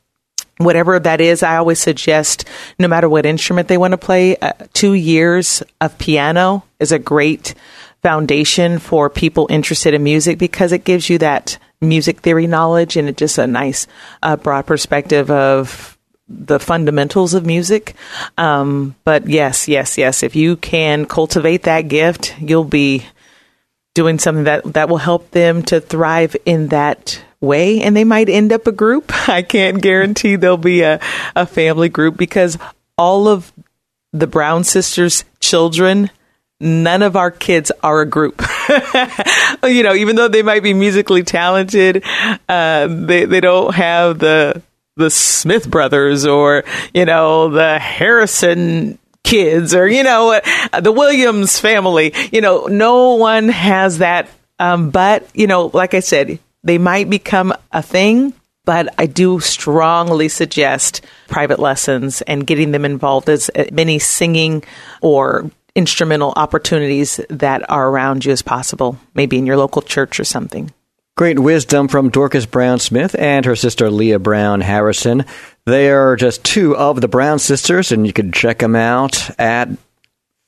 whatever 0.57 0.99
that 0.99 1.21
is, 1.21 1.43
I 1.43 1.57
always 1.57 1.79
suggest 1.79 2.45
no 2.77 2.87
matter 2.87 3.07
what 3.07 3.25
instrument 3.25 3.69
they 3.69 3.77
want 3.77 3.93
to 3.93 3.97
play, 3.97 4.35
uh, 4.37 4.51
two 4.73 4.93
years 4.93 5.63
of 5.79 5.97
piano 5.97 6.63
is 6.79 6.91
a 6.91 6.99
great 6.99 7.55
foundation 8.01 8.79
for 8.79 9.09
people 9.09 9.47
interested 9.49 9.93
in 9.93 10.03
music 10.03 10.37
because 10.37 10.71
it 10.71 10.83
gives 10.83 11.09
you 11.09 11.17
that 11.17 11.57
music 11.81 12.19
theory 12.19 12.47
knowledge 12.47 12.97
and 12.97 13.09
it's 13.09 13.19
just 13.19 13.37
a 13.37 13.47
nice 13.47 13.87
uh, 14.23 14.35
broad 14.35 14.65
perspective 14.65 15.29
of 15.31 15.97
the 16.27 16.59
fundamentals 16.59 17.33
of 17.33 17.45
music. 17.45 17.95
Um, 18.37 18.95
but 19.03 19.27
yes, 19.27 19.67
yes, 19.67 19.97
yes, 19.97 20.23
if 20.23 20.35
you 20.35 20.57
can 20.57 21.05
cultivate 21.05 21.63
that 21.63 21.87
gift, 21.87 22.35
you'll 22.39 22.63
be 22.63 23.05
doing 23.95 24.19
something 24.19 24.43
that, 24.43 24.73
that 24.73 24.89
will 24.89 24.97
help 24.97 25.31
them 25.31 25.63
to 25.63 25.81
thrive 25.81 26.35
in 26.45 26.67
that 26.67 27.21
way. 27.41 27.81
And 27.81 27.95
they 27.95 28.03
might 28.03 28.29
end 28.29 28.53
up 28.53 28.67
a 28.67 28.71
group. 28.71 29.11
I 29.27 29.41
can't 29.41 29.81
guarantee 29.81 30.35
there'll 30.35 30.57
be 30.57 30.81
a, 30.81 30.99
a 31.35 31.45
family 31.45 31.89
group 31.89 32.15
because 32.15 32.57
all 32.97 33.27
of 33.27 33.51
the 34.13 34.27
Brown 34.27 34.63
sisters' 34.63 35.23
children 35.39 36.11
none 36.59 37.01
of 37.01 37.15
our 37.15 37.31
kids 37.31 37.71
are 37.83 38.01
a 38.01 38.05
group. 38.05 38.41
you 39.63 39.83
know, 39.83 39.93
even 39.93 40.15
though 40.15 40.27
they 40.27 40.43
might 40.43 40.63
be 40.63 40.73
musically 40.73 41.23
talented, 41.23 42.03
uh, 42.47 42.87
they 42.87 43.25
they 43.25 43.39
don't 43.39 43.73
have 43.73 44.19
the 44.19 44.61
the 44.95 45.09
Smith 45.09 45.69
brothers 45.69 46.25
or 46.25 46.63
you 46.93 47.05
know 47.05 47.49
the 47.49 47.79
Harrison 47.79 48.99
kids 49.23 49.73
or 49.73 49.87
you 49.87 50.03
know 50.03 50.39
the 50.79 50.91
Williams 50.91 51.59
family. 51.59 52.13
You 52.31 52.41
know, 52.41 52.67
no 52.67 53.15
one 53.15 53.49
has 53.49 53.99
that. 53.99 54.27
Um, 54.59 54.89
but 54.89 55.27
you 55.33 55.47
know, 55.47 55.71
like 55.73 55.93
I 55.93 56.01
said, 56.01 56.39
they 56.63 56.77
might 56.77 57.09
become 57.09 57.53
a 57.71 57.81
thing. 57.81 58.33
But 58.65 58.93
I 58.99 59.07
do 59.07 59.39
strongly 59.39 60.29
suggest 60.29 61.03
private 61.27 61.57
lessons 61.57 62.21
and 62.21 62.45
getting 62.45 62.69
them 62.69 62.85
involved 62.85 63.27
as 63.27 63.49
many 63.71 63.97
singing 63.97 64.63
or 65.01 65.49
instrumental 65.75 66.33
opportunities 66.35 67.19
that 67.29 67.69
are 67.69 67.89
around 67.89 68.25
you 68.25 68.31
as 68.31 68.41
possible, 68.41 68.97
maybe 69.13 69.37
in 69.37 69.45
your 69.45 69.57
local 69.57 69.81
church 69.81 70.19
or 70.19 70.23
something. 70.23 70.71
Great 71.15 71.39
wisdom 71.39 71.89
from 71.89 72.09
Dorcas 72.09 72.45
Brown 72.45 72.79
Smith 72.79 73.13
and 73.19 73.45
her 73.45 73.55
sister 73.55 73.91
Leah 73.91 74.19
Brown 74.19 74.61
Harrison. 74.61 75.25
They 75.65 75.91
are 75.91 76.15
just 76.15 76.45
two 76.45 76.77
of 76.77 77.01
the 77.01 77.09
Brown 77.09 77.39
sisters, 77.39 77.91
and 77.91 78.07
you 78.07 78.13
can 78.13 78.31
check 78.31 78.59
them 78.59 78.75
out 78.75 79.29
at 79.37 79.67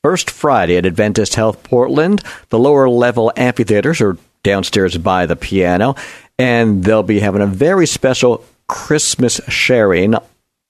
First 0.01 0.31
Friday 0.31 0.77
at 0.77 0.85
Adventist 0.85 1.35
Health 1.35 1.61
Portland. 1.63 2.23
The 2.49 2.57
lower 2.57 2.89
level 2.89 3.33
amphitheaters 3.35 3.99
are 3.99 4.17
downstairs 4.43 4.97
by 4.97 5.25
the 5.25 5.35
piano, 5.35 5.95
and 6.39 6.83
they'll 6.83 7.03
be 7.03 7.19
having 7.19 7.41
a 7.41 7.47
very 7.47 7.85
special 7.85 8.43
Christmas 8.67 9.41
sharing 9.49 10.15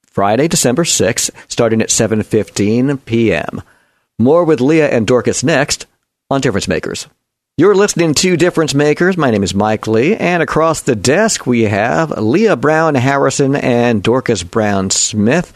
Friday, 0.07 0.47
December 0.47 0.83
6th, 0.83 1.29
starting 1.47 1.81
at 1.81 1.89
7:15 1.89 3.05
p.m. 3.05 3.61
More 4.21 4.43
with 4.43 4.62
Leah 4.62 4.89
and 4.89 5.07
Dorcas 5.07 5.43
next 5.43 5.88
on 6.29 6.41
Difference 6.41 6.67
Makers. 6.67 7.07
You're 7.57 7.73
listening 7.73 8.13
to 8.15 8.38
Difference 8.38 8.75
Makers. 8.75 9.17
My 9.17 9.31
name 9.31 9.41
is 9.41 9.55
Mike 9.55 9.88
Lee, 9.88 10.15
and 10.15 10.43
across 10.43 10.81
the 10.81 10.95
desk 10.95 11.47
we 11.47 11.63
have 11.63 12.12
Leah 12.12 12.55
Brown 12.55 12.93
Harrison 12.93 13.55
and 13.55 14.03
Dorcas 14.03 14.43
Brown 14.43 14.91
Smith, 14.91 15.51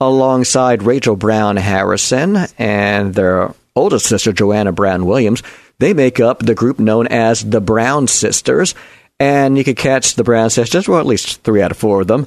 alongside 0.00 0.82
Rachel 0.82 1.14
Brown 1.14 1.56
Harrison 1.58 2.38
and 2.56 3.14
their 3.14 3.54
oldest 3.74 4.06
sister, 4.06 4.32
Joanna 4.32 4.72
Brown 4.72 5.04
Williams. 5.04 5.42
They 5.78 5.92
make 5.92 6.18
up 6.18 6.38
the 6.38 6.54
group 6.54 6.78
known 6.78 7.08
as 7.08 7.44
the 7.44 7.60
Brown 7.60 8.08
Sisters, 8.08 8.74
and 9.20 9.58
you 9.58 9.64
can 9.64 9.74
catch 9.74 10.14
the 10.14 10.24
Brown 10.24 10.48
Sisters, 10.48 10.88
or 10.88 10.98
at 10.98 11.06
least 11.06 11.42
three 11.42 11.60
out 11.60 11.70
of 11.70 11.76
four 11.76 12.00
of 12.00 12.06
them, 12.06 12.26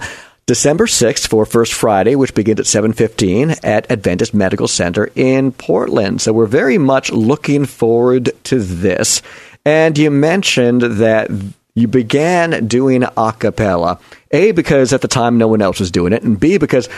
December 0.50 0.88
6th 0.88 1.28
for 1.28 1.46
First 1.46 1.76
Friday, 1.76 2.16
which 2.16 2.34
begins 2.34 2.60
at 2.60 2.66
7:15 2.66 3.52
at 3.64 3.92
Adventist 3.92 4.34
Medical 4.34 4.68
Center 4.68 5.12
in 5.14 5.52
Portland. 5.52 6.22
So 6.22 6.34
we're 6.34 6.48
very 6.48 6.80
much 6.80 7.12
looking 7.12 7.66
forward 7.66 8.32
to 8.46 8.58
this. 8.58 9.22
And 9.64 9.96
you 9.96 10.10
mentioned 10.10 10.82
that 10.82 11.30
you 11.76 11.88
began 11.88 12.66
doing 12.66 13.04
a 13.04 13.32
cappella. 13.38 14.00
A 14.32 14.50
because 14.50 14.92
at 14.92 15.02
the 15.02 15.08
time 15.08 15.38
no 15.38 15.48
one 15.48 15.62
else 15.62 15.80
was 15.80 15.92
doing 15.92 16.14
it, 16.14 16.24
and 16.24 16.40
B 16.40 16.58
because 16.58 16.90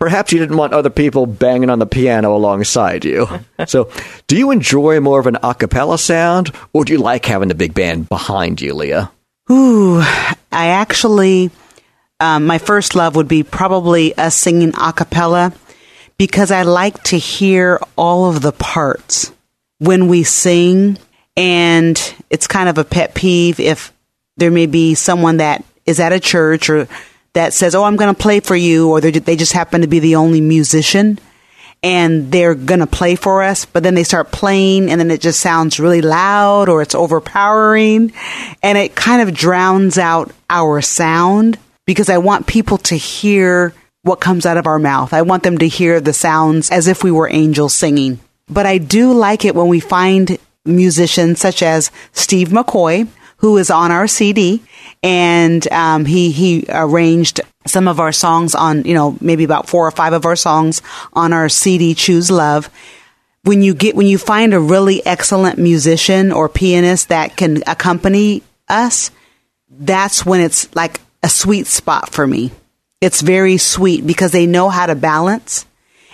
perhaps 0.00 0.32
you 0.32 0.40
didn't 0.40 0.56
want 0.56 0.72
other 0.72 0.90
people 0.90 1.26
banging 1.26 1.70
on 1.70 1.78
the 1.78 1.86
piano 1.86 2.34
alongside 2.34 3.04
you. 3.04 3.28
so, 3.68 3.88
do 4.26 4.36
you 4.36 4.50
enjoy 4.50 4.98
more 4.98 5.20
of 5.20 5.28
an 5.28 5.38
a 5.44 5.54
cappella 5.54 5.98
sound, 5.98 6.50
or 6.72 6.84
do 6.84 6.92
you 6.92 6.98
like 6.98 7.24
having 7.24 7.50
the 7.50 7.54
big 7.54 7.72
band 7.72 8.08
behind 8.08 8.60
you, 8.60 8.74
Leah? 8.74 9.12
Ooh, 9.48 10.00
I 10.00 10.34
actually, 10.50 11.52
um, 12.20 12.46
my 12.46 12.58
first 12.58 12.94
love 12.94 13.16
would 13.16 13.28
be 13.28 13.42
probably 13.42 14.16
us 14.16 14.34
singing 14.34 14.72
a 14.78 14.92
cappella 14.92 15.52
because 16.18 16.50
I 16.50 16.62
like 16.62 17.02
to 17.04 17.18
hear 17.18 17.80
all 17.96 18.30
of 18.30 18.40
the 18.40 18.52
parts 18.52 19.32
when 19.78 20.08
we 20.08 20.24
sing. 20.24 20.98
And 21.36 22.00
it's 22.30 22.46
kind 22.46 22.68
of 22.68 22.78
a 22.78 22.84
pet 22.84 23.14
peeve 23.14 23.60
if 23.60 23.92
there 24.38 24.50
may 24.50 24.66
be 24.66 24.94
someone 24.94 25.38
that 25.38 25.64
is 25.84 26.00
at 26.00 26.12
a 26.12 26.20
church 26.20 26.70
or 26.70 26.88
that 27.34 27.52
says, 27.52 27.74
"Oh, 27.74 27.84
I'm 27.84 27.96
going 27.96 28.14
to 28.14 28.20
play 28.20 28.40
for 28.40 28.56
you," 28.56 28.88
or 28.88 29.02
they 29.02 29.36
just 29.36 29.52
happen 29.52 29.82
to 29.82 29.86
be 29.86 29.98
the 29.98 30.16
only 30.16 30.40
musician 30.40 31.18
and 31.82 32.32
they're 32.32 32.54
going 32.54 32.80
to 32.80 32.86
play 32.86 33.14
for 33.16 33.42
us, 33.42 33.64
but 33.64 33.82
then 33.82 33.94
they 33.94 34.02
start 34.02 34.32
playing 34.32 34.90
and 34.90 34.98
then 34.98 35.10
it 35.10 35.20
just 35.20 35.40
sounds 35.40 35.78
really 35.78 36.00
loud 36.00 36.68
or 36.68 36.82
it's 36.82 36.94
overpowering 36.94 38.12
and 38.62 38.78
it 38.78 38.96
kind 38.96 39.22
of 39.22 39.34
drowns 39.34 39.98
out 39.98 40.32
our 40.48 40.80
sound 40.80 41.58
because 41.86 42.10
I 42.10 42.18
want 42.18 42.46
people 42.46 42.78
to 42.78 42.96
hear 42.96 43.72
what 44.02 44.20
comes 44.20 44.44
out 44.44 44.56
of 44.56 44.66
our 44.66 44.78
mouth. 44.78 45.12
I 45.12 45.22
want 45.22 45.42
them 45.42 45.58
to 45.58 45.68
hear 45.68 46.00
the 46.00 46.12
sounds 46.12 46.70
as 46.70 46.86
if 46.86 47.02
we 47.02 47.10
were 47.10 47.28
angels 47.30 47.74
singing. 47.74 48.20
But 48.48 48.66
I 48.66 48.78
do 48.78 49.12
like 49.12 49.44
it 49.44 49.54
when 49.54 49.68
we 49.68 49.80
find 49.80 50.38
musicians 50.64 51.40
such 51.40 51.62
as 51.62 51.90
Steve 52.12 52.48
McCoy, 52.48 53.08
who 53.38 53.58
is 53.58 53.70
on 53.70 53.90
our 53.90 54.06
CD, 54.06 54.62
and 55.02 55.70
um, 55.72 56.04
he 56.04 56.30
he 56.30 56.64
arranged 56.68 57.40
some 57.66 57.88
of 57.88 58.00
our 58.00 58.12
songs 58.12 58.54
on 58.54 58.84
you 58.84 58.94
know 58.94 59.16
maybe 59.20 59.44
about 59.44 59.68
four 59.68 59.86
or 59.86 59.90
five 59.90 60.12
of 60.12 60.24
our 60.24 60.36
songs 60.36 60.82
on 61.12 61.32
our 61.32 61.48
CD 61.48 61.94
Choose 61.94 62.30
Love. 62.30 62.70
When 63.42 63.62
you 63.62 63.74
get 63.74 63.94
when 63.94 64.06
you 64.06 64.18
find 64.18 64.54
a 64.54 64.60
really 64.60 65.04
excellent 65.04 65.58
musician 65.58 66.32
or 66.32 66.48
pianist 66.48 67.08
that 67.08 67.36
can 67.36 67.62
accompany 67.66 68.42
us, 68.68 69.10
that's 69.68 70.24
when 70.24 70.40
it's 70.40 70.74
like 70.74 71.00
a 71.22 71.28
sweet 71.28 71.66
spot 71.66 72.10
for 72.10 72.26
me. 72.26 72.52
It's 73.00 73.20
very 73.20 73.58
sweet 73.58 74.06
because 74.06 74.32
they 74.32 74.46
know 74.46 74.68
how 74.68 74.86
to 74.86 74.94
balance 74.94 75.66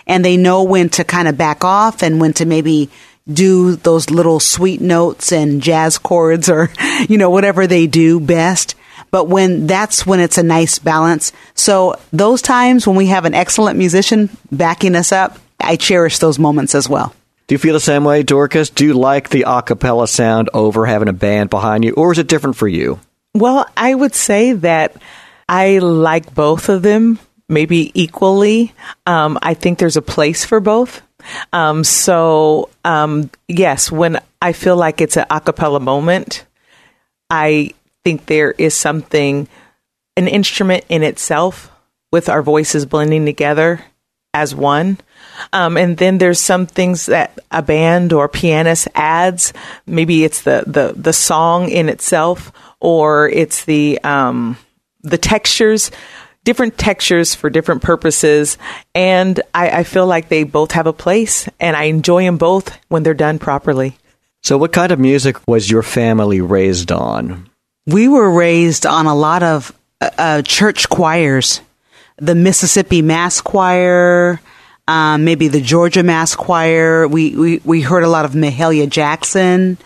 and 0.07 0.25
they 0.25 0.37
know 0.37 0.65
when 0.65 0.89
to 0.91 1.05
kind 1.05 1.29
of 1.29 1.39
back 1.39 1.65
off 1.65 2.03
and 2.03 2.21
when 2.21 2.33
to 2.35 2.47
maybe 2.47 2.91
do 3.33 3.77
those 3.77 4.11
little 4.11 4.41
sweet 4.41 4.81
notes 4.81 5.33
and 5.33 5.63
jazz 5.63 5.99
chords 5.99 6.49
or, 6.49 6.71
you 7.09 7.19
know, 7.19 7.31
whatever 7.31 7.67
they 7.67 7.87
do 7.87 8.19
best. 8.19 8.75
But 9.11 9.29
when 9.29 9.67
that's 9.67 10.07
when 10.07 10.21
it's 10.21 10.39
a 10.39 10.43
nice 10.43 10.79
balance. 10.79 11.33
So 11.55 11.97
those 12.13 12.43
times 12.43 12.87
when 12.87 12.97
we 12.97 13.07
have 13.09 13.27
an 13.27 13.35
excellent 13.35 13.79
musician 13.79 14.31
backing 14.51 14.97
us 14.97 15.13
up, 15.13 15.39
I 15.61 15.77
cherish 15.77 16.19
those 16.19 16.39
moments 16.39 16.75
as 16.75 16.89
well. 16.89 17.15
Do 17.47 17.55
you 17.55 17.59
feel 17.59 17.75
the 17.75 17.81
same 17.81 18.05
way, 18.05 18.23
Dorcas? 18.23 18.71
Do 18.71 18.87
you 18.87 18.95
like 18.95 19.29
the 19.29 19.45
a 19.47 19.63
cappella 19.63 20.09
sound 20.09 20.49
over 20.55 20.87
having 20.87 21.09
a 21.09 21.13
band 21.13 21.51
behind 21.51 21.85
you, 21.85 21.93
or 21.93 22.13
is 22.13 22.19
it 22.19 22.27
different 22.27 22.57
for 22.57 22.67
you? 22.67 22.99
Well, 23.35 23.67
I 23.77 23.95
would 23.95 24.15
say 24.15 24.53
that 24.53 24.97
I 25.49 25.79
like 25.79 26.35
both 26.35 26.69
of 26.69 26.83
them, 26.83 27.19
maybe 27.49 27.91
equally. 27.95 28.75
Um, 29.07 29.39
I 29.43 29.55
think 29.55 29.79
there's 29.79 29.97
a 29.97 30.03
place 30.03 30.45
for 30.45 30.61
both. 30.61 31.03
Um, 31.53 31.85
so, 31.85 32.69
um, 32.85 33.31
yes, 33.49 33.91
when 33.91 34.21
I 34.41 34.53
feel 34.53 34.77
like 34.77 35.01
it's 35.01 35.17
an 35.17 35.27
acapella 35.31 35.81
moment, 35.81 36.45
I 37.31 37.71
think 38.05 38.27
there 38.27 38.53
is 38.53 38.75
something, 38.75 39.49
an 40.17 40.29
instrument 40.29 40.85
in 40.89 41.03
itself 41.03 41.71
with 42.11 42.29
our 42.29 42.43
voices 42.43 42.85
blending 42.85 43.25
together 43.25 43.83
as 44.35 44.55
one. 44.55 44.99
Um, 45.53 45.77
and 45.77 45.97
then 45.97 46.19
there's 46.19 46.41
some 46.41 46.67
things 46.67 47.07
that 47.07 47.39
a 47.51 47.63
band 47.63 48.13
or 48.13 48.29
pianist 48.29 48.89
adds. 48.95 49.53
Maybe 49.87 50.25
it's 50.25 50.43
the, 50.43 50.65
the, 50.67 50.93
the 50.97 51.13
song 51.13 51.69
in 51.69 51.89
itself 51.89 52.53
or 52.83 53.29
it's 53.29 53.65
the, 53.65 53.99
um, 54.05 54.59
the 55.03 55.19
textures 55.19 55.91
different 56.45 56.77
textures 56.77 57.35
for 57.35 57.51
different 57.51 57.83
purposes. 57.83 58.59
And 58.95 59.41
I, 59.55 59.71
I, 59.71 59.85
feel 59.85 60.07
like 60.07 60.29
they 60.29 60.45
both 60.45 60.73
have 60.73 60.87
a 60.87 60.93
place, 60.93 61.49
and 61.61 61.77
I 61.77 61.85
enjoy 61.85 62.25
them 62.25 62.37
both 62.37 62.77
when 62.89 63.03
they're 63.03 63.15
done 63.15 63.39
properly. 63.39 63.97
So, 64.43 64.59
what 64.59 64.73
kind 64.73 64.91
of 64.91 64.99
music 64.99 65.37
was 65.47 65.71
your 65.71 65.83
family 65.83 66.41
raised 66.41 66.91
on? 66.91 67.49
We 67.87 68.09
were 68.09 68.31
raised 68.31 68.87
on 68.87 69.07
a 69.07 69.15
lot 69.15 69.43
of 69.43 69.73
uh, 70.01 70.11
uh 70.19 70.43
church 70.43 70.89
choirs, 70.89 71.61
the 72.17 72.35
Mississippi 72.35 73.03
Mass 73.03 73.41
Choir. 73.41 74.41
Um, 74.89 75.25
maybe 75.25 75.47
the 75.47 75.61
Georgia 75.61 76.03
Mass 76.03 76.35
Choir. 76.35 77.07
We, 77.07 77.37
we, 77.37 77.61
we 77.65 77.81
heard 77.83 78.03
a 78.03 78.09
lot 78.09 78.25
of 78.25 78.33
Mahalia 78.33 78.91
Jackson. 78.91 79.79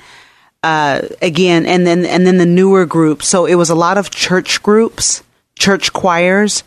Uh, 0.67 1.07
again, 1.23 1.65
and 1.65 1.87
then 1.87 2.05
and 2.05 2.27
then 2.27 2.39
the 2.39 2.47
newer 2.47 2.87
groups. 2.87 3.29
So 3.29 3.47
it 3.47 3.55
was 3.55 3.71
a 3.71 3.77
lot 3.77 3.99
of 3.99 4.11
church 4.11 4.63
groups 4.65 5.23
church 5.57 5.93
choirs 5.93 6.63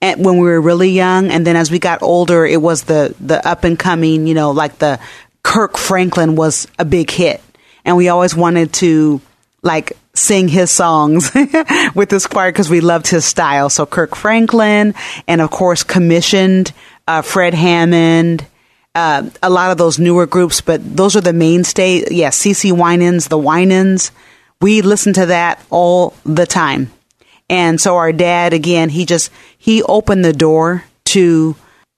and 0.00 0.24
when 0.24 0.38
we 0.38 0.46
were 0.46 0.60
really 0.60 0.90
young 0.90 1.30
and 1.30 1.46
then 1.46 1.56
as 1.56 1.70
we 1.70 1.78
got 1.78 2.02
older 2.02 2.46
it 2.46 2.62
was 2.62 2.84
the 2.84 3.14
the 3.20 3.46
up 3.46 3.64
and 3.64 3.78
coming 3.78 4.26
you 4.26 4.34
know 4.34 4.52
like 4.52 4.78
the 4.78 4.98
kirk 5.42 5.76
franklin 5.76 6.36
was 6.36 6.66
a 6.78 6.84
big 6.84 7.10
hit 7.10 7.42
and 7.84 7.96
we 7.96 8.08
always 8.08 8.34
wanted 8.34 8.72
to 8.72 9.20
like 9.62 9.92
sing 10.14 10.48
his 10.48 10.70
songs 10.70 11.32
with 11.94 12.08
this 12.08 12.26
choir 12.26 12.50
because 12.50 12.70
we 12.70 12.80
loved 12.80 13.08
his 13.08 13.24
style 13.24 13.68
so 13.68 13.84
kirk 13.84 14.14
franklin 14.14 14.94
and 15.26 15.40
of 15.40 15.50
course 15.50 15.82
commissioned 15.82 16.72
uh, 17.08 17.22
fred 17.22 17.54
hammond 17.54 18.46
uh, 18.98 19.30
a 19.42 19.50
lot 19.50 19.70
of 19.70 19.78
those 19.78 19.98
newer 19.98 20.26
groups 20.26 20.60
but 20.60 20.80
those 20.96 21.16
are 21.16 21.20
the 21.20 21.32
mainstay. 21.32 22.04
Yeah 22.10 22.30
CeCe 22.30 22.72
Winans 22.72 23.28
the 23.28 23.38
Winans. 23.38 24.10
We 24.60 24.82
listen 24.82 25.12
to 25.14 25.26
that 25.26 25.64
all 25.70 26.14
the 26.24 26.46
time. 26.46 26.90
And 27.48 27.80
so 27.80 27.96
our 27.96 28.12
dad, 28.12 28.52
again, 28.52 28.90
he 28.90 29.06
just, 29.06 29.30
he 29.56 29.82
opened 29.82 30.24
the 30.24 30.32
door 30.32 30.84
to 31.06 31.56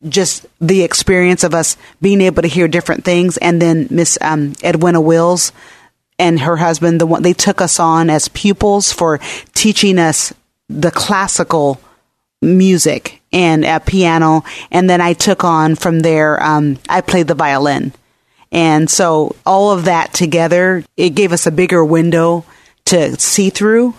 just 0.09 0.46
the 0.61 0.82
experience 0.82 1.44
of 1.44 1.55
us 1.55 1.76
being 2.01 2.20
able 2.20 2.42
to 2.42 2.48
hear 2.48 2.68
different 2.68 3.05
things. 3.05 3.36
And 3.38 3.61
then 3.61 3.88
Miss 3.90 4.16
um, 4.20 4.55
Edwina 4.64 5.01
Wills 5.01 5.53
and 6.18 6.40
her 6.40 6.57
husband, 6.57 7.01
the 7.01 7.07
one 7.07 7.22
they 7.22 7.32
took 7.32 7.61
us 7.61 7.80
on 7.80 8.11
as 8.11 8.28
pupils 8.28 8.92
for 8.92 9.18
teaching 9.55 9.98
us 9.98 10.32
the 10.68 10.90
classical 10.90 11.80
music 12.40 13.20
and 13.33 13.64
uh, 13.64 13.78
piano. 13.81 14.45
And 14.70 14.89
then 14.89 15.01
I 15.01 15.12
took 15.12 15.45
on 15.45 15.76
from 15.76 16.01
there. 16.01 16.43
Um, 16.43 16.78
I 16.89 17.01
played 17.01 17.28
the 17.28 17.35
violin, 17.35 17.93
and 18.53 18.91
so 18.91 19.37
all 19.47 19.72
of 19.72 19.85
that 19.85 20.12
together, 20.12 20.85
it 20.97 21.11
gave 21.11 21.33
us 21.33 21.47
a 21.47 21.53
bigger 21.53 21.85
window 21.85 22.45
to 22.87 23.18
see 23.20 23.51
through 23.51 23.95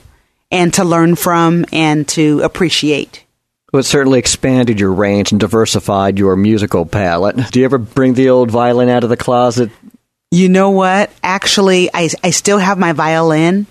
and 0.51 0.73
to 0.73 0.84
learn 0.84 1.15
from 1.15 1.65
and 1.71 2.07
to 2.09 2.41
appreciate. 2.41 3.23
Well, 3.71 3.79
it 3.79 3.84
certainly 3.84 4.19
expanded 4.19 4.82
your 4.82 4.91
range 4.91 5.32
and 5.32 5.39
diversified 5.39 6.19
your 6.19 6.36
musical 6.36 6.86
palette. 6.86 7.38
Do 7.51 7.59
you 7.59 7.65
ever 7.65 7.77
bring 7.77 8.15
the 8.15 8.29
old 8.29 8.51
violin 8.51 8.89
out 8.89 9.05
of 9.05 9.09
the 9.09 9.15
closet? 9.15 9.71
You 10.29 10.49
know 10.49 10.71
what? 10.71 11.09
Actually, 11.23 11.89
I, 11.93 12.09
I 12.21 12.32
still 12.32 12.57
have 12.57 12.77
my 12.77 12.91
violin, 12.91 13.67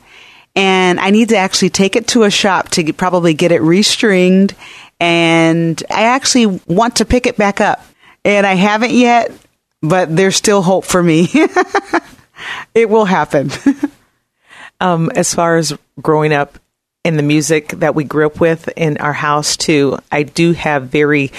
and 0.56 0.98
I 0.98 1.11
need 1.11 1.30
to 1.30 1.36
actually 1.36 1.70
take 1.70 1.96
it 1.96 2.08
to 2.08 2.22
a 2.22 2.30
shop 2.30 2.70
to 2.70 2.82
get, 2.82 2.96
probably 2.96 3.34
get 3.34 3.52
it 3.52 3.61
restringed. 3.61 4.54
And 5.01 5.82
I 5.90 6.03
actually 6.03 6.61
want 6.66 6.96
to 6.96 7.05
pick 7.05 7.26
it 7.26 7.36
back 7.36 7.61
up, 7.61 7.82
and 8.24 8.46
I 8.46 8.55
haven't 8.55 8.92
yet, 8.92 9.32
but 9.80 10.14
there's 10.14 10.36
still 10.36 10.62
hope 10.62 10.84
for 10.84 11.03
me. 11.03 11.28
it 12.74 12.88
will 12.90 13.07
happen. 13.07 13.51
um, 14.80 15.11
as 15.14 15.34
far 15.34 15.57
as 15.57 15.76
growing 16.01 16.32
up 16.32 16.59
and 17.05 17.18
the 17.18 17.22
music 17.22 17.68
that 17.68 17.94
we 17.94 18.05
grew 18.05 18.26
up 18.26 18.40
with 18.40 18.68
in 18.76 18.98
our 18.98 19.12
house 19.12 19.57
too. 19.57 19.98
I 20.12 20.22
do 20.22 20.53
have 20.53 20.88
very 20.88 21.32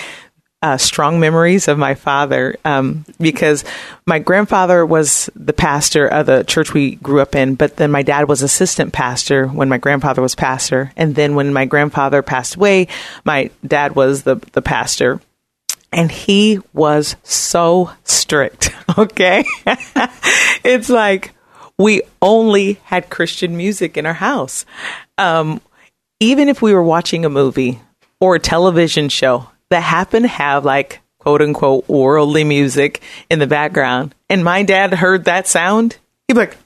uh, 0.62 0.78
strong 0.78 1.20
memories 1.20 1.68
of 1.68 1.78
my 1.78 1.96
father 1.96 2.56
um, 2.66 3.04
because 3.20 3.64
my 4.06 4.20
grandfather 4.20 4.86
was 4.86 5.30
the 5.36 5.54
pastor 5.54 6.08
of 6.08 6.28
the 6.28 6.44
church 6.44 6.74
we 6.74 6.96
grew 6.96 7.20
up 7.20 7.36
in, 7.36 7.56
but 7.56 7.78
then 7.78 7.90
my 7.92 8.04
dad 8.04 8.28
was 8.28 8.44
assistant 8.44 8.94
pastor 8.94 9.48
when 9.48 9.70
my 9.70 9.78
grandfather 9.78 10.22
was 10.22 10.36
pastor, 10.36 10.92
and 10.96 11.16
then 11.16 11.36
when 11.36 11.52
my 11.52 11.66
grandfather 11.66 12.22
passed 12.22 12.56
away, 12.56 12.88
my 13.26 13.50
dad 13.66 13.96
was 13.96 14.24
the 14.24 14.36
the 14.54 14.62
pastor. 14.62 15.20
And 15.94 16.10
he 16.10 16.60
was 16.74 17.16
so 17.24 17.92
strict. 18.04 18.72
Okay. 18.98 19.46
it's 20.66 20.90
like, 20.90 21.34
we 21.78 22.02
only 22.22 22.74
had 22.84 23.10
Christian 23.10 23.56
music 23.56 23.96
in 23.96 24.06
our 24.06 24.14
house. 24.14 24.66
Um, 25.18 25.62
even 26.20 26.50
if 26.50 26.62
we 26.62 26.74
were 26.74 26.84
watching 26.84 27.24
a 27.24 27.30
movie 27.30 27.80
or 28.20 28.36
a 28.36 28.40
television 28.40 29.08
show 29.08 29.48
that 29.72 29.82
happened 29.82 30.24
to 30.24 30.30
have 30.30 30.64
like 30.64 31.02
quote 31.18 31.42
unquote 31.42 31.88
worldly 31.90 32.44
music 32.44 33.02
in 33.30 33.40
the 33.40 33.48
background, 33.48 34.16
and 34.30 34.44
my 34.44 34.64
dad 34.64 34.94
heard 34.94 35.26
that 35.26 35.48
sound, 35.48 35.98
he'd 36.28 36.36
be 36.36 36.42
like, 36.42 36.58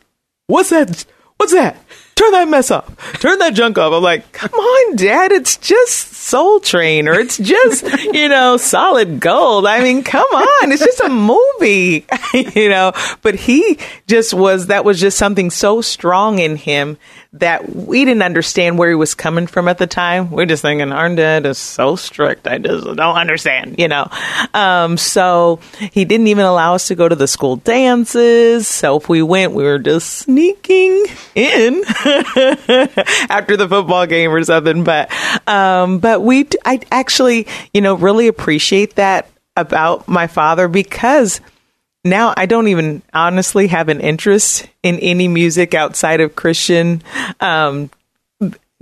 What's 0.47 0.69
that? 0.69 1.05
What's 1.37 1.53
that? 1.53 1.77
turn 2.15 2.31
that 2.31 2.47
mess 2.47 2.71
off, 2.71 3.19
turn 3.19 3.39
that 3.39 3.53
junk 3.53 3.77
off. 3.77 3.93
I'm 3.93 4.01
like, 4.01 4.31
come 4.31 4.53
on, 4.53 4.95
Dad, 4.95 5.31
it's 5.31 5.57
just 5.57 6.13
Soul 6.13 6.59
Train 6.59 7.07
or 7.07 7.13
it's 7.13 7.37
just 7.37 7.83
you 8.13 8.29
know 8.29 8.57
Solid 8.57 9.19
Gold. 9.19 9.65
I 9.65 9.81
mean, 9.81 10.03
come 10.03 10.23
on, 10.23 10.71
it's 10.71 10.83
just 10.83 11.01
a 11.01 11.09
movie, 11.09 12.05
you 12.59 12.69
know. 12.69 12.93
But 13.21 13.35
he 13.35 13.77
just 14.07 14.33
was 14.33 14.67
that 14.67 14.85
was 14.85 14.99
just 14.99 15.17
something 15.17 15.51
so 15.51 15.81
strong 15.81 16.39
in 16.39 16.55
him 16.55 16.97
that 17.39 17.75
we 17.75 18.05
didn't 18.05 18.23
understand 18.23 18.77
where 18.77 18.89
he 18.89 18.95
was 18.95 19.13
coming 19.13 19.47
from 19.47 19.67
at 19.67 19.77
the 19.77 19.87
time. 19.87 20.31
We're 20.31 20.45
just 20.45 20.61
thinking 20.61 20.91
our 20.91 21.13
dad 21.13 21.45
is 21.45 21.57
so 21.57 21.95
strict. 21.95 22.47
I 22.47 22.57
just 22.57 22.85
don't 22.85 22.97
understand, 23.15 23.75
you 23.77 23.87
know. 23.87 24.09
Um, 24.53 24.97
so 24.97 25.59
he 25.91 26.05
didn't 26.05 26.27
even 26.27 26.45
allow 26.45 26.75
us 26.75 26.87
to 26.87 26.95
go 26.95 27.09
to 27.09 27.15
the 27.15 27.27
school 27.27 27.57
dances. 27.57 28.67
So 28.67 28.97
if 28.97 29.09
we 29.09 29.21
went, 29.21 29.53
we 29.53 29.63
were 29.63 29.79
just 29.79 30.09
sneaking 30.09 31.05
in 31.35 31.83
after 33.29 33.57
the 33.57 33.67
football 33.69 34.05
game 34.07 34.31
or 34.31 34.43
something. 34.43 34.83
But 34.83 35.11
um, 35.47 35.99
but 35.99 36.21
we, 36.21 36.47
I 36.63 36.79
actually, 36.91 37.47
you 37.73 37.81
know, 37.81 37.95
really 37.95 38.27
appreciate 38.27 38.95
that 38.95 39.29
about 39.57 40.07
my 40.07 40.27
father 40.27 40.67
because 40.67 41.41
now 42.05 42.33
I 42.37 42.45
don't 42.45 42.67
even 42.67 43.01
honestly 43.13 43.67
have 43.67 43.89
an 43.89 43.99
interest 43.99 44.67
in 44.83 44.99
any 44.99 45.27
music 45.27 45.73
outside 45.73 46.21
of 46.21 46.35
Christian. 46.35 47.01
Um, 47.41 47.89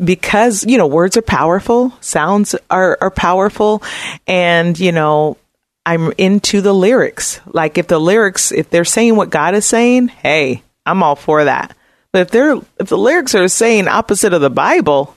because 0.03 0.65
you 0.65 0.77
know 0.77 0.87
words 0.87 1.17
are 1.17 1.21
powerful 1.21 1.93
sounds 2.01 2.55
are, 2.69 2.97
are 2.99 3.11
powerful 3.11 3.83
and 4.25 4.79
you 4.79 4.91
know 4.91 5.37
i'm 5.85 6.11
into 6.17 6.61
the 6.61 6.73
lyrics 6.73 7.39
like 7.45 7.77
if 7.77 7.87
the 7.87 7.99
lyrics 7.99 8.51
if 8.51 8.69
they're 8.71 8.85
saying 8.85 9.15
what 9.15 9.29
god 9.29 9.53
is 9.53 9.65
saying 9.65 10.07
hey 10.07 10.63
i'm 10.85 11.03
all 11.03 11.15
for 11.15 11.43
that 11.43 11.75
but 12.11 12.23
if 12.23 12.31
they're 12.31 12.55
if 12.79 12.87
the 12.87 12.97
lyrics 12.97 13.35
are 13.35 13.47
saying 13.47 13.87
opposite 13.87 14.33
of 14.33 14.41
the 14.41 14.49
bible 14.49 15.15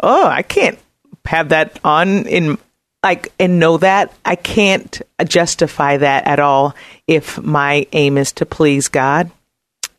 oh 0.00 0.26
i 0.26 0.42
can't 0.42 0.78
have 1.24 1.48
that 1.48 1.78
on 1.84 2.26
in 2.26 2.56
like 3.02 3.32
and 3.38 3.58
know 3.58 3.78
that 3.78 4.12
I 4.24 4.36
can't 4.36 5.00
justify 5.24 5.98
that 5.98 6.26
at 6.26 6.40
all 6.40 6.74
if 7.06 7.40
my 7.40 7.86
aim 7.92 8.18
is 8.18 8.32
to 8.32 8.46
please 8.46 8.88
God. 8.88 9.30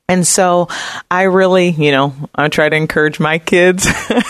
And 0.09 0.25
so 0.25 0.67
I 1.11 1.23
really, 1.23 1.69
you 1.69 1.91
know, 1.91 2.15
I 2.33 2.47
try 2.47 2.67
to 2.67 2.75
encourage 2.75 3.19
my 3.19 3.37
kids, 3.37 3.87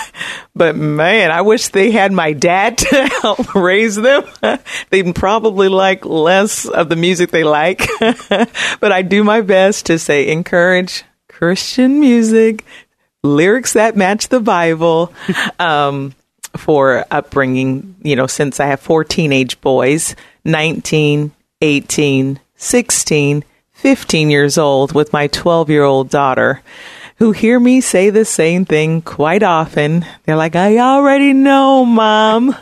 but 0.55 0.75
man, 0.75 1.31
I 1.31 1.41
wish 1.41 1.69
they 1.69 1.91
had 1.91 2.11
my 2.11 2.33
dad 2.33 2.79
to 2.79 3.07
help 3.21 3.55
raise 3.55 3.95
them. 3.95 4.25
They'd 4.89 5.15
probably 5.15 5.69
like 5.69 6.03
less 6.03 6.65
of 6.65 6.89
the 6.89 6.97
music 6.97 7.31
they 7.31 7.45
like, 7.45 7.87
but 8.29 8.91
I 8.91 9.03
do 9.03 9.23
my 9.23 9.39
best 9.39 9.85
to 9.85 9.97
say 9.97 10.29
encourage 10.29 11.05
Christian 11.29 12.01
music, 12.01 12.65
lyrics 13.23 13.71
that 13.71 13.95
match 13.95 14.27
the 14.27 14.41
Bible. 14.41 15.13
Um, 15.59 16.13
for 16.57 17.05
upbringing, 17.11 17.95
you 18.01 18.15
know, 18.15 18.27
since 18.27 18.59
I 18.59 18.67
have 18.67 18.79
four 18.79 19.03
teenage 19.03 19.59
boys 19.61 20.15
19, 20.45 21.31
18, 21.61 22.39
16, 22.55 23.43
15 23.73 24.29
years 24.29 24.57
old, 24.57 24.93
with 24.93 25.13
my 25.13 25.27
12 25.27 25.69
year 25.69 25.83
old 25.83 26.09
daughter, 26.09 26.61
who 27.17 27.31
hear 27.33 27.59
me 27.59 27.81
say 27.81 28.09
the 28.09 28.25
same 28.25 28.65
thing 28.65 29.01
quite 29.01 29.43
often. 29.43 30.05
They're 30.23 30.37
like, 30.37 30.55
I 30.55 30.77
already 30.77 31.33
know, 31.33 31.85
mom. 31.85 32.55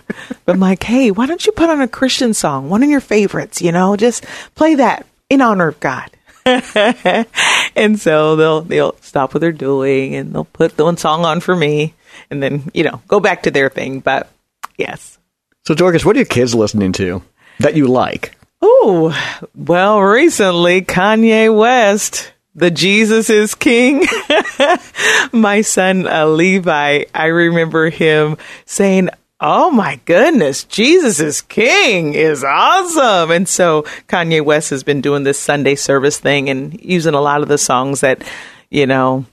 but 0.46 0.48
I'm 0.54 0.60
like, 0.60 0.84
hey, 0.84 1.12
why 1.12 1.28
don't 1.28 1.46
you 1.46 1.52
put 1.52 1.70
on 1.70 1.82
a 1.82 1.88
Christian 1.88 2.34
song, 2.34 2.70
one 2.70 2.84
of 2.84 2.90
your 2.90 3.02
favorites, 3.02 3.62
you 3.62 3.72
know, 3.72 3.96
just 3.96 4.26
play 4.56 4.76
that 4.76 5.06
in 5.30 5.42
honor 5.42 5.68
of 5.68 5.80
God. 5.80 6.10
and 7.76 8.00
so 8.00 8.36
they'll 8.36 8.62
they'll 8.62 8.96
stop 9.02 9.34
what 9.34 9.42
they're 9.42 9.52
doing 9.52 10.16
and 10.16 10.34
they'll 10.34 10.46
put 10.46 10.78
the 10.78 10.86
one 10.86 10.98
song 10.98 11.26
on 11.26 11.40
for 11.40 11.56
me 11.56 11.94
and 12.30 12.42
then 12.42 12.72
you 12.74 12.84
know 12.84 13.02
go 13.08 13.20
back 13.20 13.44
to 13.44 13.52
their 13.52 13.70
thing. 13.70 14.00
But 14.00 14.30
yes. 14.78 15.18
So 15.66 15.76
Dorcas, 15.76 16.06
what 16.06 16.16
are 16.16 16.20
your 16.20 16.26
kids 16.26 16.56
listening 16.56 16.94
to 16.94 17.22
that 17.60 17.76
you 17.76 17.88
like? 17.88 18.38
Oh, 18.62 19.16
well, 19.54 20.02
recently 20.02 20.82
Kanye 20.82 21.56
West, 21.56 22.32
the 22.56 22.72
Jesus 22.72 23.30
is 23.30 23.54
King. 23.54 24.06
My 25.32 25.62
son 25.62 26.08
uh, 26.08 26.26
Levi, 26.26 27.04
I 27.14 27.26
remember 27.26 27.90
him 27.90 28.38
saying, 28.66 29.10
Oh 29.40 29.70
my 29.70 30.00
goodness, 30.06 30.64
Jesus 30.64 31.20
is 31.20 31.42
King 31.42 32.16
is 32.16 32.44
awesome. 32.44 33.30
And 33.30 33.48
so 33.48 33.84
Kanye 34.08 34.44
West 34.44 34.72
has 34.72 34.84
been 34.84 35.02
doing 35.02 35.24
this 35.24 35.40
Sunday 35.40 35.76
service 35.76 36.20
thing 36.20 36.50
and 36.50 36.80
using 36.84 37.14
a 37.14 37.22
lot 37.22 37.44
of 37.44 37.48
the 37.48 37.60
songs 37.60 38.02
that, 38.02 38.24
you 38.72 38.88
know, 38.88 39.26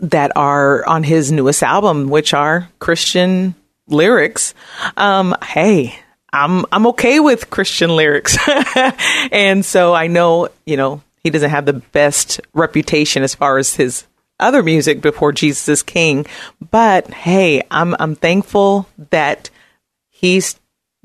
that 0.00 0.30
are 0.36 0.86
on 0.86 1.02
his 1.02 1.32
newest 1.32 1.62
album, 1.62 2.08
which 2.08 2.34
are 2.34 2.68
Christian 2.78 3.56
lyrics. 3.88 4.54
Um, 4.96 5.34
hey, 5.42 5.98
I'm 6.32 6.64
I'm 6.72 6.86
okay 6.88 7.20
with 7.20 7.50
Christian 7.50 7.94
lyrics, 7.94 8.38
and 9.32 9.64
so 9.64 9.92
I 9.92 10.06
know 10.06 10.48
you 10.66 10.76
know 10.76 11.02
he 11.22 11.30
doesn't 11.30 11.50
have 11.50 11.66
the 11.66 11.74
best 11.74 12.40
reputation 12.54 13.22
as 13.22 13.34
far 13.34 13.58
as 13.58 13.74
his 13.74 14.06
other 14.42 14.62
music 14.62 15.00
before 15.00 15.32
Jesus 15.32 15.68
is 15.68 15.82
King, 15.82 16.26
but 16.70 17.08
hey, 17.12 17.62
I'm 17.70 17.94
I'm 17.98 18.14
thankful 18.14 18.86
that 19.10 19.50
he's 20.08 20.58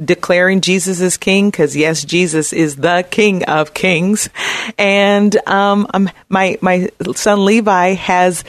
declaring 0.03 0.61
Jesus 0.61 1.01
is 1.01 1.17
King 1.17 1.49
because 1.49 1.75
yes, 1.75 2.03
Jesus 2.03 2.53
is 2.53 2.75
the 2.75 3.05
King 3.09 3.45
of 3.45 3.73
Kings, 3.73 4.29
and 4.77 5.35
um, 5.47 5.87
I'm, 5.93 6.09
my 6.29 6.57
my 6.61 6.89
son 7.15 7.45
Levi 7.45 7.93
has 7.93 8.43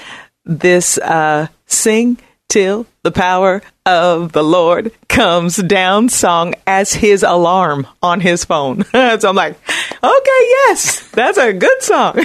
this 0.45 0.99
uh, 0.99 1.49
sing 1.67 2.19
till 2.49 2.87
the 3.03 3.13
power 3.13 3.63
of 3.89 4.33
the 4.33 4.45
Lord 4.45 4.93
comes 5.09 5.57
down 5.57 6.11
song 6.11 6.55
as 6.67 6.93
his 6.93 7.23
alarm 7.23 7.87
on 8.03 8.21
his 8.21 8.45
phone. 8.45 8.85
so 8.93 9.29
I'm 9.29 9.35
like, 9.35 9.57
okay, 10.05 10.41
yes, 10.41 11.09
that's 11.11 11.39
a 11.39 11.53
good 11.55 11.83
song. 11.83 12.19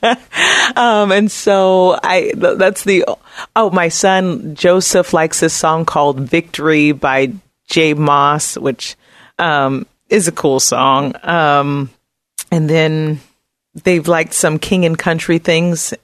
um, 0.76 1.12
and 1.12 1.30
so 1.30 1.98
I, 2.02 2.32
that's 2.34 2.84
the, 2.84 3.04
oh, 3.54 3.70
my 3.70 3.88
son 3.88 4.54
Joseph 4.54 5.12
likes 5.12 5.40
this 5.40 5.54
song 5.54 5.84
called 5.84 6.20
Victory 6.20 6.92
by 6.92 7.32
J 7.68 7.94
Moss, 7.94 8.56
which, 8.56 8.96
um, 9.38 9.86
is 10.08 10.26
a 10.28 10.32
cool 10.32 10.60
song. 10.60 11.14
Um, 11.22 11.90
and 12.50 12.68
then 12.68 13.20
they've 13.84 14.08
liked 14.08 14.32
some 14.32 14.58
king 14.58 14.84
and 14.84 14.98
country 14.98 15.38
things 15.38 15.94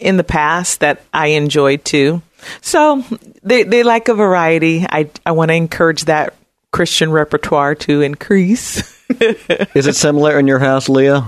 in 0.00 0.16
the 0.16 0.24
past 0.24 0.80
that 0.80 1.02
I 1.12 1.28
enjoyed 1.28 1.84
too. 1.84 2.20
So 2.60 3.04
they 3.42 3.62
they 3.62 3.82
like 3.82 4.08
a 4.08 4.14
variety. 4.14 4.86
I 4.88 5.10
I 5.24 5.32
want 5.32 5.50
to 5.50 5.54
encourage 5.54 6.04
that 6.06 6.34
Christian 6.72 7.12
repertoire 7.12 7.74
to 7.76 8.02
increase. 8.02 8.78
Is 9.20 9.86
it 9.86 9.96
similar 9.96 10.38
in 10.38 10.46
your 10.46 10.58
house, 10.58 10.88
Leah? 10.88 11.24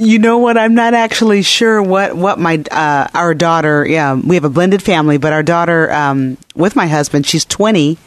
You 0.00 0.20
know 0.20 0.38
what? 0.38 0.56
I'm 0.56 0.74
not 0.74 0.94
actually 0.94 1.42
sure 1.42 1.82
what 1.82 2.16
what 2.16 2.38
my 2.38 2.62
uh, 2.70 3.08
our 3.14 3.34
daughter. 3.34 3.84
Yeah, 3.84 4.14
we 4.14 4.36
have 4.36 4.44
a 4.44 4.48
blended 4.48 4.80
family, 4.80 5.18
but 5.18 5.32
our 5.32 5.42
daughter 5.42 5.92
um, 5.92 6.38
with 6.54 6.76
my 6.76 6.86
husband, 6.86 7.26
she's 7.26 7.44
20, 7.44 7.98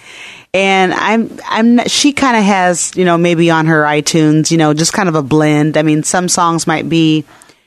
and 0.53 0.93
I'm 0.93 1.37
I'm 1.47 1.75
not, 1.75 1.91
she 1.91 2.13
kind 2.13 2.37
of 2.37 2.43
has 2.43 2.93
you 2.95 3.03
know 3.03 3.17
maybe 3.17 3.51
on 3.51 3.65
her 3.65 3.83
iTunes, 3.83 4.51
you 4.51 4.57
know, 4.57 4.73
just 4.73 4.93
kind 4.93 5.09
of 5.09 5.15
a 5.15 5.21
blend. 5.21 5.75
I 5.75 5.81
mean, 5.81 6.03
some 6.03 6.29
songs 6.29 6.65
might 6.65 6.87
be, 6.87 7.25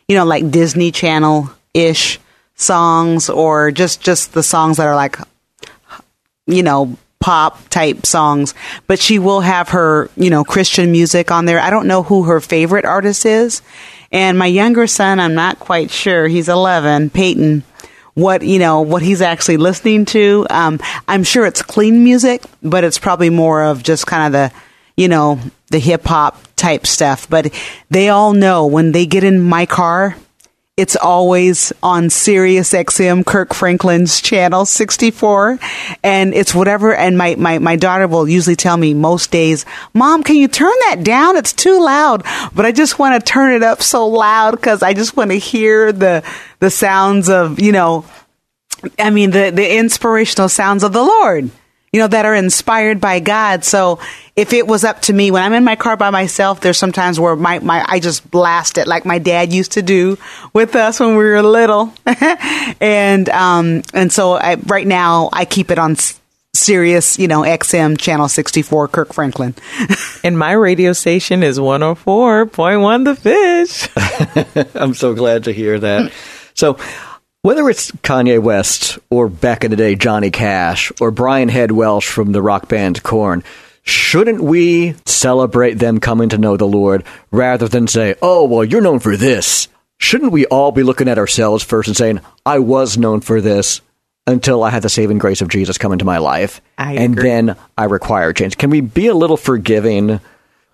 you 0.09 0.16
know, 0.16 0.24
like 0.24 0.51
Disney 0.51 0.90
Channel 0.90 1.51
ish 1.74 2.18
songs 2.55 3.28
or 3.28 3.70
just 3.70 4.00
just 4.00 4.32
the 4.32 4.42
songs 4.42 4.76
that 4.76 4.86
are 4.86 4.94
like 4.94 5.18
you 6.46 6.62
know 6.62 6.96
pop 7.20 7.68
type 7.68 8.05
songs. 8.05 8.55
But 8.86 8.98
she 8.98 9.18
will 9.18 9.40
have 9.40 9.70
her 9.70 10.11
you 10.16 10.30
know 10.30 10.44
christian 10.44 10.92
music 10.92 11.30
on 11.30 11.46
there. 11.46 11.61
I 11.61 11.70
don't 11.70 11.86
know 11.86 12.02
who 12.02 12.24
her 12.24 12.40
favorite 12.40 12.84
artist 12.84 13.26
is. 13.26 13.62
And 14.12 14.38
my 14.38 14.46
younger 14.46 14.86
son 14.86 15.20
i'm 15.20 15.34
not 15.34 15.59
quite 15.59 15.90
sure. 15.90 16.28
He's 16.28 16.48
11 16.48 17.11
peyton 17.11 17.64
what 18.14 18.42
you 18.42 18.61
know 18.61 18.82
what 18.82 19.02
he's 19.02 19.22
actually 19.22 19.57
listening 19.57 20.05
to. 20.07 20.46
Um, 20.50 20.78
i'm 21.09 21.24
sure 21.24 21.46
it's 21.46 21.62
clean 21.62 22.05
music 22.05 22.42
but 22.62 22.84
it's 22.84 22.98
probably 22.98 23.30
more 23.30 23.64
of 23.64 23.82
just 23.82 24.07
kind 24.07 24.26
of 24.26 24.32
the 24.32 24.57
you 24.96 25.09
know 25.09 25.40
the 25.70 25.78
hip 25.78 26.05
hop 26.05 26.40
type 26.57 26.86
stuff. 26.86 27.28
But 27.28 27.52
they 27.90 28.09
all 28.09 28.32
know 28.32 28.66
when 28.66 28.92
they 28.92 29.07
get 29.07 29.24
in 29.24 29.40
my 29.40 29.66
car 29.66 30.16
it's 30.77 30.97
always 30.97 31.72
on 31.85 32.11
Sirius 32.11 32.72
XM, 32.72 33.25
Kirk 33.25 33.55
Franklin's 33.55 34.20
channel 34.20 34.66
64. 34.66 35.61
And 36.03 36.35
it's 36.35 36.53
whatever. 36.53 36.93
And 36.93 37.16
my, 37.16 37.37
my, 37.37 37.61
my 37.61 37.77
daughter 37.77 38.09
will 38.09 38.29
usually 38.29 38.57
tell 38.57 38.77
me 38.77 38.93
most 38.93 39.31
days, 39.31 39.64
Mom, 39.93 40.25
can 40.25 40.35
you 40.35 40.49
turn 40.49 40.75
that 40.89 41.05
down? 41.05 41.37
It's 41.37 41.53
too 41.53 41.81
loud. 41.81 42.25
But 42.53 42.66
I 42.66 42.72
just 42.72 42.99
want 42.99 43.25
to 43.25 43.33
turn 43.33 43.55
it 43.55 43.62
up 43.62 43.83
so 43.83 44.09
loud 44.09 44.53
because 44.53 44.83
I 44.83 44.95
just 44.95 45.16
want 45.16 45.31
to 45.31 45.39
hear 45.39 45.93
the, 45.93 46.25
the 46.59 46.70
sounds 46.70 47.29
of, 47.29 47.61
you 47.61 47.70
know, 47.70 48.05
I 48.99 49.11
mean, 49.11 49.31
the, 49.31 49.51
the 49.51 49.77
inspirational 49.79 50.49
sounds 50.49 50.83
of 50.83 50.93
the 50.93 51.05
Lord 51.05 51.51
you 51.95 52.01
know, 52.01 52.09
that 52.09 52.27
are 52.27 52.35
inspired 52.35 53.01
by 53.01 53.20
God. 53.20 53.62
So 53.62 54.01
if 54.37 54.53
it 54.53 54.66
was 54.66 54.82
up 54.82 55.01
to 55.03 55.12
me, 55.12 55.30
when 55.30 55.43
I'm 55.43 55.53
in 55.53 55.64
my 55.64 55.76
car 55.76 55.97
by 55.97 56.11
myself, 56.11 56.61
there's 56.61 56.78
sometimes 56.78 57.20
where 57.20 57.37
my, 57.37 57.61
my 57.61 57.85
I 57.87 58.01
just 58.01 58.28
blast 58.30 58.78
it 58.78 58.89
like 58.89 59.05
my 59.05 59.18
dad 59.18 59.53
used 59.53 59.72
to 59.72 59.82
do 59.82 60.18
with 60.53 60.74
us 60.74 60.99
when 60.99 61.11
we 61.11 61.24
were 61.24 61.43
little, 61.43 61.95
and 62.80 63.28
um 63.28 63.82
and 63.93 64.12
so 64.12 64.32
I, 64.32 64.57
right 64.57 64.87
now 64.87 65.30
I 65.32 65.45
keep 65.45 65.70
it 65.70 65.78
on 65.78 65.97
Sirius, 66.55 67.18
you 67.18 67.28
know, 67.28 67.43
XM 67.43 67.99
channel 67.99 68.28
64, 68.28 68.89
Kirk 68.89 69.12
Franklin. 69.12 69.55
and 70.24 70.39
my 70.39 70.53
radio 70.53 70.93
station 70.93 71.43
is 71.43 71.59
104.1 71.59 73.05
The 73.05 74.57
Fish. 74.57 74.74
I'm 74.74 74.95
so 74.95 75.14
glad 75.14 75.45
to 75.45 75.53
hear 75.53 75.78
that. 75.80 76.12
So, 76.55 76.78
whether 77.43 77.68
it's 77.68 77.91
Kanye 77.91 78.41
West 78.41 78.99
or 79.11 79.28
back 79.28 79.64
in 79.64 79.70
the 79.70 79.76
day 79.76 79.97
Johnny 79.97 80.30
Cash 80.30 80.93
or 81.01 81.11
Brian 81.11 81.49
Head 81.49 81.72
Welch 81.72 82.09
from 82.09 82.32
the 82.32 82.41
rock 82.41 82.68
band 82.68 83.03
Korn, 83.03 83.43
shouldn't 83.85 84.43
we 84.43 84.95
celebrate 85.07 85.74
them 85.74 86.01
coming 86.01 86.30
to 86.30 86.39
know 86.39 86.57
the 86.57 86.66
Lord 86.66 87.05
rather 87.30 87.68
than 87.68 87.87
say, 87.87 88.14
oh, 88.20 88.45
well, 88.45 88.64
you're 88.64 88.80
known 88.80 88.99
for 88.99 89.16
this? 89.16 89.68
Shouldn't 89.99 90.32
we 90.32 90.47
all 90.47 90.72
be 90.72 90.82
looking 90.82 91.09
at 91.09 91.18
ourselves 91.18 91.62
first 91.62 91.89
and 91.89 91.97
saying, 91.97 92.20
I 92.45 92.59
was 92.59 92.99
known 92.99 93.20
for 93.20 93.41
this 93.41 93.80
until 94.26 94.64
I 94.64 94.70
had 94.70 94.82
the 94.82 94.89
saving 94.89 95.18
grace 95.18 95.41
of 95.41 95.49
Jesus 95.49 95.78
come 95.78 95.93
into 95.93 96.05
my 96.05 96.18
life? 96.18 96.61
I 96.76 96.95
and 96.95 97.12
agree. 97.12 97.28
then 97.28 97.57
I 97.78 97.85
require 97.85 98.32
change. 98.32 98.59
Can 98.59 98.70
we 98.70 98.80
be 98.80 99.07
a 99.07 99.14
little 99.14 99.37
forgiving 99.37 100.20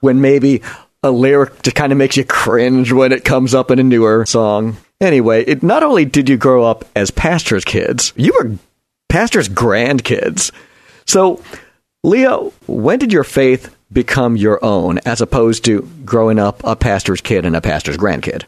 when 0.00 0.20
maybe 0.20 0.62
a 1.02 1.10
lyric 1.10 1.62
just 1.62 1.76
kind 1.76 1.92
of 1.92 1.98
makes 1.98 2.16
you 2.16 2.24
cringe 2.24 2.92
when 2.92 3.12
it 3.12 3.24
comes 3.24 3.54
up 3.54 3.70
in 3.70 3.78
a 3.78 3.82
newer 3.84 4.24
song? 4.24 4.76
Anyway, 5.00 5.44
it 5.44 5.62
not 5.62 5.82
only 5.82 6.04
did 6.04 6.28
you 6.28 6.36
grow 6.36 6.64
up 6.64 6.84
as 6.94 7.10
pastor's 7.10 7.64
kids, 7.64 8.12
you 8.16 8.32
were 8.38 8.56
pastor's 9.08 9.48
grandkids. 9.48 10.52
So, 11.06 11.42
Leah, 12.02 12.38
when 12.66 12.98
did 12.98 13.12
your 13.12 13.24
faith 13.24 13.76
become 13.92 14.36
your 14.36 14.64
own 14.64 14.98
as 15.04 15.20
opposed 15.20 15.64
to 15.66 15.82
growing 16.04 16.38
up 16.38 16.62
a 16.64 16.74
pastor's 16.74 17.20
kid 17.20 17.44
and 17.44 17.54
a 17.54 17.60
pastor's 17.60 17.98
grandkid? 17.98 18.44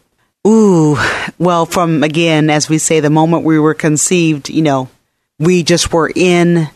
Ooh, 0.47 0.97
well, 1.37 1.65
from 1.65 2.03
again, 2.03 2.49
as 2.49 2.67
we 2.67 2.77
say, 2.77 2.99
the 2.99 3.09
moment 3.09 3.43
we 3.43 3.59
were 3.59 3.75
conceived, 3.75 4.49
you 4.49 4.61
know, 4.61 4.89
we 5.37 5.63
just 5.63 5.93
were 5.93 6.11
in, 6.13 6.67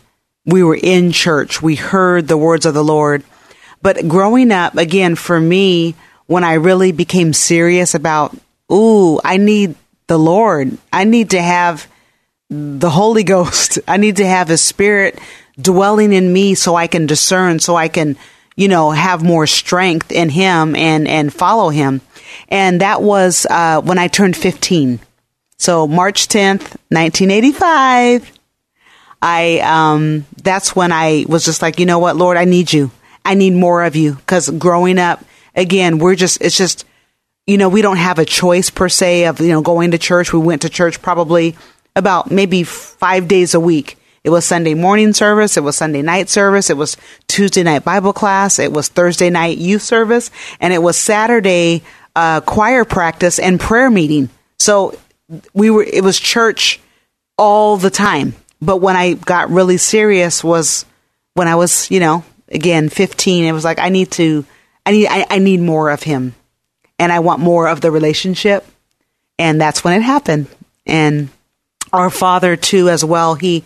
we 0.45 0.63
were 0.63 0.77
in 0.81 1.11
church. 1.11 1.61
We 1.61 1.75
heard 1.75 2.27
the 2.27 2.37
words 2.37 2.65
of 2.65 2.73
the 2.73 2.83
Lord. 2.83 3.23
But 3.81 4.07
growing 4.07 4.51
up, 4.51 4.75
again, 4.75 5.15
for 5.15 5.39
me, 5.39 5.95
when 6.27 6.43
I 6.43 6.53
really 6.53 6.91
became 6.91 7.33
serious 7.33 7.95
about 7.95 8.37
ooh, 8.71 9.19
I 9.23 9.37
need 9.37 9.75
the 10.07 10.19
Lord. 10.19 10.77
I 10.93 11.05
need 11.05 11.31
to 11.31 11.41
have 11.41 11.87
the 12.49 12.89
Holy 12.89 13.23
Ghost. 13.35 13.79
I 13.87 13.97
need 13.97 14.17
to 14.17 14.27
have 14.27 14.47
His 14.47 14.61
Spirit 14.61 15.19
dwelling 15.59 16.13
in 16.13 16.31
me 16.31 16.55
so 16.55 16.75
I 16.75 16.87
can 16.87 17.05
discern, 17.05 17.59
so 17.59 17.75
I 17.75 17.87
can, 17.87 18.17
you 18.55 18.67
know, 18.67 18.91
have 18.91 19.23
more 19.23 19.47
strength 19.47 20.11
in 20.11 20.29
Him 20.29 20.75
and, 20.75 21.07
and 21.07 21.33
follow 21.33 21.69
Him. 21.69 22.01
And 22.49 22.81
that 22.81 23.01
was 23.01 23.45
uh, 23.49 23.81
when 23.81 23.97
I 23.97 24.07
turned 24.07 24.37
15. 24.37 24.99
So 25.57 25.87
March 25.87 26.27
10th, 26.27 26.75
1985. 26.89 28.31
I, 29.21 29.59
um, 29.59 30.25
that's 30.43 30.75
when 30.75 30.91
I 30.91 31.25
was 31.27 31.43
just 31.43 31.61
like, 31.61 31.79
you 31.79 31.85
know 31.85 31.99
what, 31.99 32.15
Lord, 32.15 32.37
I 32.37 32.45
need 32.45 32.71
you. 32.71 32.91
I 33.25 33.33
need 33.33 33.53
more 33.53 33.83
of 33.83 33.95
you. 33.95 34.17
Cause 34.27 34.49
growing 34.49 34.99
up, 34.99 35.23
again, 35.55 35.97
we're 35.97 36.15
just, 36.15 36.39
it's 36.41 36.55
just, 36.55 36.85
you 37.47 37.57
know, 37.57 37.69
we 37.69 37.81
don't 37.81 37.97
have 37.97 38.19
a 38.19 38.25
choice 38.25 38.69
per 38.69 38.89
se 38.89 39.25
of, 39.25 39.39
you 39.41 39.49
know, 39.49 39.61
going 39.61 39.91
to 39.91 39.97
church. 39.97 40.31
We 40.31 40.39
went 40.39 40.61
to 40.61 40.69
church 40.69 41.01
probably 41.01 41.57
about 41.95 42.29
maybe 42.29 42.63
five 42.63 43.27
days 43.27 43.55
a 43.55 43.59
week. 43.59 43.97
It 44.23 44.29
was 44.29 44.45
Sunday 44.45 44.73
morning 44.73 45.13
service. 45.13 45.57
It 45.57 45.63
was 45.63 45.77
Sunday 45.77 46.01
night 46.01 46.29
service. 46.29 46.69
It 46.69 46.77
was 46.77 46.97
Tuesday 47.27 47.63
night 47.63 47.83
Bible 47.83 48.13
class. 48.13 48.59
It 48.59 48.71
was 48.71 48.89
Thursday 48.89 49.29
night 49.29 49.57
youth 49.57 49.81
service. 49.81 50.31
And 50.59 50.73
it 50.73 50.81
was 50.81 50.97
Saturday 50.97 51.83
uh, 52.15 52.41
choir 52.41 52.83
practice 52.83 53.39
and 53.39 53.59
prayer 53.59 53.89
meeting. 53.89 54.29
So 54.59 54.97
we 55.53 55.69
were, 55.69 55.83
it 55.83 56.03
was 56.03 56.19
church 56.19 56.79
all 57.37 57.77
the 57.77 57.89
time. 57.89 58.33
But 58.61 58.77
when 58.77 58.95
I 58.95 59.13
got 59.13 59.49
really 59.49 59.77
serious 59.77 60.43
was 60.43 60.85
when 61.35 61.47
I 61.47 61.55
was, 61.55 61.91
you 61.91 61.99
know, 61.99 62.23
again, 62.49 62.89
15, 62.89 63.45
it 63.45 63.51
was 63.51 63.63
like, 63.63 63.79
I 63.79 63.89
need 63.89 64.11
to, 64.13 64.45
I 64.85 64.91
need, 64.91 65.07
I, 65.07 65.25
I 65.29 65.39
need 65.39 65.61
more 65.61 65.91
of 65.91 66.01
him 66.01 66.33
and 66.97 67.11
I 67.11 67.19
want 67.19 67.39
more 67.39 67.67
of 67.67 67.81
the 67.81 67.91
relationship. 67.91 68.65
And 69.37 69.61
that's 69.61 69.83
when 69.83 69.93
it 69.93 70.01
happened. 70.01 70.47
And 70.87 71.29
our 71.93 72.09
father 72.09 72.55
too, 72.55 72.89
as 72.89 73.05
well, 73.05 73.35
he, 73.35 73.63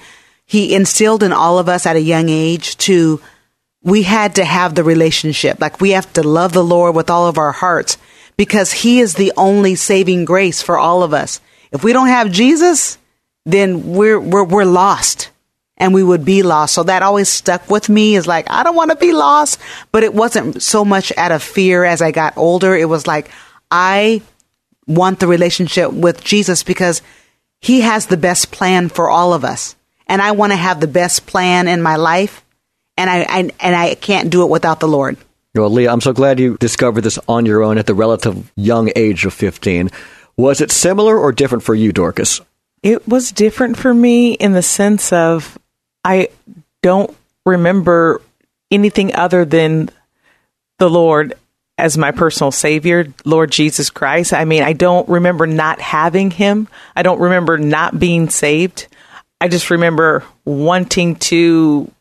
he 0.52 0.76
instilled 0.76 1.24
in 1.24 1.32
all 1.32 1.60
of 1.60 1.70
us 1.70 1.86
at 1.86 1.96
a 1.96 2.02
young 2.02 2.28
age 2.28 2.76
to, 2.76 3.22
we 3.84 4.04
had 4.04 4.36
to 4.36 4.44
have 4.44 4.76
the 4.76 4.84
relationship. 4.84 5.62
Like 5.62 5.80
we 5.80 5.92
have 5.92 6.12
to 6.12 6.28
love 6.28 6.52
the 6.52 6.62
Lord 6.62 6.94
with 6.94 7.10
all 7.10 7.28
of 7.30 7.38
our 7.38 7.54
hearts 7.54 7.98
because 8.36 8.74
he 8.74 9.00
is 9.00 9.14
the 9.14 9.32
only 9.38 9.76
saving 9.76 10.26
grace 10.26 10.62
for 10.62 10.78
all 10.78 11.04
of 11.04 11.14
us. 11.14 11.40
If 11.72 11.86
we 11.86 11.94
don't 11.94 12.10
have 12.10 12.34
Jesus, 12.34 12.98
then 13.46 13.94
we're, 13.94 14.20
we're, 14.20 14.44
we're 14.44 14.66
lost 14.66 15.30
and 15.78 15.94
we 15.94 16.04
would 16.04 16.26
be 16.26 16.44
lost. 16.44 16.74
So 16.74 16.84
that 16.84 17.02
always 17.02 17.30
stuck 17.30 17.70
with 17.70 17.88
me 17.88 18.18
is 18.18 18.28
like, 18.28 18.52
I 18.52 18.64
don't 18.64 18.76
want 18.76 18.92
to 18.92 18.98
be 18.98 19.14
lost, 19.14 19.58
but 19.94 20.04
it 20.04 20.14
wasn't 20.14 20.62
so 20.62 20.84
much 20.84 21.14
out 21.16 21.32
of 21.32 21.42
fear 21.42 21.86
as 21.86 22.02
I 22.02 22.12
got 22.12 22.36
older. 22.36 22.76
It 22.76 22.90
was 22.90 23.08
like, 23.08 23.32
I 23.72 24.22
want 24.86 25.22
the 25.22 25.28
relationship 25.28 25.94
with 25.94 26.22
Jesus 26.22 26.62
because 26.62 27.02
he 27.62 27.80
has 27.80 28.08
the 28.08 28.18
best 28.18 28.52
plan 28.52 28.90
for 28.90 29.10
all 29.10 29.34
of 29.34 29.46
us. 29.46 29.78
And 30.12 30.22
I 30.22 30.32
want 30.32 30.52
to 30.52 30.58
have 30.58 30.82
the 30.82 30.88
best 30.88 31.26
plan 31.26 31.70
in 31.70 31.82
my 31.82 31.96
life. 31.96 32.44
And 32.98 33.10
I, 33.10 33.22
I 33.22 33.52
and 33.62 33.76
I 33.76 33.96
can't 33.96 34.30
do 34.30 34.44
it 34.44 34.50
without 34.50 34.82
the 34.82 34.88
Lord. 34.88 35.16
Well, 35.56 35.70
Leah, 35.70 35.90
I'm 35.90 36.02
so 36.02 36.12
glad 36.12 36.38
you 36.38 36.58
discovered 36.58 37.02
this 37.02 37.18
on 37.30 37.46
your 37.46 37.64
own 37.64 37.78
at 37.78 37.86
the 37.86 37.94
relative 37.94 38.52
young 38.58 38.92
age 38.96 39.26
of 39.26 39.34
15. 39.34 39.90
Was 40.36 40.60
it 40.60 40.70
similar 40.70 41.18
or 41.18 41.32
different 41.32 41.64
for 41.64 41.74
you, 41.74 41.94
Dorcas? 41.94 42.42
It 42.84 43.08
was 43.08 43.32
different 43.32 43.78
for 43.78 43.94
me 43.94 44.34
in 44.34 44.52
the 44.52 44.62
sense 44.62 45.14
of 45.14 45.58
I 46.04 46.28
don't 46.82 47.16
remember 47.46 48.22
anything 48.70 49.16
other 49.16 49.46
than 49.46 49.90
the 50.78 50.90
Lord 50.90 51.36
as 51.78 51.98
my 51.98 52.12
personal 52.12 52.52
savior, 52.52 53.14
Lord 53.24 53.50
Jesus 53.50 53.90
Christ. 53.90 54.34
I 54.34 54.44
mean, 54.44 54.62
I 54.62 54.74
don't 54.74 55.08
remember 55.08 55.48
not 55.48 55.80
having 55.80 56.32
him. 56.32 56.68
I 56.96 57.02
don't 57.02 57.20
remember 57.20 57.58
not 57.58 57.98
being 57.98 58.30
saved. 58.30 58.88
I 59.42 59.50
just 59.50 59.70
remember 59.70 60.24
wanting 60.46 61.16
to 61.16 61.92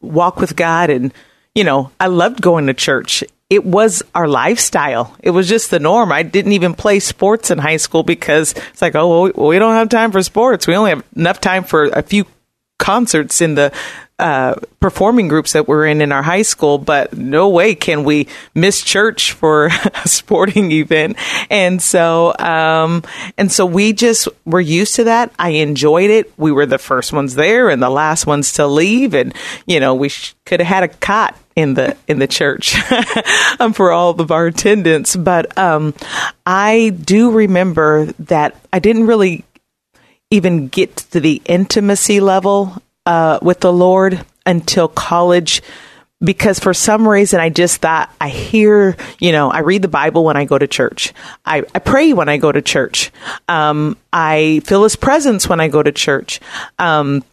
walk 0.00 0.36
with 0.36 0.54
God 0.54 0.90
and 0.90 1.12
you 1.54 1.64
know, 1.64 1.90
I 2.00 2.08
loved 2.08 2.42
going 2.42 2.66
to 2.66 2.74
church. 2.74 3.22
It 3.48 3.64
was 3.64 4.02
our 4.14 4.26
lifestyle. 4.26 5.16
It 5.20 5.30
was 5.30 5.48
just 5.48 5.70
the 5.70 5.78
norm. 5.78 6.10
I 6.10 6.22
didn't 6.22 6.52
even 6.52 6.74
play 6.74 6.98
sports 6.98 7.50
in 7.50 7.58
high 7.58 7.76
school 7.76 8.02
because 8.02 8.52
it's 8.52 8.82
like, 8.82 8.94
oh, 8.94 9.30
well, 9.30 9.48
we 9.48 9.58
don't 9.58 9.74
have 9.74 9.88
time 9.88 10.10
for 10.10 10.22
sports. 10.22 10.66
We 10.66 10.74
only 10.74 10.90
have 10.90 11.04
enough 11.14 11.40
time 11.40 11.62
for 11.62 11.84
a 11.84 12.02
few 12.02 12.26
concerts 12.78 13.40
in 13.40 13.54
the 13.54 13.72
uh, 14.18 14.54
performing 14.78 15.26
groups 15.26 15.54
that 15.54 15.66
we're 15.66 15.86
in 15.86 16.00
in 16.00 16.12
our 16.12 16.22
high 16.22 16.42
school, 16.42 16.78
but 16.78 17.16
no 17.16 17.48
way 17.48 17.74
can 17.74 18.04
we 18.04 18.28
miss 18.54 18.80
church 18.80 19.32
for 19.32 19.66
a 20.04 20.08
sporting 20.08 20.70
event. 20.70 21.16
And 21.50 21.82
so, 21.82 22.34
um, 22.38 23.02
and 23.36 23.50
so 23.50 23.66
we 23.66 23.92
just 23.92 24.28
were 24.44 24.60
used 24.60 24.96
to 24.96 25.04
that. 25.04 25.32
I 25.38 25.50
enjoyed 25.50 26.10
it. 26.10 26.32
We 26.38 26.52
were 26.52 26.66
the 26.66 26.78
first 26.78 27.12
ones 27.12 27.34
there 27.34 27.70
and 27.70 27.82
the 27.82 27.90
last 27.90 28.26
ones 28.26 28.52
to 28.54 28.66
leave. 28.66 29.14
And, 29.14 29.34
you 29.66 29.80
know, 29.80 29.94
we 29.94 30.08
sh- 30.08 30.34
could 30.46 30.60
have 30.60 30.68
had 30.68 30.82
a 30.84 30.88
cot 30.88 31.36
in 31.56 31.74
the 31.74 31.96
in 32.08 32.18
the 32.18 32.26
church 32.26 32.76
um, 33.60 33.72
for 33.72 33.90
all 33.90 34.10
of 34.10 34.30
our 34.30 34.46
attendants. 34.46 35.16
But 35.16 35.56
um, 35.58 35.94
I 36.46 36.90
do 36.90 37.32
remember 37.32 38.06
that 38.20 38.56
I 38.72 38.78
didn't 38.78 39.06
really 39.06 39.44
even 40.30 40.68
get 40.68 40.96
to 40.96 41.20
the 41.20 41.42
intimacy 41.44 42.20
level 42.20 42.82
uh, 43.06 43.38
with 43.42 43.60
the 43.60 43.72
Lord 43.72 44.24
until 44.46 44.88
college 44.88 45.62
because 46.24 46.58
for 46.58 46.72
some 46.72 47.06
reason 47.06 47.40
I 47.40 47.50
just 47.50 47.80
thought 47.80 48.10
I 48.20 48.28
hear, 48.28 48.96
you 49.18 49.32
know, 49.32 49.50
I 49.50 49.60
read 49.60 49.82
the 49.82 49.88
Bible 49.88 50.24
when 50.24 50.36
I 50.36 50.44
go 50.44 50.56
to 50.56 50.66
church. 50.66 51.12
I, 51.44 51.64
I 51.74 51.78
pray 51.78 52.12
when 52.12 52.28
I 52.28 52.38
go 52.38 52.50
to 52.50 52.62
church. 52.62 53.12
Um, 53.46 53.96
I 54.12 54.62
feel 54.64 54.84
his 54.84 54.96
presence 54.96 55.48
when 55.48 55.60
I 55.60 55.68
go 55.68 55.82
to 55.82 55.92
church. 55.92 56.40
Um, 56.78 57.24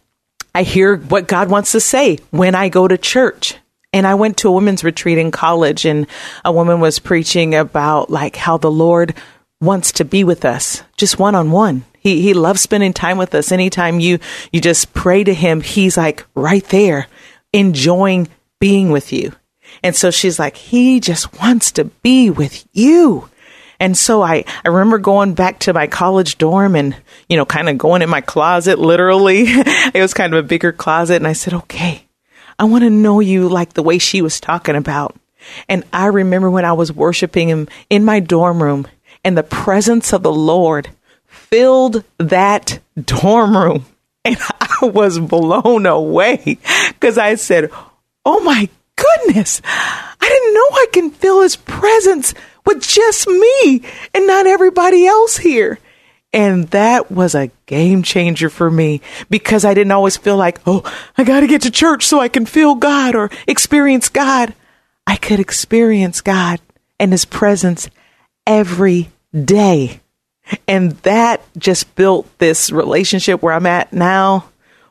I 0.54 0.62
hear 0.62 0.96
what 0.96 1.26
God 1.26 1.48
wants 1.48 1.72
to 1.72 1.80
say 1.80 2.18
when 2.30 2.54
I 2.54 2.68
go 2.68 2.86
to 2.86 2.98
church. 2.98 3.56
And 3.94 4.06
I 4.06 4.14
went 4.14 4.38
to 4.38 4.48
a 4.48 4.52
women's 4.52 4.84
retreat 4.84 5.18
in 5.18 5.30
college 5.30 5.84
and 5.84 6.06
a 6.44 6.52
woman 6.52 6.80
was 6.80 6.98
preaching 6.98 7.54
about 7.54 8.10
like 8.10 8.36
how 8.36 8.56
the 8.56 8.70
Lord 8.70 9.14
wants 9.62 9.92
to 9.92 10.04
be 10.04 10.24
with 10.24 10.44
us 10.44 10.82
just 10.96 11.18
one 11.18 11.34
on 11.34 11.50
one. 11.50 11.84
He 11.98 12.20
he 12.20 12.34
loves 12.34 12.60
spending 12.60 12.92
time 12.92 13.16
with 13.16 13.34
us. 13.34 13.52
Anytime 13.52 14.00
you 14.00 14.18
you 14.50 14.60
just 14.60 14.92
pray 14.92 15.24
to 15.24 15.32
him, 15.32 15.60
he's 15.60 15.96
like 15.96 16.26
right 16.34 16.64
there 16.68 17.06
enjoying 17.52 18.28
being 18.58 18.90
with 18.90 19.12
you. 19.12 19.32
And 19.82 19.94
so 19.94 20.10
she's 20.10 20.38
like 20.38 20.56
he 20.56 21.00
just 21.00 21.40
wants 21.40 21.70
to 21.72 21.84
be 21.84 22.28
with 22.28 22.66
you. 22.72 23.28
And 23.78 23.96
so 23.96 24.22
I, 24.22 24.44
I 24.64 24.68
remember 24.68 24.98
going 24.98 25.34
back 25.34 25.58
to 25.60 25.72
my 25.72 25.88
college 25.88 26.38
dorm 26.38 26.76
and, 26.76 26.94
you 27.28 27.36
know, 27.36 27.44
kind 27.44 27.68
of 27.68 27.78
going 27.78 28.02
in 28.02 28.08
my 28.08 28.20
closet 28.20 28.78
literally. 28.78 29.42
it 29.46 30.00
was 30.00 30.14
kind 30.14 30.32
of 30.32 30.44
a 30.44 30.46
bigger 30.46 30.70
closet 30.70 31.16
and 31.16 31.26
I 31.26 31.32
said, 31.32 31.52
"Okay, 31.52 32.06
I 32.58 32.64
want 32.64 32.84
to 32.84 32.90
know 32.90 33.20
you 33.20 33.48
like 33.48 33.72
the 33.72 33.82
way 33.82 33.98
she 33.98 34.22
was 34.22 34.40
talking 34.40 34.76
about. 34.76 35.16
And 35.68 35.84
I 35.92 36.06
remember 36.06 36.50
when 36.50 36.64
I 36.64 36.72
was 36.72 36.92
worshiping 36.92 37.48
him 37.48 37.68
in 37.90 38.04
my 38.04 38.20
dorm 38.20 38.62
room 38.62 38.86
and 39.24 39.36
the 39.36 39.42
presence 39.42 40.12
of 40.12 40.22
the 40.22 40.32
Lord 40.32 40.90
filled 41.26 42.04
that 42.18 42.80
dorm 43.00 43.56
room. 43.56 43.86
And 44.24 44.36
I 44.60 44.86
was 44.86 45.18
blown 45.18 45.86
away 45.86 46.58
because 46.88 47.18
I 47.18 47.34
said, 47.36 47.70
Oh 48.24 48.40
my 48.40 48.68
goodness, 48.96 49.60
I 49.64 50.28
didn't 50.28 50.54
know 50.54 50.60
I 50.60 50.86
can 50.92 51.10
feel 51.10 51.42
his 51.42 51.56
presence 51.56 52.34
with 52.64 52.82
just 52.82 53.26
me 53.26 53.82
and 54.14 54.26
not 54.26 54.46
everybody 54.46 55.06
else 55.06 55.36
here. 55.36 55.78
And 56.32 56.68
that 56.68 57.10
was 57.10 57.34
a 57.34 57.50
game 57.66 58.02
changer 58.02 58.48
for 58.48 58.70
me 58.70 59.02
because 59.28 59.64
I 59.64 59.74
didn't 59.74 59.92
always 59.92 60.16
feel 60.16 60.36
like, 60.36 60.60
oh, 60.66 60.82
I 61.18 61.24
got 61.24 61.40
to 61.40 61.46
get 61.46 61.62
to 61.62 61.70
church 61.70 62.06
so 62.06 62.20
I 62.20 62.28
can 62.28 62.46
feel 62.46 62.74
God 62.74 63.14
or 63.14 63.30
experience 63.46 64.08
God. 64.08 64.54
I 65.06 65.16
could 65.16 65.40
experience 65.40 66.22
God 66.22 66.60
and 66.98 67.12
His 67.12 67.26
presence 67.26 67.90
every 68.46 69.10
day. 69.32 70.00
And 70.66 70.92
that 71.02 71.42
just 71.56 71.94
built 71.94 72.26
this 72.38 72.70
relationship 72.70 73.42
where 73.42 73.54
I'm 73.54 73.66
at 73.66 73.92
now, 73.92 74.48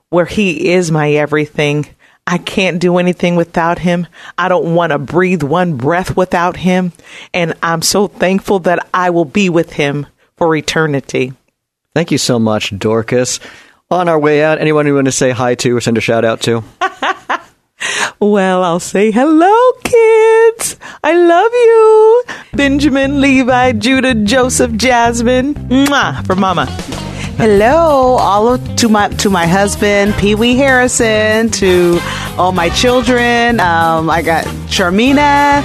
where 0.10 0.26
He 0.26 0.72
is 0.72 0.92
my 0.92 1.12
everything. 1.12 1.88
I 2.26 2.38
can't 2.38 2.80
do 2.80 2.98
anything 2.98 3.36
without 3.36 3.80
him. 3.80 4.08
I 4.38 4.48
don't 4.48 4.76
want 4.76 4.92
to 4.92 5.00
breathe 5.00 5.44
one 5.44 5.76
breath 5.76 6.16
without 6.16 6.56
him. 6.56 6.94
And 7.34 7.56
I'm 7.64 7.82
so 7.82 8.08
thankful 8.08 8.60
that 8.60 8.88
I 8.94 9.10
will 9.10 9.26
be 9.26 9.50
with 9.50 9.74
him 9.74 10.06
for 10.38 10.56
eternity. 10.56 11.34
Thank 11.94 12.12
you 12.12 12.18
so 12.18 12.40
much, 12.40 12.78
Dorcas. 12.78 13.40
On 13.90 14.08
our 14.08 14.20
way 14.20 14.44
out, 14.44 14.60
anyone 14.60 14.88
you 14.88 14.96
want 14.96 15.06
to 15.06 15.12
say 15.12 15.32
hi 15.32 15.56
to 15.56 15.76
or 15.76 15.82
send 15.82 15.98
a 15.98 16.02
shout 16.02 16.24
out 16.24 16.42
to? 16.42 16.64
well, 18.20 18.64
I'll 18.64 18.80
say 18.80 19.12
hello, 19.12 19.72
kids. 19.84 20.78
I 21.04 21.14
love 21.14 21.52
you. 21.52 22.24
Benjamin, 22.54 23.22
Levi, 23.22 23.74
Judah, 23.74 24.16
Joseph, 24.16 24.74
Jasmine. 24.74 25.56
Mwah, 25.56 26.26
for 26.26 26.36
mama. 26.36 26.66
Hello, 27.38 28.18
all 28.20 28.54
of, 28.54 28.76
to 28.76 28.90
my 28.90 29.08
to 29.10 29.30
my 29.30 29.48
husband 29.48 30.14
Pee 30.16 30.36
Wee 30.36 30.56
Harrison, 30.56 31.50
to 31.52 32.00
all 32.38 32.52
my 32.52 32.70
children. 32.70 33.60
Um, 33.60 34.10
I 34.10 34.22
got 34.22 34.46
Charmina, 34.68 35.64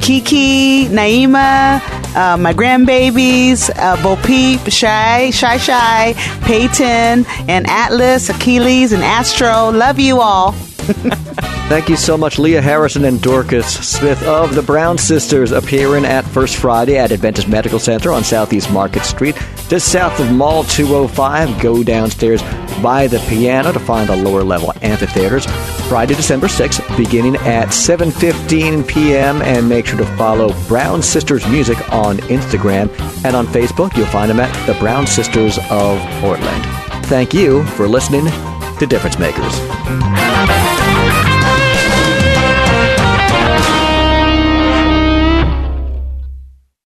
Kiki, 0.00 0.86
Naima, 0.86 1.80
uh, 2.14 2.36
my 2.36 2.52
grandbabies, 2.52 3.70
uh, 3.76 4.00
Bo 4.02 4.14
Peep, 4.22 4.60
Shy, 4.70 5.30
Shy 5.30 5.56
Shy, 5.56 6.14
Peyton, 6.42 7.26
and 7.48 7.66
Atlas, 7.66 8.28
Achilles, 8.28 8.92
and 8.92 9.02
Astro. 9.02 9.70
Love 9.72 9.98
you 9.98 10.20
all. 10.20 10.54
Thank 11.68 11.88
you 11.88 11.96
so 11.96 12.16
much, 12.16 12.38
Leah 12.38 12.62
Harrison 12.62 13.04
and 13.04 13.20
Dorcas 13.20 13.66
Smith 13.66 14.22
of 14.22 14.54
the 14.54 14.62
Brown 14.62 14.96
Sisters, 14.96 15.50
appearing 15.50 16.04
at 16.04 16.24
First 16.24 16.56
Friday 16.56 16.96
at 16.96 17.10
Adventist 17.10 17.48
Medical 17.48 17.80
Center 17.80 18.12
on 18.12 18.22
Southeast 18.22 18.70
Market 18.70 19.02
Street, 19.02 19.34
just 19.68 19.90
south 19.90 20.20
of 20.20 20.30
Mall 20.30 20.62
205. 20.62 21.60
Go 21.60 21.82
downstairs 21.82 22.40
by 22.80 23.08
the 23.08 23.18
piano 23.28 23.72
to 23.72 23.80
find 23.80 24.08
the 24.08 24.14
lower 24.16 24.44
level 24.44 24.72
amphitheaters. 24.82 25.44
Friday, 25.88 26.14
December 26.14 26.46
6th, 26.46 26.96
beginning 26.96 27.34
at 27.38 27.68
7:15 27.68 28.86
p.m. 28.86 29.42
And 29.42 29.68
make 29.68 29.86
sure 29.86 29.98
to 29.98 30.06
follow 30.16 30.54
Brown 30.68 31.02
Sisters 31.02 31.44
Music 31.48 31.78
on 31.92 32.18
Instagram 32.28 32.88
and 33.24 33.34
on 33.34 33.46
Facebook. 33.48 33.96
You'll 33.96 34.06
find 34.06 34.30
them 34.30 34.38
at 34.38 34.66
the 34.66 34.74
Brown 34.74 35.04
Sisters 35.06 35.58
of 35.68 35.98
Portland. 36.20 36.64
Thank 37.06 37.34
you 37.34 37.64
for 37.70 37.88
listening 37.88 38.26
to 38.78 38.86
Difference 38.86 39.18
Makers. 39.18 40.35